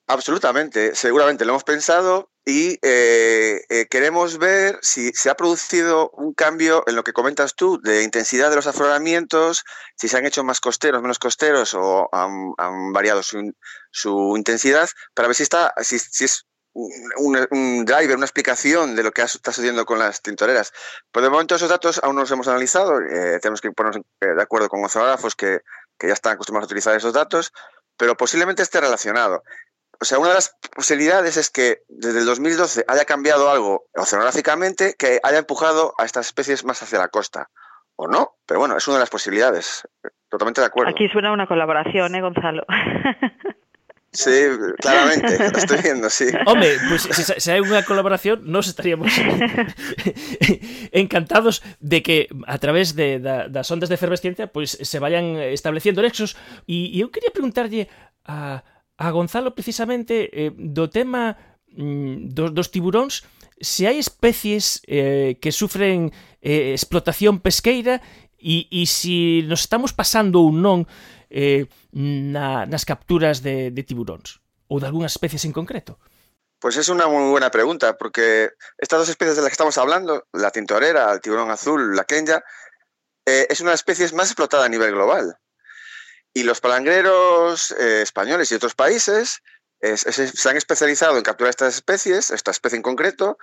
Absolutamente, 0.07 0.95
seguramente 0.95 1.47
lo 1.47 1.53
hemos 1.53 1.65
pensado 1.65 2.31
y 2.45 2.79
eh, 2.83 3.65
eh, 3.71 3.87
queremos 3.89 4.37
ver 4.37 4.79
si 4.83 5.13
se 5.13 5.31
ha 5.31 5.35
producido 5.35 6.11
un 6.11 6.35
cambio 6.35 6.85
en 6.87 6.95
lo 6.95 7.05
que 7.05 7.15
comentas 7.15 7.55
tú 7.55 7.81
de 7.81 8.03
intensidad 8.03 8.51
de 8.51 8.57
los 8.57 8.67
afloramientos, 8.67 9.65
si 9.97 10.09
se 10.09 10.19
han 10.19 10.27
hecho 10.27 10.45
más 10.45 10.61
costeros, 10.61 11.01
menos 11.01 11.19
costeros 11.19 11.73
o 11.73 12.11
han, 12.13 12.93
variado 12.93 13.23
su, 13.23 14.37
intensidad, 14.37 14.91
para 15.15 15.29
ver 15.29 15.37
si 15.37 15.43
está, 15.43 15.73
si, 15.81 15.97
es 15.97 16.47
un, 16.75 17.87
driver, 17.87 18.17
una 18.17 18.27
explicación 18.27 18.97
de 18.97 19.05
lo 19.05 19.13
que 19.13 19.23
está 19.23 19.53
sucediendo 19.53 19.87
con 19.87 19.99
las 19.99 20.21
tintoreras. 20.21 20.75
Por 21.11 21.23
de 21.23 21.31
momento 21.31 21.55
esos 21.55 21.71
datos 21.71 21.99
aún 22.03 22.17
no 22.17 22.23
los 22.23 22.31
hemos 22.31 22.49
analizado, 22.49 23.01
eh, 23.01 23.39
tenemos 23.41 23.63
que 23.63 23.73
ponernos 23.73 24.05
de 24.21 24.43
acuerdo 24.43 24.69
con 24.69 24.85
oceanógrafos 24.85 25.35
que, 25.35 25.61
que 25.99 26.09
ya 26.09 26.13
están 26.13 26.35
acostumbrados 26.35 26.67
a 26.67 26.71
utilizar 26.73 26.95
esos 26.95 27.15
datos, 27.15 27.53
pero 27.97 28.19
posiblemente 28.19 28.63
esté 28.63 28.83
relacionado. 28.83 29.43
O 30.01 30.05
sea, 30.05 30.19
una 30.19 30.29
de 30.29 30.35
las 30.35 30.57
posibilidades 30.75 31.37
es 31.37 31.51
que 31.51 31.83
desde 31.89 32.21
el 32.21 32.27
2012 32.27 32.85
haya 32.89 33.05
cambiado 33.05 33.51
algo 33.51 33.87
oceanográficamente 33.95 34.95
que 34.99 35.21
haya 35.23 35.39
empujado 35.39 35.95
a 35.99 36.05
estas 36.05 36.27
especies 36.27 36.65
más 36.65 36.83
hacia 36.83 36.99
la 36.99 37.09
costa. 37.09 37.51
O 37.97 38.09
no, 38.09 38.37
pero 38.47 38.61
bueno, 38.61 38.77
es 38.77 38.87
una 38.89 38.97
de 38.97 39.03
las 39.03 39.11
posibilidades. 39.11 39.87
Totalmente 40.29 40.61
de 40.61 40.67
acuerdo. 40.67 40.91
Aquí 40.91 41.09
suena 41.09 41.33
una 41.33 41.47
colaboración, 41.47 42.15
¿eh, 42.15 42.21
Gonzalo? 42.21 42.65
Sí, 44.15 44.31
claramente, 44.79 45.51
lo 45.51 45.59
estoy 45.59 45.79
viendo, 45.83 46.09
sí. 46.09 46.27
Hombre, 46.47 46.77
pues 46.89 47.03
si, 47.03 47.25
si 47.25 47.51
hay 47.51 47.59
una 47.59 47.83
colaboración, 47.83 48.43
nos 48.45 48.69
estaríamos 48.69 49.11
encantados 50.93 51.65
de 51.81 52.01
que 52.05 52.29
a 52.47 52.59
través 52.59 52.95
de, 52.95 53.19
de, 53.19 53.49
das 53.51 53.69
ondas 53.73 53.89
de 53.89 53.97
efervesciencia 53.97 54.47
pues 54.47 54.79
se 54.81 54.99
vayan 55.01 55.35
estableciendo 55.51 55.99
nexos. 56.01 56.39
E 56.71 56.95
eu 57.03 57.11
quería 57.11 57.35
preguntarlle 57.35 57.91
a, 58.23 58.63
a 58.97 59.11
Gonzalo 59.11 59.55
precisamente 59.55 60.31
eh, 60.33 60.53
do 60.55 60.89
tema 60.89 61.37
mm, 61.75 62.31
dos, 62.31 62.55
dos 62.55 62.69
tiburóns 62.71 63.27
se 63.61 63.87
hai 63.87 63.99
especies 63.99 64.83
eh, 64.87 65.39
que 65.39 65.51
sufren 65.51 66.11
eh, 66.43 66.75
explotación 66.75 67.39
pesqueira 67.39 68.03
e, 68.39 68.69
e 68.71 68.87
se 68.87 69.43
nos 69.47 69.65
estamos 69.65 69.97
pasando 69.97 70.43
ou 70.43 70.53
non 70.53 70.87
eh, 71.31 71.67
na, 71.95 72.67
nas 72.67 72.85
capturas 72.85 73.41
de, 73.41 73.71
de 73.71 73.83
tiburóns 73.83 74.39
ou 74.69 74.79
de 74.79 74.87
algunhas 74.87 75.15
especies 75.15 75.45
en 75.45 75.53
concreto. 75.53 75.99
Pues 76.61 76.77
es 76.77 76.89
una 76.89 77.07
muy 77.09 77.31
buena 77.31 77.51
pregunta, 77.51 77.97
porque 77.99 78.51
estas 78.79 79.01
dos 79.01 79.09
especies 79.09 79.37
de 79.37 79.43
las 79.43 79.51
que 79.51 79.59
estamos 79.59 79.77
hablando, 79.77 80.25
la 80.33 80.51
tintorera, 80.51 81.13
el 81.13 81.21
tiburón 81.21 81.51
azul, 81.51 81.95
la 81.95 82.05
kenya, 82.05 82.43
eh, 83.27 83.47
es 83.51 83.61
una 83.61 83.71
de 83.71 83.75
las 83.75 83.81
especies 83.81 84.15
más 84.15 84.29
explotada 84.29 84.65
a 84.65 84.69
nivel 84.69 84.93
global. 84.93 85.37
Y 86.35 86.43
los 86.43 86.61
palangreros 86.61 87.71
eh, 87.79 88.03
españoles 88.03 88.51
y 88.51 88.57
otros 88.57 88.75
países 88.75 89.41
es, 89.81 90.05
es, 90.05 90.17
se 90.17 90.49
han 90.49 90.57
especializado 90.57 91.17
en 91.17 91.23
capturar 91.23 91.51
estas 91.51 91.75
especies, 91.75 92.31
esta 92.31 92.51
especie 92.51 92.77
en 92.77 92.83
concreto, 92.83 93.39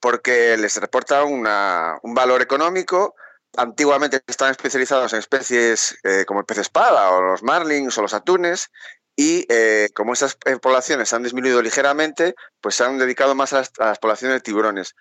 porque 0.00 0.56
les 0.56 0.76
reporta 0.76 1.24
una, 1.24 1.98
un 2.02 2.14
valor 2.14 2.40
económico. 2.40 3.16
Antiguamente 3.56 4.20
estaban 4.26 4.52
especializados 4.52 5.12
en 5.12 5.18
especies 5.18 5.98
eh, 6.04 6.24
como 6.26 6.40
el 6.40 6.46
pez 6.46 6.58
espada 6.58 7.10
o 7.10 7.22
los 7.22 7.42
marlins 7.42 7.98
o 7.98 8.02
los 8.02 8.14
atunes, 8.14 8.70
y 9.16 9.44
eh, 9.48 9.88
como 9.94 10.12
esas 10.12 10.36
poblaciones 10.62 11.12
han 11.12 11.24
disminuido 11.24 11.60
ligeramente, 11.60 12.36
pues 12.60 12.76
se 12.76 12.84
han 12.84 12.98
dedicado 12.98 13.34
más 13.34 13.52
a 13.52 13.64
las 13.78 13.98
poblaciones 13.98 14.36
de 14.36 14.40
tiburones 14.42 14.94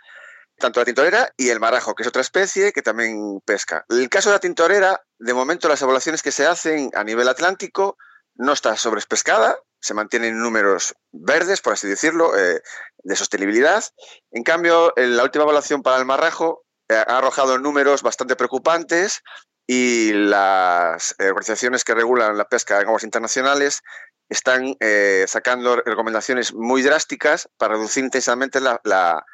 tanto 0.58 0.80
la 0.80 0.86
tintorera 0.86 1.34
y 1.38 1.49
el 1.49 1.60
marajo, 1.60 1.95
que 1.95 2.03
es 2.03 2.10
otra 2.10 2.22
especie 2.22 2.74
que 2.74 2.82
también 2.82 3.41
pesca. 3.45 3.86
El 3.89 4.10
caso 4.10 4.30
de 4.30 4.36
la 4.36 4.39
tintorera, 4.39 5.01
de 5.20 5.34
momento 5.34 5.68
las 5.68 5.82
evaluaciones 5.82 6.22
que 6.22 6.32
se 6.32 6.45
hacen 6.45 6.89
a 6.95 7.03
nivel 7.03 7.28
atlántico 7.28 7.97
no 8.36 8.53
está 8.53 8.76
sobrespescada, 8.76 9.58
se 9.80 9.93
mantienen 9.93 10.39
números 10.39 10.95
verdes, 11.12 11.62
por 11.62 11.74
así 11.74 11.88
decirlo, 11.88 12.38
eh, 12.38 12.62
de 12.97 13.16
sostenibilidad. 13.16 13.84
En 14.32 14.43
cambio, 14.43 14.93
la 14.95 15.24
última 15.24 15.43
evaluación 15.43 15.84
para 15.84 15.97
el 15.97 16.05
marrajo 16.05 16.66
eh, 16.89 16.95
ha 16.95 17.18
arrojado 17.18 17.58
números 17.60 18.01
bastante 18.01 18.36
preocupantes 18.36 19.22
y 19.68 20.14
las 20.14 21.16
organizaciones 21.20 21.84
que 21.84 21.93
regulan 21.93 22.38
la 22.38 22.45
pesca 22.45 22.80
en 22.80 22.88
aguas 22.88 23.03
internacionales 23.03 23.82
están 24.30 24.76
eh, 24.80 25.26
sacando 25.28 25.78
recomendaciones 25.78 26.53
muy 26.53 26.82
drásticas 26.82 27.49
para 27.58 27.76
reducir 27.76 28.03
intensamente 28.03 28.60
la 28.60 29.26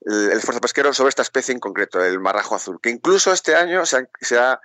el 0.00 0.32
esfuerzo 0.32 0.60
pesquero 0.60 0.92
sobre 0.92 1.10
esta 1.10 1.22
especie 1.22 1.52
en 1.52 1.60
concreto, 1.60 2.02
el 2.02 2.20
marrajo 2.20 2.54
azul, 2.54 2.78
que 2.80 2.90
incluso 2.90 3.32
este 3.32 3.54
año 3.54 3.82
se 3.86 4.38
ha, 4.38 4.60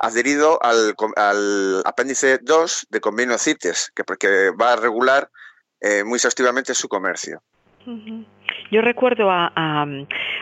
adherido 0.00 0.62
al, 0.62 0.94
al, 1.16 1.82
apéndice 1.84 2.38
2 2.40 2.86
de 2.88 3.00
convenio 3.00 3.36
CITES, 3.36 3.92
que, 3.94 4.04
que 4.16 4.50
va 4.50 4.74
a 4.74 4.76
regular 4.76 5.28
eh, 5.80 6.04
muy 6.04 6.16
exhaustivamente 6.16 6.72
su 6.74 6.88
comercio. 6.88 7.42
Yo 8.70 8.82
recuerdo 8.82 9.30
a, 9.30 9.86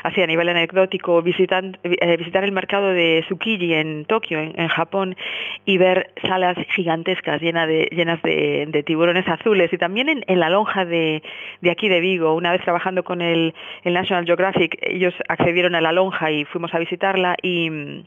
así 0.02 0.22
a 0.22 0.26
nivel 0.26 0.48
anecdótico 0.48 1.22
visitar, 1.22 1.64
eh, 1.82 2.16
visitar 2.16 2.44
el 2.44 2.52
mercado 2.52 2.88
de 2.88 3.22
Tsukiji 3.26 3.74
en 3.74 4.04
Tokio, 4.04 4.38
en, 4.40 4.68
Japón, 4.68 5.16
y 5.64 5.78
ver 5.78 6.10
salas 6.22 6.56
gigantescas 6.74 7.40
llenas 7.40 7.68
de, 7.68 7.88
llenas 7.92 8.20
de, 8.22 8.66
de 8.68 8.82
tiburones 8.82 9.28
azules. 9.28 9.72
Y 9.72 9.78
también 9.78 10.08
en, 10.08 10.24
en 10.26 10.40
la 10.40 10.50
lonja 10.50 10.84
de, 10.84 11.22
de, 11.60 11.70
aquí 11.70 11.88
de 11.88 12.00
Vigo, 12.00 12.34
una 12.34 12.50
vez 12.50 12.62
trabajando 12.62 13.04
con 13.04 13.22
el, 13.22 13.54
el 13.84 13.94
National 13.94 14.24
Geographic, 14.24 14.78
ellos 14.82 15.14
accedieron 15.28 15.74
a 15.74 15.80
la 15.80 15.92
lonja 15.92 16.30
y 16.30 16.44
fuimos 16.44 16.74
a 16.74 16.78
visitarla 16.78 17.36
y 17.42 18.02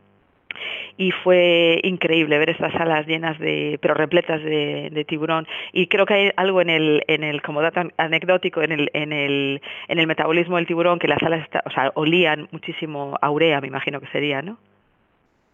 y 0.97 1.11
fue 1.11 1.79
increíble 1.83 2.37
ver 2.37 2.49
estas 2.49 2.73
salas 2.73 3.07
llenas 3.07 3.37
de 3.39 3.79
pero 3.81 3.93
repletas 3.93 4.43
de, 4.43 4.89
de, 4.91 5.05
tiburón 5.05 5.47
y 5.73 5.87
creo 5.87 6.05
que 6.05 6.13
hay 6.13 6.31
algo 6.35 6.61
en 6.61 6.69
el 6.69 7.03
en 7.07 7.23
el 7.23 7.41
como 7.41 7.61
dato 7.61 7.81
anecdótico 7.97 8.61
en 8.61 8.71
el 8.71 8.89
en 8.93 9.13
el 9.13 9.61
en 9.87 9.99
el 9.99 10.07
metabolismo 10.07 10.57
del 10.57 10.67
tiburón 10.67 10.99
que 10.99 11.07
las 11.07 11.19
salas 11.19 11.43
está, 11.43 11.63
o 11.65 11.71
sea, 11.71 11.91
olían 11.95 12.47
muchísimo 12.51 13.17
a 13.21 13.31
urea 13.31 13.61
me 13.61 13.67
imagino 13.67 13.99
que 13.99 14.07
sería 14.07 14.41
no 14.41 14.57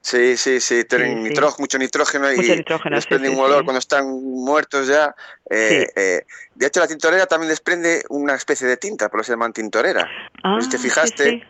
Sí, 0.05 0.37
sí, 0.37 0.61
sí, 0.61 0.83
tienen 0.83 1.23
sí, 1.23 1.29
nitrógeno, 1.29 1.55
sí. 1.55 1.61
mucho 1.63 1.77
nitrógeno 1.79 2.31
y 2.31 2.35
mucho 2.35 2.55
nitrógeno, 2.55 2.95
desprenden 2.95 3.31
sí, 3.31 3.37
un 3.39 3.43
olor 3.43 3.63
cuando 3.63 3.79
están 3.79 4.05
muertos 4.05 4.85
ya. 4.85 5.15
Eh, 5.49 5.87
eh, 5.95 6.21
de 6.53 6.67
hecho, 6.67 6.79
la 6.79 6.87
tintorera 6.87 7.25
también 7.25 7.49
desprende 7.49 8.03
una 8.09 8.35
especie 8.35 8.67
de 8.67 8.77
tinta, 8.77 9.09
por 9.09 9.21
eso 9.21 9.29
se 9.29 9.33
llaman 9.33 9.51
tintorera. 9.51 10.07
Ah, 10.43 10.59
si 10.61 10.69
te 10.69 10.77
fijaste, 10.77 11.41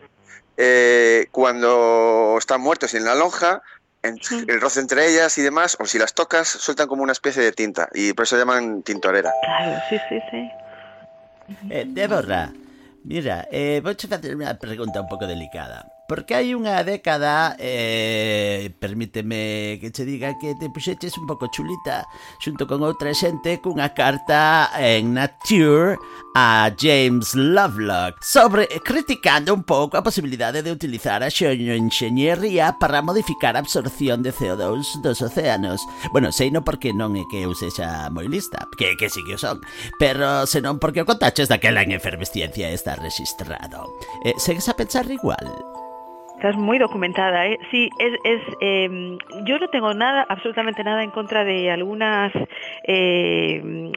eh, 0.56 1.26
cuando 1.30 2.36
están 2.38 2.60
muertos 2.60 2.94
en 2.94 3.04
la 3.04 3.14
lonja, 3.14 3.62
en, 4.02 4.18
el 4.48 4.60
roce 4.60 4.80
entre 4.80 5.10
ellas 5.10 5.36
y 5.38 5.42
demás, 5.42 5.76
o 5.80 5.86
si 5.86 5.98
las 5.98 6.14
tocas, 6.14 6.48
sueltan 6.48 6.88
como 6.88 7.02
una 7.02 7.12
especie 7.12 7.42
de 7.42 7.52
tinta, 7.52 7.88
y 7.92 8.12
por 8.12 8.24
eso 8.24 8.36
llaman 8.36 8.82
tintorera. 8.82 9.32
Claro, 9.42 9.82
sí, 9.88 9.98
sí, 10.08 10.18
sí. 10.30 10.50
Eh, 11.70 11.84
Débora, 11.86 12.52
mira, 13.04 13.46
eh, 13.50 13.80
voy 13.82 13.92
a 13.92 14.14
hacer 14.16 14.34
una 14.34 14.58
pregunta 14.58 15.00
un 15.00 15.08
pouco 15.08 15.26
delicada. 15.26 15.95
Porque 16.08 16.38
hai 16.38 16.54
unha 16.54 16.86
década, 16.86 17.58
eh, 17.58 18.70
permíteme 18.78 19.78
que 19.82 19.90
che 19.90 20.06
diga 20.06 20.38
que 20.38 20.54
te 20.54 20.70
puxeches 20.70 21.18
un 21.18 21.26
pouco 21.26 21.50
chulita 21.50 22.06
xunto 22.38 22.66
con 22.70 22.86
outra 22.86 23.10
xente 23.10 23.58
cunha 23.58 23.90
carta 23.90 24.70
en 24.78 25.18
Nature 25.18 25.98
a 26.38 26.70
James 26.78 27.34
Lovelock 27.34 28.22
sobre 28.22 28.68
criticando 28.84 29.54
un 29.54 29.64
pouco 29.64 29.98
a 29.98 30.06
posibilidade 30.06 30.62
de 30.62 30.70
utilizar 30.70 31.22
a 31.26 31.30
xeoenxeñería 31.30 32.78
para 32.78 33.02
modificar 33.02 33.56
a 33.56 33.64
absorción 33.66 34.22
de 34.22 34.30
CO2 34.30 35.02
dos 35.02 35.22
océanos. 35.22 35.82
Bueno, 36.12 36.30
sei 36.30 36.54
non 36.54 36.62
porque 36.62 36.94
non 36.94 37.18
é 37.18 37.24
que 37.26 37.42
eu 37.42 37.50
sexa 37.58 38.12
moi 38.14 38.30
lista, 38.30 38.62
que 38.78 38.94
que 38.94 39.10
si 39.10 39.20
sí 39.20 39.26
que 39.26 39.34
o 39.34 39.42
son, 39.42 39.58
pero 39.98 40.46
senón 40.46 40.78
porque 40.78 41.02
o 41.02 41.08
contaches 41.08 41.50
daquela 41.50 41.82
en 41.82 41.90
efervesciencia 41.90 42.70
está 42.70 42.94
registrado. 42.94 43.90
Eh, 44.22 44.38
segues 44.38 44.68
a 44.68 44.76
pensar 44.76 45.10
igual? 45.10 45.85
Estás 46.46 46.62
muy 46.62 46.78
documentada, 46.78 47.44
¿eh? 47.48 47.58
Sí, 47.72 47.90
es, 47.98 48.20
es 48.22 48.40
eh, 48.60 49.18
yo 49.46 49.58
no 49.58 49.66
tengo 49.66 49.92
nada, 49.94 50.24
absolutamente 50.28 50.84
nada 50.84 51.02
en 51.02 51.10
contra 51.10 51.42
de 51.42 51.72
algunas, 51.72 52.32
eh, 52.86 53.90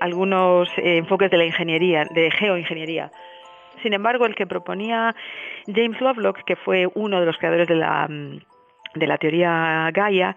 algunos 0.00 0.70
enfoques 0.78 1.30
de 1.30 1.36
la 1.36 1.44
ingeniería, 1.44 2.06
de 2.06 2.30
geoingeniería. 2.30 3.10
Sin 3.82 3.92
embargo, 3.92 4.24
el 4.24 4.34
que 4.34 4.46
proponía 4.46 5.14
James 5.66 6.00
Lovelock, 6.00 6.38
que 6.44 6.56
fue 6.56 6.88
uno 6.94 7.20
de 7.20 7.26
los 7.26 7.36
creadores 7.36 7.68
de 7.68 7.76
la, 7.76 8.08
de 8.08 9.06
la 9.06 9.18
teoría 9.18 9.90
Gaia, 9.92 10.34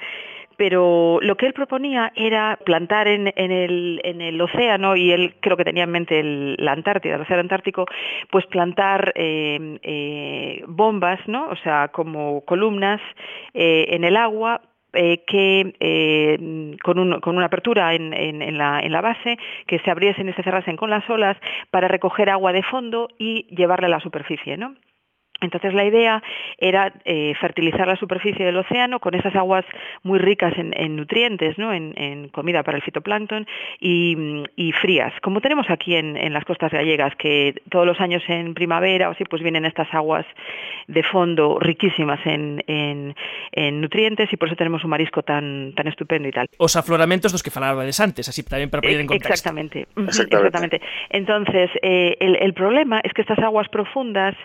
pero 0.64 1.20
lo 1.22 1.36
que 1.36 1.46
él 1.46 1.52
proponía 1.52 2.14
era 2.16 2.58
plantar 2.64 3.10
en, 3.10 3.28
el 3.36 4.42
océano, 4.42 4.96
y 4.96 5.12
él 5.12 5.36
creo 5.42 5.58
que 5.58 5.66
tenía 5.66 5.84
en 5.84 5.92
mente 5.92 6.22
el, 6.22 6.56
la 6.58 6.72
Antártida, 6.72 7.16
el 7.16 7.22
océano 7.22 7.42
Antártico, 7.42 7.86
pues 8.32 8.46
plantar 8.46 9.12
eh, 9.16 9.78
eh, 9.84 10.64
bombas, 10.66 11.20
¿no? 11.28 11.50
o 11.50 11.58
sea, 11.58 11.90
como 11.90 12.46
columnas 12.46 13.02
eh, 13.54 13.88
en 13.90 14.06
el 14.06 14.16
agua 14.16 14.62
eh, 14.94 15.26
que 15.28 15.76
eh, 15.82 16.78
con, 16.82 16.98
un, 16.98 17.20
con, 17.20 17.36
una 17.36 17.48
apertura 17.48 17.94
en, 17.94 18.14
en, 18.14 18.42
en, 18.42 18.58
la, 18.58 18.80
en, 18.80 18.94
la, 18.94 19.02
base, 19.02 19.38
que 19.68 19.80
se 19.80 19.92
abriesen 19.92 20.30
y 20.30 20.34
se 20.34 20.44
cerrasen 20.44 20.78
con 20.78 20.90
las 20.90 21.10
olas 21.10 21.36
para 21.72 21.90
recoger 21.90 22.30
agua 22.30 22.54
de 22.54 22.64
fondo 22.64 23.10
y 23.20 23.48
llevarla 23.54 23.88
a 23.88 23.90
la 23.90 24.00
superficie. 24.00 24.56
¿no? 24.56 24.76
Entonces 25.44 25.74
la 25.74 25.86
idea 25.86 26.24
era 26.58 26.94
eh, 27.06 27.34
fertilizar 27.40 27.88
la 27.88 27.96
superficie 27.96 28.46
del 28.46 28.58
océano 28.58 29.00
con 29.00 29.16
esas 29.16 29.36
aguas 29.36 29.66
muy 30.04 30.20
ricas 30.20 30.54
en, 30.58 30.74
en 30.76 30.96
nutrientes, 30.96 31.58
¿no? 31.58 31.74
en, 31.74 31.94
en, 31.98 32.30
comida 32.30 32.64
para 32.64 32.78
el 32.78 32.84
fitoplancton 32.84 33.46
y, 33.80 34.44
y 34.56 34.72
frías, 34.74 35.14
como 35.22 35.42
tenemos 35.42 35.70
aquí 35.70 35.96
en, 35.96 36.34
las 36.34 36.46
costas 36.46 36.72
gallegas, 36.72 37.16
que 37.16 37.56
todos 37.70 37.86
los 37.86 38.00
años 38.00 38.24
en 38.28 38.54
primavera 38.54 39.10
o 39.10 39.12
así, 39.12 39.24
pues 39.26 39.42
vienen 39.42 39.66
estas 39.66 39.94
aguas 39.94 40.26
de 40.88 41.04
fondo 41.04 41.60
riquísimas 41.60 42.20
en, 42.26 43.16
nutrientes 43.82 44.32
y 44.32 44.38
por 44.38 44.48
eso 44.48 44.56
tenemos 44.56 44.84
un 44.84 44.90
marisco 44.90 45.22
tan, 45.24 45.74
tan 45.76 45.88
estupendo 45.88 46.28
y 46.28 46.32
tal. 46.32 46.48
Os 46.58 46.76
afloramentos 46.76 47.32
dos 47.32 47.44
que 47.44 47.52
falabades 47.52 48.00
antes, 48.00 48.28
así 48.30 48.44
también 48.44 48.70
para 48.70 48.82
poner 48.82 49.02
en 49.02 49.08
contexto. 49.08 49.34
Exactamente, 49.34 49.80
exactamente. 49.98 50.36
exactamente. 50.36 50.82
Entonces, 51.10 51.70
eh, 51.82 52.18
el, 52.20 52.36
el, 52.38 52.54
problema 52.54 53.00
es 53.04 53.14
que 53.14 53.22
estas 53.22 53.40
aguas 53.40 53.68
profundas 53.70 54.36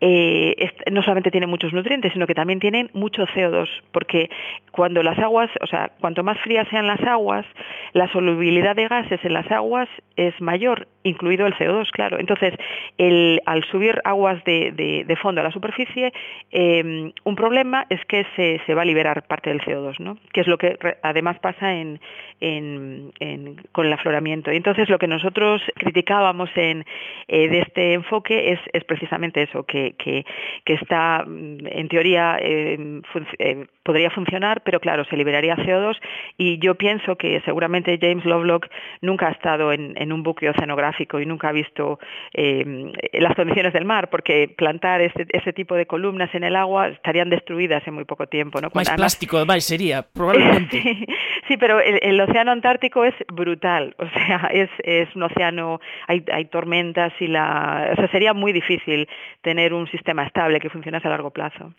eh, 0.00 0.45
no 0.90 1.02
solamente 1.02 1.30
tienen 1.30 1.50
muchos 1.50 1.72
nutrientes, 1.72 2.12
sino 2.12 2.26
que 2.26 2.34
también 2.34 2.60
tienen 2.60 2.90
mucho 2.92 3.26
CO2, 3.26 3.68
porque 3.92 4.30
cuando 4.70 5.02
las 5.02 5.18
aguas, 5.18 5.50
o 5.60 5.66
sea, 5.66 5.90
cuanto 6.00 6.22
más 6.22 6.38
frías 6.40 6.68
sean 6.68 6.86
las 6.86 7.00
aguas, 7.02 7.46
la 7.92 8.10
solubilidad 8.12 8.76
de 8.76 8.88
gases 8.88 9.24
en 9.24 9.32
las 9.32 9.50
aguas 9.50 9.88
es 10.16 10.38
mayor, 10.40 10.88
incluido 11.02 11.46
el 11.46 11.54
CO2, 11.54 11.90
claro. 11.90 12.18
Entonces, 12.18 12.54
el, 12.98 13.40
al 13.46 13.64
subir 13.64 14.00
aguas 14.04 14.42
de, 14.44 14.72
de, 15.06 15.16
fondo 15.16 15.40
a 15.40 15.44
la 15.44 15.50
superficie, 15.50 16.12
eh, 16.50 17.12
un 17.24 17.36
problema 17.36 17.86
es 17.88 18.04
que 18.06 18.26
se, 18.36 18.60
se, 18.66 18.74
va 18.74 18.82
a 18.82 18.84
liberar 18.84 19.26
parte 19.26 19.50
del 19.50 19.60
CO2, 19.60 19.98
¿no? 19.98 20.18
que 20.32 20.40
es 20.40 20.46
lo 20.46 20.58
que 20.58 20.78
además 21.02 21.38
pasa 21.38 21.74
en, 21.74 22.00
en, 22.40 23.12
en, 23.20 23.56
con 23.72 23.86
el 23.86 23.92
afloramiento. 23.92 24.52
Y 24.52 24.56
entonces, 24.56 24.88
lo 24.88 24.98
que 24.98 25.06
nosotros 25.06 25.62
criticábamos 25.76 26.50
en, 26.56 26.84
eh, 27.28 27.48
de 27.48 27.60
este 27.60 27.94
enfoque 27.94 28.52
es, 28.52 28.60
es 28.72 28.84
precisamente 28.84 29.42
eso, 29.42 29.64
que, 29.64 30.24
que 30.64 30.74
está, 30.74 31.24
mm, 31.26 31.66
en 31.66 31.88
teoría, 31.88 32.38
eh, 32.40 33.00
fun 33.12 33.26
eh, 33.38 33.66
podría 33.86 34.10
funcionar, 34.10 34.62
pero 34.64 34.80
claro, 34.80 35.04
se 35.04 35.16
liberaría 35.16 35.56
CO2 35.56 35.96
y 36.36 36.58
yo 36.58 36.74
pienso 36.74 37.16
que 37.16 37.40
seguramente 37.44 37.98
James 38.00 38.24
Lovelock 38.24 38.66
nunca 39.00 39.28
ha 39.28 39.30
estado 39.30 39.72
en, 39.72 39.94
en 39.96 40.12
un 40.12 40.24
buque 40.24 40.50
oceanográfico 40.50 41.20
y 41.20 41.26
nunca 41.26 41.48
ha 41.48 41.52
visto 41.52 42.00
eh, 42.34 42.92
las 43.12 43.34
condiciones 43.36 43.72
del 43.72 43.84
mar, 43.84 44.10
porque 44.10 44.52
plantar 44.56 45.00
ese, 45.00 45.26
ese, 45.28 45.52
tipo 45.52 45.74
de 45.76 45.86
columnas 45.86 46.34
en 46.34 46.44
el 46.44 46.56
agua 46.56 46.88
estarían 46.88 47.30
destruidas 47.30 47.86
en 47.86 47.94
muy 47.94 48.04
poco 48.04 48.26
tiempo. 48.26 48.60
¿no? 48.60 48.68
Más 48.74 48.90
plástico, 48.90 49.36
además, 49.36 49.64
sería, 49.64 50.02
probablemente. 50.14 50.82
sí, 50.82 51.06
sí, 51.48 51.56
pero 51.56 51.80
el, 51.80 51.98
el, 52.02 52.20
océano 52.20 52.50
Antártico 52.50 53.04
es 53.04 53.14
brutal, 53.32 53.94
o 53.98 54.08
sea, 54.10 54.48
es, 54.52 54.70
es 54.82 55.14
un 55.14 55.22
océano, 55.22 55.80
hay, 56.08 56.24
hay 56.32 56.46
tormentas 56.46 57.12
y 57.20 57.28
la... 57.28 57.90
O 57.92 57.96
sea, 57.96 58.10
sería 58.10 58.34
muy 58.34 58.52
difícil 58.52 59.08
tener 59.42 59.72
un 59.72 59.86
sistema 59.90 60.15
estable 60.24 60.60
que 60.60 60.72
funcionase 60.72 61.04
a 61.06 61.12
largo 61.12 61.34
plazo. 61.34 61.76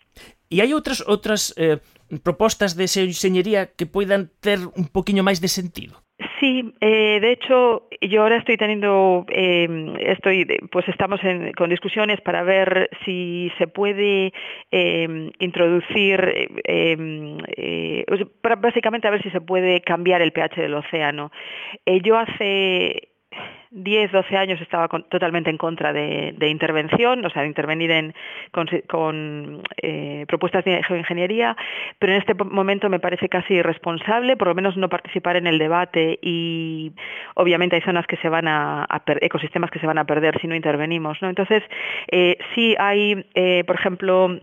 E 0.54 0.62
hai 0.62 0.76
outras 0.78 1.02
outras 1.02 1.56
eh, 1.58 1.82
propostas 2.22 2.78
de 2.78 2.86
enseñería 2.86 3.74
que 3.74 3.90
poidan 3.90 4.30
ter 4.40 4.60
un 4.62 4.86
poquinho 4.94 5.26
máis 5.26 5.42
de 5.42 5.50
sentido. 5.50 5.98
Sí, 6.40 6.74
eh, 6.82 7.20
de 7.20 7.32
hecho, 7.32 7.88
yo 8.02 8.22
ahora 8.22 8.38
estoy 8.38 8.58
teniendo, 8.58 9.26
eh, 9.30 9.68
estoy, 10.00 10.46
pues 10.72 10.88
estamos 10.88 11.24
en, 11.24 11.52
con 11.54 11.70
discusiones 11.70 12.22
para 12.22 12.44
ver 12.44 12.90
si 13.06 13.52
se 13.58 13.68
puede 13.68 14.34
eh, 14.72 15.32
introducir, 15.40 16.50
eh, 16.64 18.06
para 18.42 18.56
básicamente 18.56 19.08
a 19.08 19.12
ver 19.12 19.24
si 19.24 19.30
se 19.32 19.42
puede 19.42 19.82
cambiar 19.82 20.22
el 20.22 20.32
pH 20.32 20.62
del 20.62 20.76
océano. 20.76 21.32
Eh, 21.86 22.02
yo 22.04 22.18
hace 22.18 23.10
10, 23.72 24.12
12 24.12 24.38
años 24.38 24.62
estaba 24.62 24.88
totalmente 24.88 25.50
en 25.50 25.58
contra 25.58 25.94
de, 25.94 26.36
intervención, 26.48 27.26
o 27.26 27.30
sea, 27.30 27.42
de 27.42 27.48
intervenir 27.48 27.92
en, 27.92 28.14
con, 28.52 28.68
con 28.88 29.62
eh, 29.82 30.26
propuestas 30.28 30.64
de 30.66 30.82
geoingeniería, 30.84 31.56
pero 32.00 32.14
en 32.14 32.20
este 32.20 32.34
momento 32.34 32.90
me 32.90 33.00
parece 33.00 33.30
casi 33.30 33.56
irresponsable, 33.56 34.38
por 34.38 34.48
lo 34.48 34.56
menos 34.56 34.78
no 34.78 34.90
participar 34.90 35.36
en 35.36 35.48
el 35.48 35.60
debate 35.60 36.20
y 36.22 36.92
obviamente 37.36 37.76
hay 37.76 37.82
zonas 37.82 38.08
que 38.08 38.18
se 38.18 38.30
van 38.30 38.48
a, 38.48 38.84
a 38.84 39.02
ecosistemas 39.22 39.72
que 39.72 39.80
se 39.80 39.88
van 39.88 39.98
a 39.98 40.06
perder 40.06 40.40
si 40.40 40.48
no 40.48 40.56
intervenimos, 40.56 41.22
¿no? 41.22 41.30
Entonces, 41.30 41.64
eh, 42.12 42.38
sí 42.56 42.76
hay, 42.80 43.26
eh, 43.36 43.64
por 43.66 43.76
ejemplo, 43.76 44.40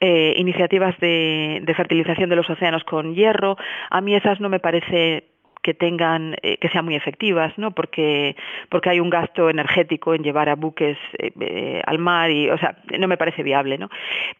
eh, 0.00 0.34
iniciativas 0.36 0.98
de, 1.00 1.60
de 1.62 1.74
fertilización 1.74 2.30
de 2.30 2.36
los 2.36 2.48
océanos 2.48 2.84
con 2.84 3.14
hierro, 3.14 3.56
a 3.90 4.00
mí 4.00 4.14
esas 4.14 4.40
no 4.40 4.48
me 4.48 4.60
parece 4.60 5.24
que 5.62 5.74
tengan 5.74 6.36
eh, 6.42 6.56
que 6.58 6.68
sean 6.68 6.84
muy 6.84 6.94
efectivas 6.94 7.56
no 7.58 7.72
porque 7.72 8.36
porque 8.68 8.90
hay 8.90 9.00
un 9.00 9.10
gasto 9.10 9.50
energético 9.50 10.14
en 10.14 10.22
llevar 10.22 10.48
a 10.48 10.54
buques 10.54 10.96
eh, 11.18 11.32
eh, 11.40 11.82
al 11.84 11.98
mar 11.98 12.30
y 12.30 12.48
o 12.50 12.58
sea 12.58 12.76
no 12.98 13.08
me 13.08 13.16
parece 13.16 13.42
viable 13.42 13.78
no 13.78 13.90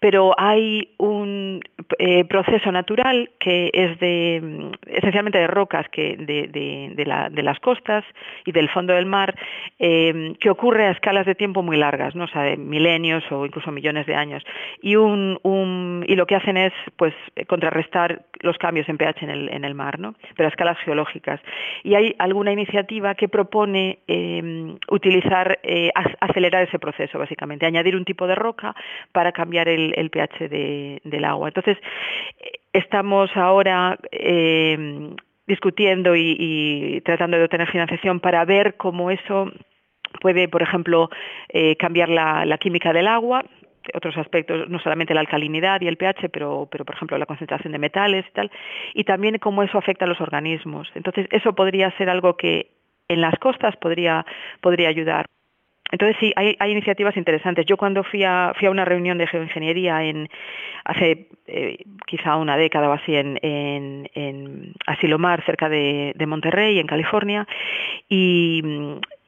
pero 0.01 0.35
hay 0.39 0.95
un 0.99 1.61
proceso 2.29 2.71
natural 2.71 3.31
que 3.41 3.71
es 3.73 3.99
de 3.99 4.71
esencialmente 4.87 5.39
de 5.39 5.47
rocas 5.47 5.89
que 5.89 6.17
de, 6.17 6.49
de, 6.95 7.05
la, 7.07 7.31
de 7.31 7.43
las 7.43 7.59
costas 7.61 8.05
y 8.45 8.53
del 8.53 8.69
fondo 8.69 8.93
del 8.93 9.07
mar 9.07 9.35
que 9.79 10.51
ocurre 10.51 10.87
a 10.87 10.91
escalas 10.91 11.27
de 11.27 11.35
tiempo 11.35 11.63
muy 11.63 11.77
largas 11.77 12.15
no 12.15 12.25
o 12.25 12.29
sea 12.29 12.43
de 12.43 12.57
milenios 12.57 13.25
o 13.31 13.47
incluso 13.47 13.73
millones 13.73 14.07
de 14.07 14.15
años. 14.15 14.43
Y 14.83 14.97
un, 14.97 15.39
un 15.43 16.05
y 16.07 16.15
lo 16.15 16.27
que 16.27 16.37
hacen 16.37 16.57
es 16.57 16.73
pues 16.97 17.15
contrarrestar 17.49 18.23
los 18.41 18.59
cambios 18.59 18.89
en 18.89 18.99
pH 18.99 19.23
en 19.23 19.31
el 19.31 19.49
en 19.49 19.65
el 19.65 19.75
mar 19.75 19.99
no 19.99 20.15
pero 20.37 20.49
a 20.49 20.51
escalas 20.51 20.79
geológicas 20.85 21.08
Y 21.83 21.95
hay 21.95 22.15
alguna 22.19 22.53
iniciativa 22.53 23.15
que 23.15 23.29
propone 23.29 24.01
eh, 24.07 24.77
utilizar, 24.91 25.59
eh, 25.63 25.91
acelerar 26.21 26.67
ese 26.67 26.79
proceso, 26.79 27.19
básicamente, 27.19 27.67
añadir 27.67 27.97
un 27.97 28.05
tipo 28.05 28.27
de 28.27 28.35
roca 28.35 28.75
para 29.13 29.33
cambiar 29.33 29.69
el, 29.69 30.11
pH 30.11 30.49
de, 30.49 31.01
del 31.05 31.25
agua. 31.25 31.49
Entonces, 31.49 31.79
estamos 32.73 33.31
ahora 33.37 33.99
eh, 34.13 35.15
discutiendo 35.47 36.15
y, 36.17 37.03
tratando 37.05 37.37
de 37.37 37.45
obtener 37.45 37.71
financiación 37.71 38.21
para 38.21 38.45
ver 38.45 38.77
cómo 38.77 39.11
eso 39.11 39.51
puede, 40.21 40.49
por 40.49 40.63
ejemplo, 40.63 41.11
eh, 41.49 41.77
cambiar 41.77 42.09
la 42.09 42.59
química 42.59 42.93
del 42.93 43.09
agua, 43.09 43.45
otros 43.95 44.17
aspectos, 44.17 44.69
no 44.69 44.79
solamente 44.79 45.15
la 45.15 45.21
alcalinidad 45.21 45.81
y 45.81 45.89
el 45.89 45.97
pH, 45.97 46.29
pero, 46.31 46.69
pero 46.71 46.85
por 46.85 46.95
ejemplo 46.95 47.19
la 47.19 47.27
concentración 47.27 47.73
de 47.73 47.79
metales 47.79 48.25
y 48.29 48.33
tal, 48.33 48.51
y 48.95 49.05
también 49.05 49.39
cómo 49.39 49.63
eso 49.63 49.79
afecta 49.79 50.05
a 50.05 50.09
los 50.09 50.21
organismos. 50.21 50.89
Entonces, 50.95 51.29
eso 51.31 51.55
podría 51.55 51.91
ser 51.99 52.11
algo 52.11 52.37
que 52.37 52.71
en 53.09 53.21
las 53.21 53.35
costas 53.39 53.77
podría, 53.77 54.25
podría 54.61 54.89
ayudar. 54.89 55.27
Entonces 55.91 56.17
sí, 56.21 56.33
hay, 56.37 56.55
hay 56.59 56.73
iniciativas 56.73 57.17
interesantes. 57.17 57.65
Yo 57.65 57.79
cuando 57.79 58.05
fui 58.05 58.23
a, 58.23 58.53
fui 58.59 58.69
a 58.69 58.71
una 58.71 58.85
reunión 58.85 59.17
de 59.17 59.27
geoingeniería 59.27 60.05
en 60.05 60.29
hace 60.85 61.29
eh, 61.47 61.79
quizá 62.07 62.37
una 62.37 62.57
década 62.59 62.91
o 62.91 62.93
así 62.93 63.15
en, 63.15 63.39
en, 63.43 64.11
en 64.15 64.75
Asilomar, 64.87 65.43
cerca 65.45 65.69
de, 65.69 66.13
de 66.15 66.27
Monterrey, 66.27 66.79
en 66.79 66.87
California, 66.87 67.47
y, 68.09 68.63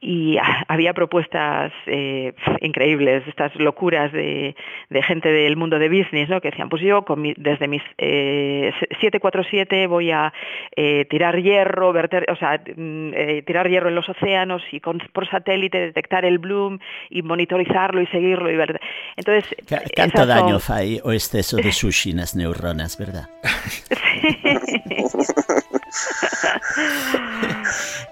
y 0.03 0.37
había 0.67 0.93
propuestas 0.95 1.71
eh, 1.85 2.33
increíbles, 2.61 3.23
estas 3.27 3.55
locuras 3.55 4.11
de, 4.11 4.55
de, 4.89 5.03
gente 5.03 5.29
del 5.29 5.55
mundo 5.55 5.77
de 5.77 5.89
business, 5.89 6.27
¿no? 6.27 6.41
que 6.41 6.49
decían, 6.49 6.69
pues 6.69 6.81
yo 6.81 7.05
con 7.05 7.21
mi, 7.21 7.35
desde 7.37 7.67
mis 7.67 7.83
eh, 7.99 8.73
747 8.99 9.85
voy 9.85 10.09
a 10.09 10.33
eh, 10.75 11.05
tirar 11.05 11.39
hierro, 11.39 11.93
verter, 11.93 12.25
o 12.31 12.35
sea, 12.35 12.59
mm, 12.75 13.13
eh, 13.13 13.43
tirar 13.45 13.69
hierro 13.69 13.89
en 13.89 13.95
los 13.95 14.09
océanos 14.09 14.63
y 14.71 14.79
con, 14.79 14.97
por 15.13 15.29
satélite 15.29 15.79
detectar 15.79 16.25
el 16.25 16.39
bloom 16.39 16.79
y 17.11 17.21
monitorizarlo 17.21 18.01
y 18.01 18.07
seguirlo. 18.07 18.49
Y 18.49 18.55
ver... 18.55 18.81
Entonces, 19.15 19.55
Canto 19.95 20.25
daño 20.25 20.57
son... 20.57 20.61
fai 20.61 20.99
o 21.03 21.11
exceso 21.11 21.57
de 21.57 21.71
sushi 21.71 22.13
nas 22.13 22.35
neuronas, 22.35 22.97
verdad? 22.97 23.29
sí. 23.69 23.85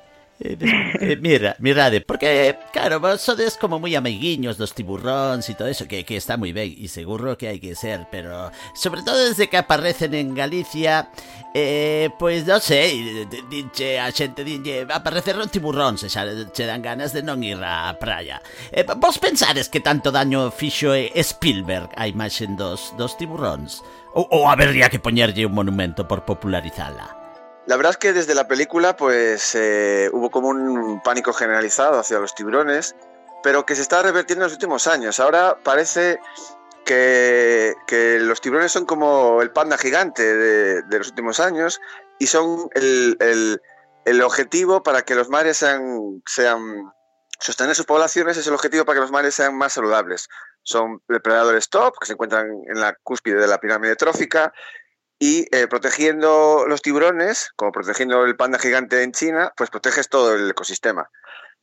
Eh, 0.44 0.58
eh, 1.00 1.16
mira, 1.20 1.54
mirade, 1.60 2.00
porque, 2.00 2.58
claro, 2.72 2.98
vos 2.98 3.22
sodes 3.22 3.54
como 3.54 3.78
moi 3.78 3.94
amiguiños 3.94 4.58
dos 4.58 4.74
tiburróns 4.74 5.46
e 5.46 5.54
todo 5.54 5.70
eso, 5.70 5.86
que, 5.86 6.02
que 6.02 6.18
está 6.18 6.34
moi 6.34 6.50
ben, 6.50 6.66
e 6.66 6.90
seguro 6.90 7.38
que 7.38 7.46
hai 7.46 7.62
que 7.62 7.78
ser, 7.78 8.10
pero 8.10 8.50
sobre 8.74 9.06
todo 9.06 9.22
desde 9.22 9.46
que 9.46 9.54
aparecen 9.62 10.18
en 10.18 10.34
Galicia, 10.34 11.14
eh, 11.54 12.10
pois 12.18 12.42
non 12.42 12.58
sei, 12.58 13.22
dinche 13.46 14.02
a 14.02 14.10
xente, 14.10 14.42
dinche, 14.42 14.82
apareceron 14.90 15.46
tiburróns, 15.46 16.02
e 16.02 16.10
xa 16.10 16.26
che 16.50 16.66
dan 16.66 16.82
ganas 16.82 17.14
de 17.14 17.22
non 17.22 17.38
ir 17.46 17.62
á 17.62 17.94
praia. 18.02 18.42
Eh, 18.74 18.82
vos 18.98 19.22
pensades 19.22 19.70
que 19.70 19.78
tanto 19.78 20.10
daño 20.10 20.50
fixo 20.50 20.90
eh, 20.90 21.14
Spielberg 21.22 21.94
a 21.94 22.10
imaxen 22.10 22.58
dos, 22.58 22.90
dos 22.98 23.14
tiburróns? 23.14 23.86
Ou, 24.10 24.26
ou 24.26 24.50
habería 24.50 24.90
que 24.90 24.98
poñerlle 24.98 25.46
un 25.46 25.54
monumento 25.54 26.10
por 26.10 26.26
popularizala? 26.26 27.21
La 27.66 27.76
verdad 27.76 27.90
es 27.90 27.96
que 27.96 28.12
desde 28.12 28.34
la 28.34 28.48
película 28.48 28.96
pues 28.96 29.54
eh, 29.54 30.10
hubo 30.12 30.30
como 30.30 30.48
un 30.48 31.00
pánico 31.02 31.32
generalizado 31.32 31.98
hacia 31.98 32.18
los 32.18 32.34
tiburones, 32.34 32.96
pero 33.42 33.64
que 33.64 33.76
se 33.76 33.82
está 33.82 34.02
revertiendo 34.02 34.44
en 34.44 34.46
los 34.46 34.54
últimos 34.54 34.86
años. 34.86 35.20
Ahora 35.20 35.58
parece 35.62 36.18
que, 36.84 37.74
que 37.86 38.18
los 38.18 38.40
tiburones 38.40 38.72
son 38.72 38.84
como 38.86 39.42
el 39.42 39.50
panda 39.50 39.78
gigante 39.78 40.22
de, 40.22 40.82
de 40.82 40.98
los 40.98 41.08
últimos 41.08 41.38
años 41.38 41.80
y 42.18 42.26
son 42.26 42.68
el, 42.74 43.16
el, 43.20 43.62
el, 44.04 44.22
objetivo 44.22 44.82
para 44.82 45.02
que 45.02 45.14
los 45.14 45.28
mares 45.28 45.58
sean, 45.58 46.22
sean 46.26 46.92
sostener 47.38 47.74
sus 47.74 47.86
poblaciones 47.86 48.36
es 48.36 48.46
el 48.46 48.54
objetivo 48.54 48.84
para 48.84 48.96
que 48.96 49.02
los 49.02 49.12
mares 49.12 49.34
sean 49.34 49.56
más 49.56 49.72
saludables. 49.74 50.28
Son 50.64 51.00
depredadores 51.08 51.68
top 51.68 51.94
que 51.98 52.06
se 52.06 52.12
encuentran 52.12 52.48
en 52.72 52.80
la 52.80 52.94
cúspide 53.02 53.40
de 53.40 53.48
la 53.48 53.58
pirámide 53.58 53.96
trófica 53.96 54.52
y 55.22 55.46
eh, 55.52 55.68
protegiendo 55.68 56.64
los 56.66 56.82
tiburones, 56.82 57.52
como 57.54 57.70
protegiendo 57.70 58.24
el 58.24 58.34
panda 58.34 58.58
gigante 58.58 59.04
en 59.04 59.12
China, 59.12 59.52
pues 59.56 59.70
proteges 59.70 60.08
todo 60.08 60.34
el 60.34 60.50
ecosistema. 60.50 61.12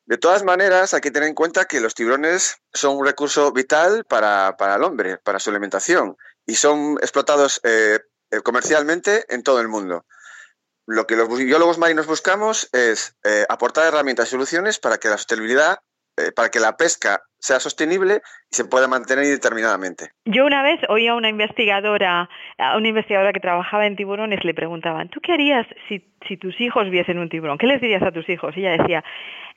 De 0.06 0.18
todas 0.18 0.46
maneras, 0.46 0.94
hay 0.94 1.02
que 1.02 1.12
tener 1.12 1.28
en 1.28 1.36
cuenta 1.36 1.66
que 1.66 1.82
los 1.82 1.94
tiburones 1.94 2.62
son 2.72 2.96
un 2.96 3.06
recurso 3.06 3.52
vital 3.52 4.06
para, 4.06 4.56
para 4.56 4.76
el 4.76 4.84
hombre, 4.86 5.18
para 5.18 5.40
su 5.40 5.50
alimentación, 5.50 6.16
y 6.46 6.56
son 6.56 7.00
explotados 7.02 7.60
eh, 7.66 8.00
eh 8.32 8.40
comercialmente 8.40 9.26
en 9.28 9.44
todo 9.44 9.60
el 9.60 9.68
mundo. 9.68 10.06
Lo 10.86 11.06
que 11.06 11.18
los 11.18 11.28
biólogos 11.28 11.80
marinos 11.80 12.08
buscamos 12.08 12.70
es 12.72 13.18
eh, 13.26 13.46
aportar 13.50 13.88
herramientas 13.88 14.30
y 14.30 14.32
soluciones 14.32 14.80
para 14.80 15.00
que 15.00 15.10
la 15.10 15.18
sostenibilidad 15.18 15.80
para 16.36 16.52
que 16.52 16.60
la 16.60 16.76
pesca 16.76 17.24
sea 17.40 17.60
sostenible 17.60 18.22
y 18.52 18.56
se 18.56 18.66
pueda 18.66 18.88
mantener 18.88 19.26
indeterminadamente. 19.26 20.12
Yo 20.26 20.46
una 20.46 20.62
vez 20.62 20.80
oí 20.90 21.08
a 21.08 21.16
una 21.16 21.30
investigadora, 21.30 22.30
a 22.58 22.78
una 22.78 22.90
investigadora 22.90 23.34
que 23.34 23.40
trabajaba 23.40 23.88
en 23.88 23.96
tiburones, 23.96 24.44
le 24.44 24.54
preguntaban, 24.54 25.10
¿tú 25.10 25.20
qué 25.22 25.34
harías 25.34 25.66
si, 25.88 26.06
si 26.28 26.38
tus 26.38 26.60
hijos 26.62 26.90
viesen 26.90 27.18
un 27.18 27.30
tiburón? 27.30 27.58
¿Qué 27.58 27.68
les 27.68 27.82
dirías 27.82 28.04
a 28.04 28.12
tus 28.12 28.28
hijos? 28.30 28.56
Y 28.58 28.62
ella 28.62 28.82
decía, 28.82 29.04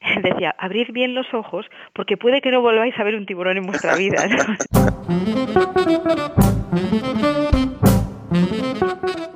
decía, 0.22 0.55
abrid 0.59 0.89
bien 0.93 1.14
los 1.14 1.33
ojos 1.35 1.66
porque 1.93 2.16
puede 2.16 2.41
que 2.41 2.51
no 2.51 2.61
volváis 2.61 2.99
a 2.99 3.05
ver 3.05 3.16
un 3.16 3.26
tiburón 3.26 3.59
en 3.59 3.66
vuestra 3.66 3.97
vida. 3.97 4.26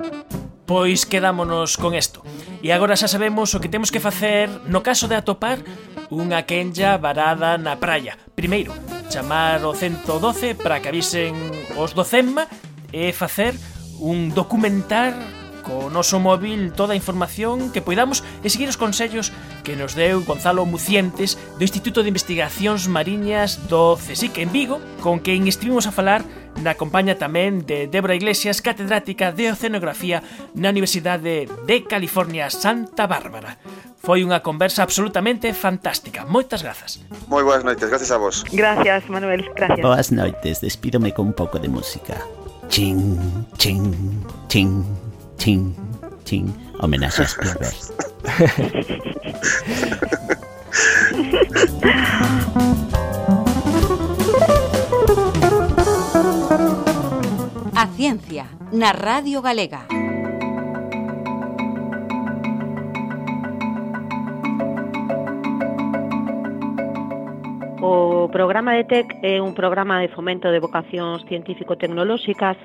Pois 0.67 1.07
quedámonos 1.07 1.79
con 1.79 1.95
isto. 1.95 2.27
E 2.59 2.75
agora 2.75 2.99
xa 2.99 3.07
sabemos 3.07 3.55
o 3.55 3.61
que 3.63 3.71
temos 3.71 3.87
que 3.87 4.03
facer 4.03 4.51
no 4.67 4.83
caso 4.83 5.07
de 5.07 5.15
atopar 5.15 5.63
unha 6.11 6.43
quenlla 6.43 6.99
varada 6.99 7.55
na 7.55 7.79
praia. 7.79 8.19
Primeiro, 8.35 8.75
chamar 9.07 9.63
o 9.63 9.71
112 9.71 10.59
para 10.59 10.83
que 10.83 10.91
avisen 10.91 11.31
os 11.79 11.95
do 11.95 12.03
CEMMA 12.03 12.51
e 12.91 13.15
facer 13.15 13.55
un 14.03 14.35
documentar 14.35 15.15
co 15.67 15.91
noso 15.91 16.23
móvil 16.23 16.71
toda 16.71 16.95
a 16.95 16.99
información 16.99 17.75
que 17.75 17.83
poidamos 17.83 18.23
e 18.39 18.47
seguir 18.47 18.71
os 18.71 18.79
consellos 18.79 19.35
que 19.67 19.75
nos 19.75 19.99
deu 19.99 20.23
Gonzalo 20.23 20.63
Mucientes 20.63 21.35
do 21.59 21.67
Instituto 21.67 21.99
de 21.99 22.09
Investigacións 22.09 22.87
Mariñas 22.87 23.67
do 23.67 23.99
CSIC 23.99 24.39
en 24.39 24.55
Vigo, 24.55 24.79
con 25.03 25.19
quen 25.19 25.43
estivimos 25.51 25.83
a 25.83 25.91
falar 25.91 26.23
na 26.63 26.79
compaña 26.79 27.19
tamén 27.19 27.67
de 27.67 27.85
Débora 27.91 28.15
Iglesias, 28.15 28.63
catedrática 28.63 29.35
de 29.35 29.51
Oceanografía 29.51 30.23
na 30.55 30.71
Universidade 30.71 31.45
de 31.45 31.77
California 31.83 32.47
Santa 32.47 33.05
Bárbara. 33.05 33.59
Foi 33.99 34.23
unha 34.23 34.39
conversa 34.39 34.87
absolutamente 34.87 35.51
fantástica. 35.51 36.23
Moitas 36.23 36.63
grazas. 36.63 37.03
Moi 37.27 37.43
boas 37.43 37.67
noites, 37.67 37.91
gracias 37.91 38.15
a 38.15 38.17
vos. 38.17 38.47
Gracias, 38.49 39.11
Manuel, 39.11 39.51
gracias. 39.51 39.83
Boas 39.83 40.15
noites, 40.15 40.63
despídome 40.63 41.11
con 41.11 41.29
un 41.29 41.35
pouco 41.35 41.59
de 41.59 41.67
música. 41.67 42.15
Ching, 42.71 43.19
ching, 43.59 43.91
ching. 44.47 45.06
Chin, 45.37 45.75
chin. 46.23 46.53
Homenaxe 46.79 47.21
a 47.23 47.27
Spielberg. 47.27 47.75
A 57.77 57.85
ciencia 57.93 58.49
na 58.73 58.91
Radio 58.91 59.39
Galega. 59.41 59.85
O 67.81 68.29
programa 68.33 68.73
de 68.73 68.83
TEC 68.83 69.21
é 69.21 69.39
un 69.39 69.53
programa 69.53 70.01
de 70.01 70.09
fomento 70.09 70.49
de 70.49 70.59
vocacións 70.59 71.21
científico-tecnolóxicas 71.29 72.57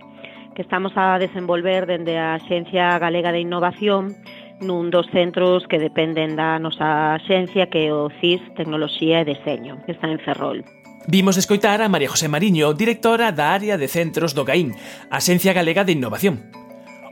que 0.55 0.63
estamos 0.63 0.93
a 0.97 1.19
desenvolver 1.19 1.87
dende 1.87 2.19
a 2.19 2.39
Xencia 2.39 2.99
Galega 2.99 3.33
de 3.33 3.41
Innovación 3.41 4.17
nun 4.63 4.95
dos 4.95 5.11
centros 5.11 5.67
que 5.67 5.83
dependen 5.83 6.39
da 6.39 6.61
nosa 6.63 7.19
xencia 7.27 7.67
que 7.67 7.89
é 7.89 7.91
o 7.91 8.09
CIS 8.23 8.41
Tecnoloxía 8.55 9.21
e 9.21 9.29
Deseño, 9.29 9.83
que 9.85 9.93
está 9.93 10.07
en 10.07 10.23
Ferrol. 10.23 10.63
Vimos 11.11 11.35
escoitar 11.35 11.83
a 11.83 11.91
María 11.91 12.09
José 12.09 12.31
Mariño, 12.31 12.71
directora 12.79 13.35
da 13.35 13.51
área 13.51 13.75
de 13.75 13.91
centros 13.91 14.39
do 14.39 14.47
GAIN, 14.47 14.71
a 15.11 15.19
Xencia 15.19 15.51
Galega 15.51 15.83
de 15.83 15.99
Innovación. 15.99 16.47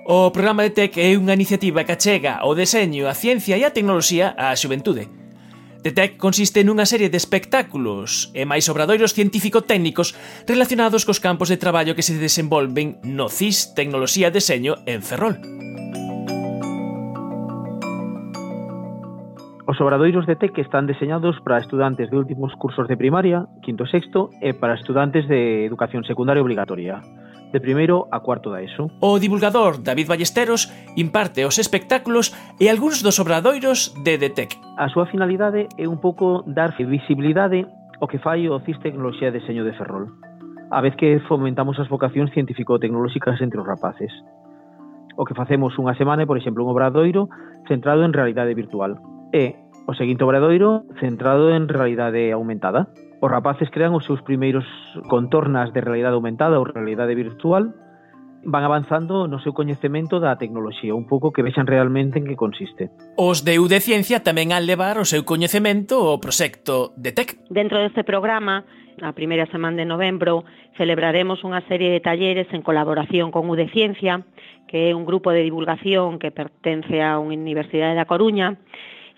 O 0.07 0.30
programa 0.30 0.62
de 0.62 0.70
TEC 0.70 1.03
é 1.03 1.18
unha 1.18 1.34
iniciativa 1.34 1.82
que 1.82 1.99
achega 1.99 2.47
o 2.47 2.55
deseño, 2.55 3.11
a 3.11 3.18
ciencia 3.18 3.59
e 3.59 3.66
a 3.66 3.74
tecnoloxía 3.74 4.30
á 4.38 4.55
xuventude. 4.55 5.11
The 5.83 5.93
Tech 5.93 6.18
consiste 6.20 6.61
nunha 6.61 6.85
serie 6.85 7.09
de 7.09 7.16
espectáculos 7.16 8.28
e 8.37 8.45
máis 8.45 8.68
obradoiros 8.68 9.16
científico-técnicos 9.16 10.12
relacionados 10.45 11.09
cos 11.09 11.24
campos 11.24 11.49
de 11.49 11.57
traballo 11.57 11.97
que 11.97 12.05
se 12.05 12.20
desenvolven 12.20 13.01
no 13.01 13.33
CIS 13.33 13.72
Tecnoloxía 13.72 14.28
Deseño 14.28 14.76
en 14.85 15.01
Ferrol. 15.01 15.41
Os 19.64 19.81
obradoiros 19.81 20.28
de 20.28 20.37
TEC 20.37 20.61
están 20.61 20.85
deseñados 20.85 21.41
para 21.41 21.57
estudantes 21.57 22.12
de 22.12 22.16
últimos 22.20 22.53
cursos 22.61 22.85
de 22.85 23.01
primaria, 23.01 23.49
quinto 23.64 23.89
e 23.89 23.89
sexto, 23.89 24.28
e 24.45 24.53
para 24.53 24.76
estudantes 24.76 25.24
de 25.33 25.64
educación 25.64 26.05
secundaria 26.05 26.45
obligatoria 26.45 27.01
de 27.53 27.61
primeiro 27.61 28.07
a 28.11 28.20
cuarto 28.20 28.51
da 28.51 28.62
ESO. 28.62 28.90
O 29.01 29.18
divulgador 29.18 29.82
David 29.82 30.09
Ballesteros 30.09 30.70
imparte 30.96 31.44
os 31.44 31.59
espectáculos 31.59 32.32
e 32.59 32.70
algúns 32.70 33.03
dos 33.03 33.18
obradoiros 33.18 33.94
de 34.07 34.18
DETEC. 34.18 34.57
A 34.78 34.88
súa 34.88 35.07
finalidade 35.11 35.66
é 35.78 35.86
un 35.86 35.98
pouco 35.98 36.46
dar 36.46 36.72
visibilidade 36.78 37.66
ao 38.01 38.09
que 38.09 38.22
fai 38.22 38.48
o 38.48 38.59
CIS 38.64 38.80
Tecnoloxía 38.80 39.30
de 39.30 39.40
Deseño 39.40 39.64
de 39.64 39.76
Ferrol, 39.76 40.09
a 40.70 40.80
vez 40.80 40.96
que 40.96 41.20
fomentamos 41.28 41.76
as 41.78 41.90
vocacións 41.90 42.32
científico-tecnolóxicas 42.32 43.42
entre 43.42 43.61
os 43.61 43.66
rapaces. 43.66 44.11
O 45.20 45.26
que 45.28 45.36
facemos 45.36 45.76
unha 45.76 45.92
semana 45.98 46.24
é, 46.24 46.26
por 46.26 46.40
exemplo, 46.40 46.64
un 46.64 46.72
obradoiro 46.72 47.28
centrado 47.68 48.07
en 48.07 48.16
realidade 48.16 48.57
virtual 48.57 48.96
e 49.36 49.59
o 49.84 49.92
seguinte 49.92 50.24
obradoiro 50.24 50.86
centrado 51.03 51.51
en 51.51 51.68
realidade 51.68 52.32
aumentada 52.32 52.88
os 53.21 53.31
rapaces 53.31 53.68
crean 53.71 53.93
os 53.93 54.05
seus 54.09 54.25
primeiros 54.25 54.64
contornas 55.09 55.73
de 55.77 55.85
realidade 55.85 56.16
aumentada 56.16 56.57
ou 56.57 56.64
realidade 56.64 57.12
virtual 57.14 57.77
van 58.41 58.64
avanzando 58.64 59.29
no 59.29 59.37
seu 59.45 59.53
coñecemento 59.53 60.16
da 60.16 60.41
tecnoloxía, 60.41 60.97
un 60.97 61.05
pouco 61.05 61.29
que 61.29 61.45
vexan 61.45 61.68
realmente 61.68 62.16
en 62.16 62.25
que 62.25 62.41
consiste. 62.41 62.89
Os 63.21 63.45
de 63.45 63.61
UD 63.61 63.85
Ciencia 63.85 64.25
tamén 64.25 64.57
han 64.57 64.64
levar 64.64 64.97
o 64.97 65.05
seu 65.05 65.29
coñecemento 65.29 66.09
ao 66.09 66.25
proxecto 66.25 66.97
de 66.97 67.12
TEC. 67.12 67.37
Dentro 67.53 67.77
deste 67.77 68.01
programa, 68.01 68.64
a 69.05 69.12
primeira 69.12 69.45
semana 69.53 69.77
de 69.77 69.85
novembro, 69.85 70.49
celebraremos 70.81 71.45
unha 71.45 71.61
serie 71.68 71.93
de 71.93 72.01
talleres 72.01 72.49
en 72.57 72.64
colaboración 72.64 73.29
con 73.29 73.45
UD 73.53 73.68
Ciencia, 73.77 74.25
que 74.64 74.89
é 74.89 74.97
un 74.97 75.05
grupo 75.05 75.29
de 75.29 75.45
divulgación 75.45 76.16
que 76.16 76.33
pertence 76.33 77.05
a 77.05 77.21
unha 77.21 77.37
universidade 77.37 77.93
da 77.93 78.09
Coruña, 78.09 78.57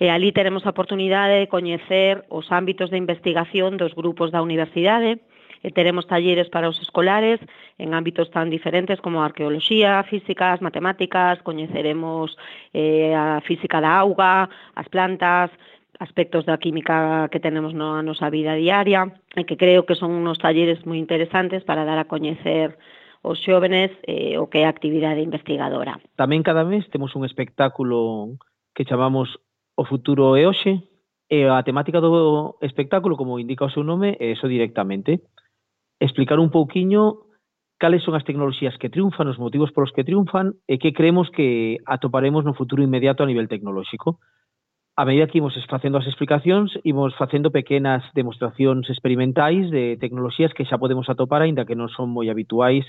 E 0.00 0.08
ali 0.08 0.32
teremos 0.32 0.64
a 0.64 0.72
oportunidade 0.72 1.40
de 1.40 1.50
coñecer 1.50 2.24
os 2.32 2.48
ámbitos 2.52 2.88
de 2.88 3.00
investigación 3.00 3.76
dos 3.76 3.92
grupos 3.92 4.30
da 4.30 4.40
universidade, 4.40 5.20
e 5.62 5.70
teremos 5.70 6.10
talleres 6.10 6.50
para 6.50 6.66
os 6.66 6.78
escolares 6.82 7.38
en 7.78 7.94
ámbitos 7.94 8.30
tan 8.34 8.50
diferentes 8.50 8.98
como 8.98 9.22
a 9.22 9.30
arqueoloxía, 9.30 10.02
físicas, 10.10 10.58
matemáticas, 10.58 11.38
coñeceremos 11.46 12.34
eh, 12.74 13.14
a 13.14 13.38
física 13.46 13.78
da 13.78 13.94
auga, 14.02 14.50
as 14.74 14.90
plantas, 14.90 15.54
aspectos 16.02 16.42
da 16.44 16.58
química 16.58 17.30
que 17.30 17.38
tenemos 17.38 17.70
na 17.78 18.02
nosa 18.02 18.26
vida 18.26 18.58
diaria, 18.58 19.06
e 19.38 19.46
que 19.46 19.54
creo 19.54 19.86
que 19.86 19.94
son 19.94 20.10
unos 20.10 20.42
talleres 20.42 20.82
moi 20.82 20.98
interesantes 20.98 21.62
para 21.62 21.86
dar 21.86 22.02
a 22.02 22.10
coñecer 22.10 22.74
os 23.22 23.38
xóvenes 23.38 23.94
eh, 24.02 24.34
o 24.42 24.50
que 24.50 24.62
é 24.62 24.64
a 24.66 24.74
actividade 24.74 25.22
investigadora. 25.22 25.94
Tamén 26.18 26.42
cada 26.42 26.66
mes 26.66 26.90
temos 26.90 27.14
un 27.14 27.22
espectáculo 27.22 28.34
que 28.74 28.82
chamamos 28.82 29.38
O 29.76 29.84
futuro 29.84 30.36
é 30.36 30.46
hoxe 30.46 30.84
e 31.32 31.48
a 31.48 31.62
temática 31.64 32.00
do 32.00 32.58
espectáculo, 32.60 33.16
como 33.16 33.40
indica 33.40 33.64
o 33.64 33.72
seu 33.72 33.82
nome, 33.82 34.20
é 34.20 34.36
eso 34.36 34.48
directamente. 34.48 35.24
Explicar 35.96 36.36
un 36.36 36.52
pouquiño 36.52 37.32
cales 37.80 38.04
son 38.04 38.14
as 38.14 38.22
tecnoloxías 38.22 38.78
que 38.78 38.92
triunfan, 38.92 39.26
os 39.32 39.42
motivos 39.42 39.72
polos 39.72 39.90
que 39.90 40.04
triunfan 40.04 40.54
e 40.70 40.78
que 40.78 40.94
creemos 40.94 41.32
que 41.34 41.82
atoparemos 41.82 42.44
no 42.44 42.54
futuro 42.54 42.84
inmediato 42.84 43.24
a 43.24 43.30
nivel 43.30 43.50
tecnolóxico. 43.50 44.22
A 44.94 45.08
medida 45.08 45.26
que 45.26 45.40
imos 45.40 45.56
facendo 45.66 45.96
as 45.96 46.06
explicacións, 46.06 46.76
imos 46.84 47.16
facendo 47.16 47.50
pequenas 47.50 48.04
demostracións 48.12 48.86
experimentais 48.92 49.72
de 49.72 49.96
tecnoloxías 49.96 50.52
que 50.52 50.68
xa 50.68 50.76
podemos 50.76 51.08
atopar, 51.08 51.42
aínda 51.42 51.64
que 51.64 51.74
non 51.74 51.88
son 51.88 52.12
moi 52.12 52.28
habituais 52.28 52.84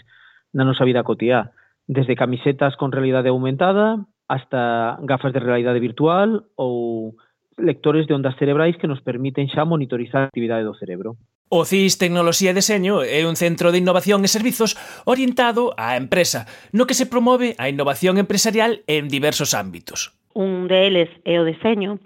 na 0.51 0.67
nosa 0.67 0.84
vida 0.84 1.07
cotiá. 1.07 1.55
Desde 1.88 2.19
camisetas 2.19 2.75
con 2.75 2.91
realidade 2.91 3.31
aumentada, 3.31 4.03
hasta 4.28 4.97
gafas 5.01 5.34
de 5.34 5.39
realidade 5.39 5.80
virtual 5.80 6.45
ou 6.55 7.15
lectores 7.57 8.07
de 8.07 8.13
ondas 8.13 8.36
cerebrais 8.38 8.78
que 8.78 8.88
nos 8.88 9.01
permiten 9.01 9.47
xa 9.47 9.65
monitorizar 9.65 10.26
a 10.26 10.30
actividade 10.30 10.65
do 10.65 10.74
cerebro. 10.74 11.17
O 11.53 11.65
CIS 11.69 12.01
Tecnoloxía 12.01 12.49
e 12.49 12.57
Deseño 12.57 13.05
é 13.05 13.21
un 13.30 13.38
centro 13.38 13.69
de 13.69 13.78
innovación 13.78 14.26
e 14.26 14.30
servizos 14.32 14.74
orientado 15.05 15.78
á 15.78 15.93
empresa, 15.99 16.49
no 16.74 16.89
que 16.89 16.97
se 16.97 17.05
promove 17.05 17.53
a 17.61 17.69
innovación 17.69 18.17
empresarial 18.17 18.82
en 18.89 19.05
diversos 19.05 19.53
ámbitos. 19.53 20.17
Un 20.34 20.65
deles 20.65 21.13
é 21.30 21.38
o 21.38 21.45
deseño, 21.45 22.01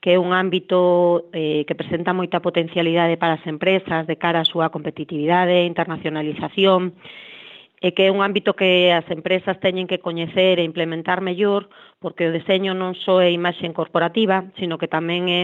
que 0.00 0.16
é 0.16 0.18
un 0.18 0.32
ámbito 0.32 1.28
eh, 1.36 1.68
que 1.68 1.76
presenta 1.76 2.16
moita 2.16 2.40
potencialidade 2.40 3.20
para 3.20 3.36
as 3.36 3.44
empresas 3.44 4.08
de 4.08 4.16
cara 4.16 4.40
á 4.40 4.48
súa 4.48 4.72
competitividade, 4.72 5.68
internacionalización, 5.68 6.96
e 7.80 7.92
que 7.92 8.08
é 8.08 8.10
un 8.10 8.24
ámbito 8.24 8.56
que 8.56 8.88
as 8.92 9.04
empresas 9.12 9.60
teñen 9.60 9.84
que 9.84 10.00
coñecer 10.00 10.56
e 10.56 10.64
implementar 10.64 11.20
mellor, 11.20 11.68
porque 12.00 12.28
o 12.28 12.34
deseño 12.34 12.72
non 12.72 12.96
só 12.96 13.20
é 13.20 13.28
imaxe 13.28 13.68
corporativa, 13.76 14.48
sino 14.56 14.80
que 14.80 14.88
tamén 14.88 15.28
é 15.28 15.42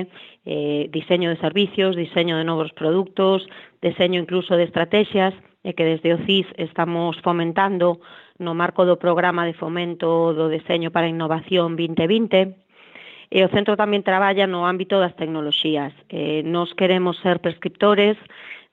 eh, 0.48 0.88
diseño 0.88 1.28
de 1.28 1.38
servicios, 1.38 1.92
diseño 1.92 2.40
de 2.40 2.48
novos 2.48 2.72
produtos, 2.72 3.44
deseño 3.84 4.24
incluso 4.24 4.56
de 4.56 4.64
estrategias, 4.64 5.36
e 5.62 5.76
que 5.78 5.86
desde 5.86 6.10
o 6.16 6.18
CIS 6.26 6.48
estamos 6.58 7.14
fomentando 7.22 8.02
no 8.42 8.56
marco 8.58 8.82
do 8.82 8.98
programa 8.98 9.46
de 9.46 9.54
fomento 9.54 10.34
do 10.34 10.50
deseño 10.50 10.90
para 10.90 11.06
a 11.06 11.14
innovación 11.14 11.78
2020, 11.78 12.58
e 13.32 13.38
o 13.40 13.48
centro 13.48 13.80
tamén 13.80 14.04
traballa 14.04 14.44
no 14.44 14.68
ámbito 14.68 15.00
das 15.00 15.16
tecnoloxías. 15.16 15.94
Eh, 16.12 16.44
nos 16.44 16.74
queremos 16.76 17.16
ser 17.24 17.40
prescriptores, 17.40 18.20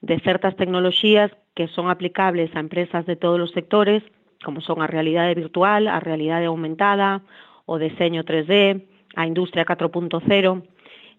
de 0.01 0.19
certas 0.19 0.55
tecnoloxías 0.55 1.31
que 1.55 1.67
son 1.67 1.89
aplicables 1.89 2.55
a 2.55 2.59
empresas 2.59 3.05
de 3.05 3.15
todos 3.15 3.39
os 3.39 3.51
sectores, 3.51 4.03
como 4.43 4.61
son 4.61 4.81
a 4.81 4.87
realidade 4.87 5.35
virtual, 5.35 5.87
a 5.87 5.99
realidade 5.99 6.47
aumentada, 6.47 7.21
o 7.65 7.77
deseño 7.77 8.23
3D, 8.23 8.81
a 9.15 9.27
industria 9.27 9.65
4.0, 9.65 10.63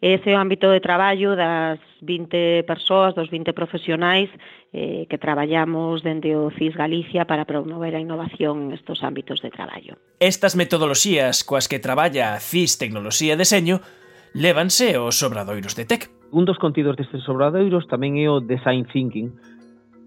ese 0.01 0.33
é 0.33 0.35
o 0.35 0.41
ámbito 0.41 0.73
de 0.73 0.81
traballo 0.81 1.37
das 1.37 1.77
20 2.01 2.65
persoas, 2.65 3.13
dos 3.13 3.29
20 3.29 3.53
profesionais 3.53 4.33
eh, 4.73 5.05
que 5.13 5.21
traballamos 5.21 6.01
dende 6.01 6.33
o 6.33 6.49
CIS 6.57 6.73
Galicia 6.73 7.29
para 7.29 7.45
promover 7.45 7.93
a 7.93 8.01
innovación 8.01 8.73
nestos 8.73 9.05
ámbitos 9.05 9.45
de 9.45 9.53
traballo. 9.53 10.01
Estas 10.17 10.57
metodoloxías 10.57 11.45
coas 11.45 11.69
que 11.69 11.77
traballa 11.77 12.41
CIS 12.41 12.81
Tecnoloxía 12.81 13.37
e 13.37 13.41
Deseño 13.41 13.85
levanse 14.33 14.97
aos 14.97 15.21
obradoiros 15.21 15.77
de 15.77 15.85
TEC. 15.85 16.20
Un 16.33 16.45
dos 16.45 16.59
contidos 16.59 16.95
destes 16.95 17.27
obradoiros 17.27 17.91
tamén 17.91 18.15
é 18.23 18.31
o 18.31 18.39
design 18.39 18.87
thinking, 18.87 19.35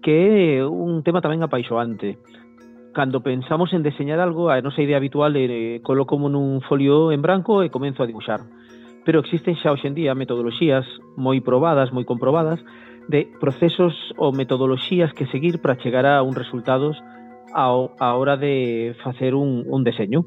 que 0.00 0.56
é 0.56 0.64
un 0.64 1.04
tema 1.04 1.20
tamén 1.20 1.44
apaixoante. 1.44 2.16
Cando 2.96 3.20
pensamos 3.20 3.76
en 3.76 3.84
deseñar 3.84 4.24
algo, 4.24 4.48
a 4.48 4.56
nosa 4.64 4.80
idea 4.80 4.96
habitual 4.96 5.36
é 5.36 5.44
eh, 5.44 5.76
coloco 5.84 6.16
nun 6.16 6.64
folio 6.64 7.12
en 7.12 7.20
branco 7.20 7.60
e 7.60 7.68
comenzo 7.68 8.00
a 8.00 8.08
dibuixar. 8.08 8.40
Pero 9.04 9.20
existen 9.20 9.52
xa 9.60 9.76
hoxendía 9.76 10.16
metodoloxías 10.16 10.88
moi 11.20 11.44
probadas, 11.44 11.92
moi 11.92 12.08
comprobadas, 12.08 12.64
de 13.04 13.28
procesos 13.36 13.92
ou 14.16 14.32
metodoloxías 14.32 15.12
que 15.12 15.28
seguir 15.28 15.60
para 15.60 15.76
chegar 15.76 16.08
a 16.08 16.24
un 16.24 16.32
resultados 16.32 16.96
ao, 17.52 17.92
a 18.00 18.16
hora 18.16 18.40
de 18.40 18.96
facer 19.04 19.36
un, 19.36 19.68
un 19.68 19.84
deseño. 19.84 20.24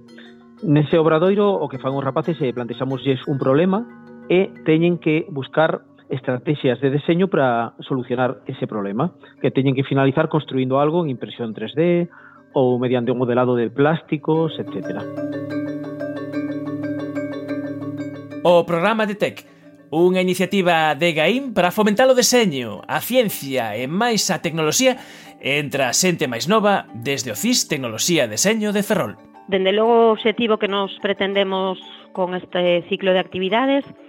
Nese 0.61 1.01
obradoiro 1.01 1.57
o 1.57 1.65
que 1.65 1.81
fan 1.81 1.97
os 1.97 2.05
rapaces 2.05 2.37
é 2.37 2.53
plantexamosles 2.53 3.25
un 3.25 3.41
problema 3.41 3.81
e 4.29 4.51
teñen 4.67 4.99
que 4.99 5.25
buscar 5.31 5.86
estrategias 6.09 6.79
de 6.79 6.89
deseño 6.89 7.27
para 7.27 7.73
solucionar 7.81 8.39
ese 8.47 8.67
problema, 8.67 9.11
que 9.41 9.51
teñen 9.51 9.75
que 9.75 9.83
finalizar 9.83 10.29
construindo 10.29 10.79
algo 10.79 11.03
en 11.03 11.11
impresión 11.11 11.53
3D 11.53 12.07
ou 12.53 12.79
mediante 12.79 13.11
un 13.11 13.19
modelado 13.19 13.55
de 13.55 13.69
plásticos, 13.69 14.55
etc. 14.57 15.03
O 18.43 18.63
programa 18.63 19.05
de 19.05 19.15
TEC, 19.19 19.43
unha 19.91 20.23
iniciativa 20.23 20.95
de 20.95 21.11
Gaim 21.15 21.51
para 21.55 21.71
fomentar 21.71 22.07
o 22.07 22.15
deseño, 22.15 22.83
a 22.87 22.99
ciencia 23.03 23.75
e 23.75 23.87
máis 23.87 24.31
a 24.31 24.39
tecnoloxía 24.39 24.99
entre 25.39 25.87
a 25.87 25.91
xente 25.91 26.27
máis 26.27 26.47
nova 26.47 26.87
desde 26.95 27.31
o 27.31 27.37
CIS 27.37 27.67
Tecnoloxía 27.67 28.25
e 28.25 28.31
Deseño 28.31 28.71
de 28.71 28.83
Ferrol. 28.83 29.15
Dende 29.47 29.71
logo 29.71 30.11
o 30.11 30.13
obxectivo 30.15 30.59
que 30.59 30.67
nos 30.67 30.91
pretendemos 30.99 31.79
con 32.11 32.35
este 32.35 32.83
ciclo 32.91 33.15
de 33.15 33.23
actividades 33.23 33.85
é 33.87 34.06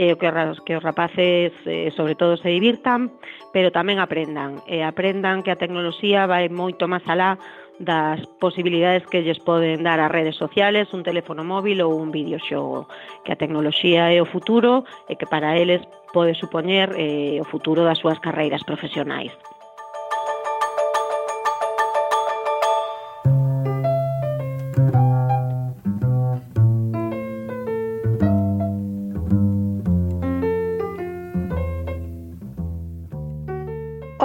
eh, 0.00 0.16
que, 0.16 0.32
que 0.64 0.76
os 0.76 0.82
rapaces 0.82 1.52
eh, 1.66 1.92
sobre 1.94 2.14
todo 2.14 2.40
se 2.40 2.48
divirtan, 2.48 3.12
pero 3.52 3.68
tamén 3.68 4.00
aprendan. 4.00 4.64
Eh, 4.64 4.80
aprendan 4.80 5.44
que 5.44 5.52
a 5.52 5.60
tecnoloxía 5.60 6.24
vai 6.24 6.48
moito 6.48 6.88
máis 6.88 7.04
alá 7.04 7.36
das 7.76 8.24
posibilidades 8.40 9.04
que 9.12 9.20
lles 9.20 9.40
poden 9.40 9.84
dar 9.84 10.00
as 10.00 10.08
redes 10.08 10.40
sociales, 10.40 10.88
un 10.96 11.04
teléfono 11.04 11.44
móvil 11.44 11.84
ou 11.84 11.92
un 12.00 12.08
videoxogo, 12.08 12.88
que 13.28 13.36
a 13.36 13.40
tecnoloxía 13.40 14.08
é 14.08 14.24
o 14.24 14.28
futuro 14.28 14.88
e 15.04 15.20
que 15.20 15.28
para 15.28 15.60
eles 15.60 15.84
pode 16.16 16.32
supoñer 16.32 16.96
eh, 16.96 17.36
o 17.36 17.44
futuro 17.44 17.84
das 17.84 18.00
súas 18.00 18.16
carreiras 18.24 18.64
profesionais. 18.64 19.36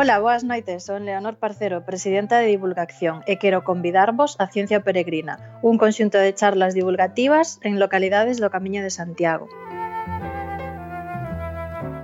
Ola, 0.06 0.20
boas 0.20 0.43
noites, 0.43 0.86
son 0.86 1.03
Leonor 1.06 1.38
Parcero, 1.38 1.84
presidenta 1.84 2.38
de 2.38 2.45
Divulgación 2.45 3.26
e 3.26 3.41
quero 3.41 3.66
convidarvos 3.66 4.38
a 4.38 4.45
Ciencia 4.45 4.86
Peregrina, 4.86 5.58
un 5.66 5.82
conxunto 5.82 6.22
de 6.22 6.30
charlas 6.30 6.78
divulgativas 6.78 7.58
en 7.66 7.82
localidades 7.82 8.38
do 8.38 8.53
Camiño 8.53 8.86
de 8.86 8.93
Santiago. 8.93 9.49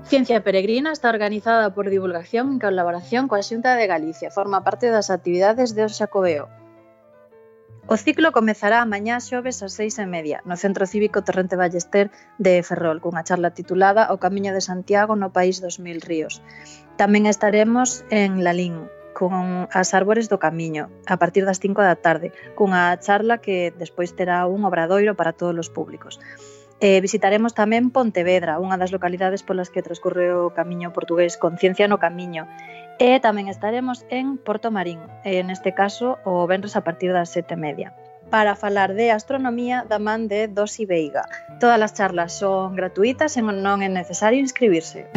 Ciencia 0.10 0.42
Peregrina 0.42 0.90
está 0.90 1.14
organizada 1.14 1.78
por 1.78 1.94
Divulgación 1.94 2.58
en 2.58 2.58
colaboración 2.58 3.30
coa 3.30 3.46
Xunta 3.46 3.78
de 3.78 3.86
Galicia. 3.86 4.34
Forma 4.34 4.66
parte 4.66 4.90
das 4.90 5.14
actividades 5.14 5.78
de 5.78 5.86
O 5.86 5.90
Xacobeo, 5.94 6.50
O 7.88 7.98
ciclo 7.98 8.32
comezará 8.32 8.86
mañá 8.86 9.18
xoves 9.18 9.58
ás 9.66 9.74
seis 9.74 9.98
e 9.98 10.06
media 10.06 10.38
no 10.46 10.56
Centro 10.64 10.86
Cívico 10.86 11.26
Torrente 11.26 11.58
Ballester 11.58 12.14
de 12.38 12.62
Ferrol 12.62 13.02
cunha 13.02 13.26
charla 13.26 13.56
titulada 13.58 14.14
O 14.14 14.22
Camiño 14.22 14.54
de 14.54 14.62
Santiago 14.62 15.18
no 15.18 15.34
País 15.34 15.58
dos 15.66 15.82
Mil 15.82 16.00
Ríos. 16.00 16.46
Tamén 17.02 17.26
estaremos 17.26 18.06
en 18.14 18.46
Lalín, 18.46 18.86
con 19.18 19.68
as 19.74 19.90
árbores 19.98 20.30
do 20.30 20.38
camiño 20.38 20.94
a 21.10 21.18
partir 21.22 21.44
das 21.46 21.60
5 21.60 21.82
da 21.82 21.98
tarde, 21.98 22.30
cunha 22.54 22.94
charla 23.02 23.42
que 23.42 23.74
despois 23.82 24.14
terá 24.14 24.46
un 24.46 24.62
obradoiro 24.70 25.18
para 25.18 25.34
todos 25.34 25.58
os 25.58 25.70
públicos. 25.74 26.22
Eh, 26.82 26.98
visitaremos 26.98 27.54
tamén 27.54 27.94
Pontevedra, 27.94 28.58
unha 28.58 28.74
das 28.74 28.90
localidades 28.90 29.46
polas 29.46 29.70
que 29.70 29.86
transcurre 29.86 30.34
o 30.34 30.50
camiño 30.50 30.90
portugués 30.98 31.38
Conciencia 31.38 31.86
no 31.86 32.02
Camiño, 32.02 32.50
E 33.02 33.18
tamén 33.18 33.50
estaremos 33.50 34.06
en 34.14 34.38
Porto 34.38 34.70
Marín, 34.70 35.02
e 35.26 35.42
neste 35.42 35.74
caso 35.74 36.22
o 36.22 36.46
venres 36.46 36.78
a 36.78 36.86
partir 36.86 37.10
das 37.10 37.34
sete 37.34 37.58
e 37.58 37.62
media 37.66 37.98
para 38.30 38.54
falar 38.54 38.94
de 38.94 39.10
astronomía 39.10 39.90
da 39.90 39.98
man 39.98 40.30
de 40.30 40.46
Dosi 40.46 40.86
Veiga. 40.86 41.26
Todas 41.58 41.82
as 41.82 41.98
charlas 41.98 42.38
son 42.38 42.78
gratuitas 42.78 43.34
e 43.34 43.42
non 43.42 43.82
é 43.82 43.90
necesario 43.90 44.38
inscribirse. 44.38 45.10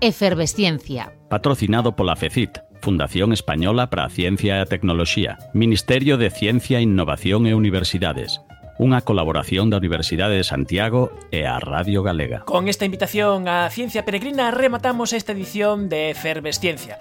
Efervesciencia. 0.00 1.12
Patrocinado 1.28 1.92
pola 1.92 2.16
FECIT, 2.16 2.64
Fundación 2.80 3.36
Española 3.36 3.92
para 3.92 4.08
a 4.08 4.10
Ciencia 4.10 4.56
e 4.56 4.64
a 4.64 4.70
Tecnoloxía, 4.72 5.36
Ministerio 5.52 6.16
de 6.16 6.32
Ciencia, 6.32 6.80
Innovación 6.80 7.44
e 7.44 7.52
Universidades, 7.52 8.40
unha 8.82 9.06
colaboración 9.06 9.70
da 9.70 9.78
Universidade 9.78 10.34
de 10.34 10.42
Santiago 10.42 11.14
e 11.30 11.46
a 11.46 11.62
Radio 11.62 12.02
Galega. 12.02 12.42
Con 12.42 12.66
esta 12.66 12.82
invitación 12.82 13.46
á 13.46 13.70
Ciencia 13.70 14.02
Peregrina 14.02 14.50
rematamos 14.50 15.14
esta 15.14 15.30
edición 15.30 15.86
de 15.86 16.10
Efervesciencia. 16.10 16.98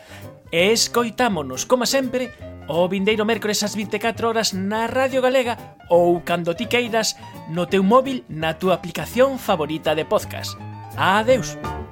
E 0.54 0.70
escoitámonos, 0.70 1.66
como 1.66 1.90
sempre, 1.90 2.30
o 2.70 2.86
vindeiro 2.86 3.26
mércores 3.26 3.66
ás 3.66 3.74
24 3.74 4.30
horas 4.30 4.54
na 4.54 4.86
Radio 4.86 5.26
Galega 5.26 5.58
ou 5.90 6.22
cando 6.22 6.54
ti 6.54 6.70
queiras 6.70 7.18
no 7.50 7.66
teu 7.66 7.82
móvil 7.82 8.22
na 8.30 8.62
túa 8.62 8.78
aplicación 8.78 9.42
favorita 9.42 9.98
de 9.98 10.06
podcast. 10.06 10.54
Adeus. 10.94 11.58
Adeus. 11.58 11.91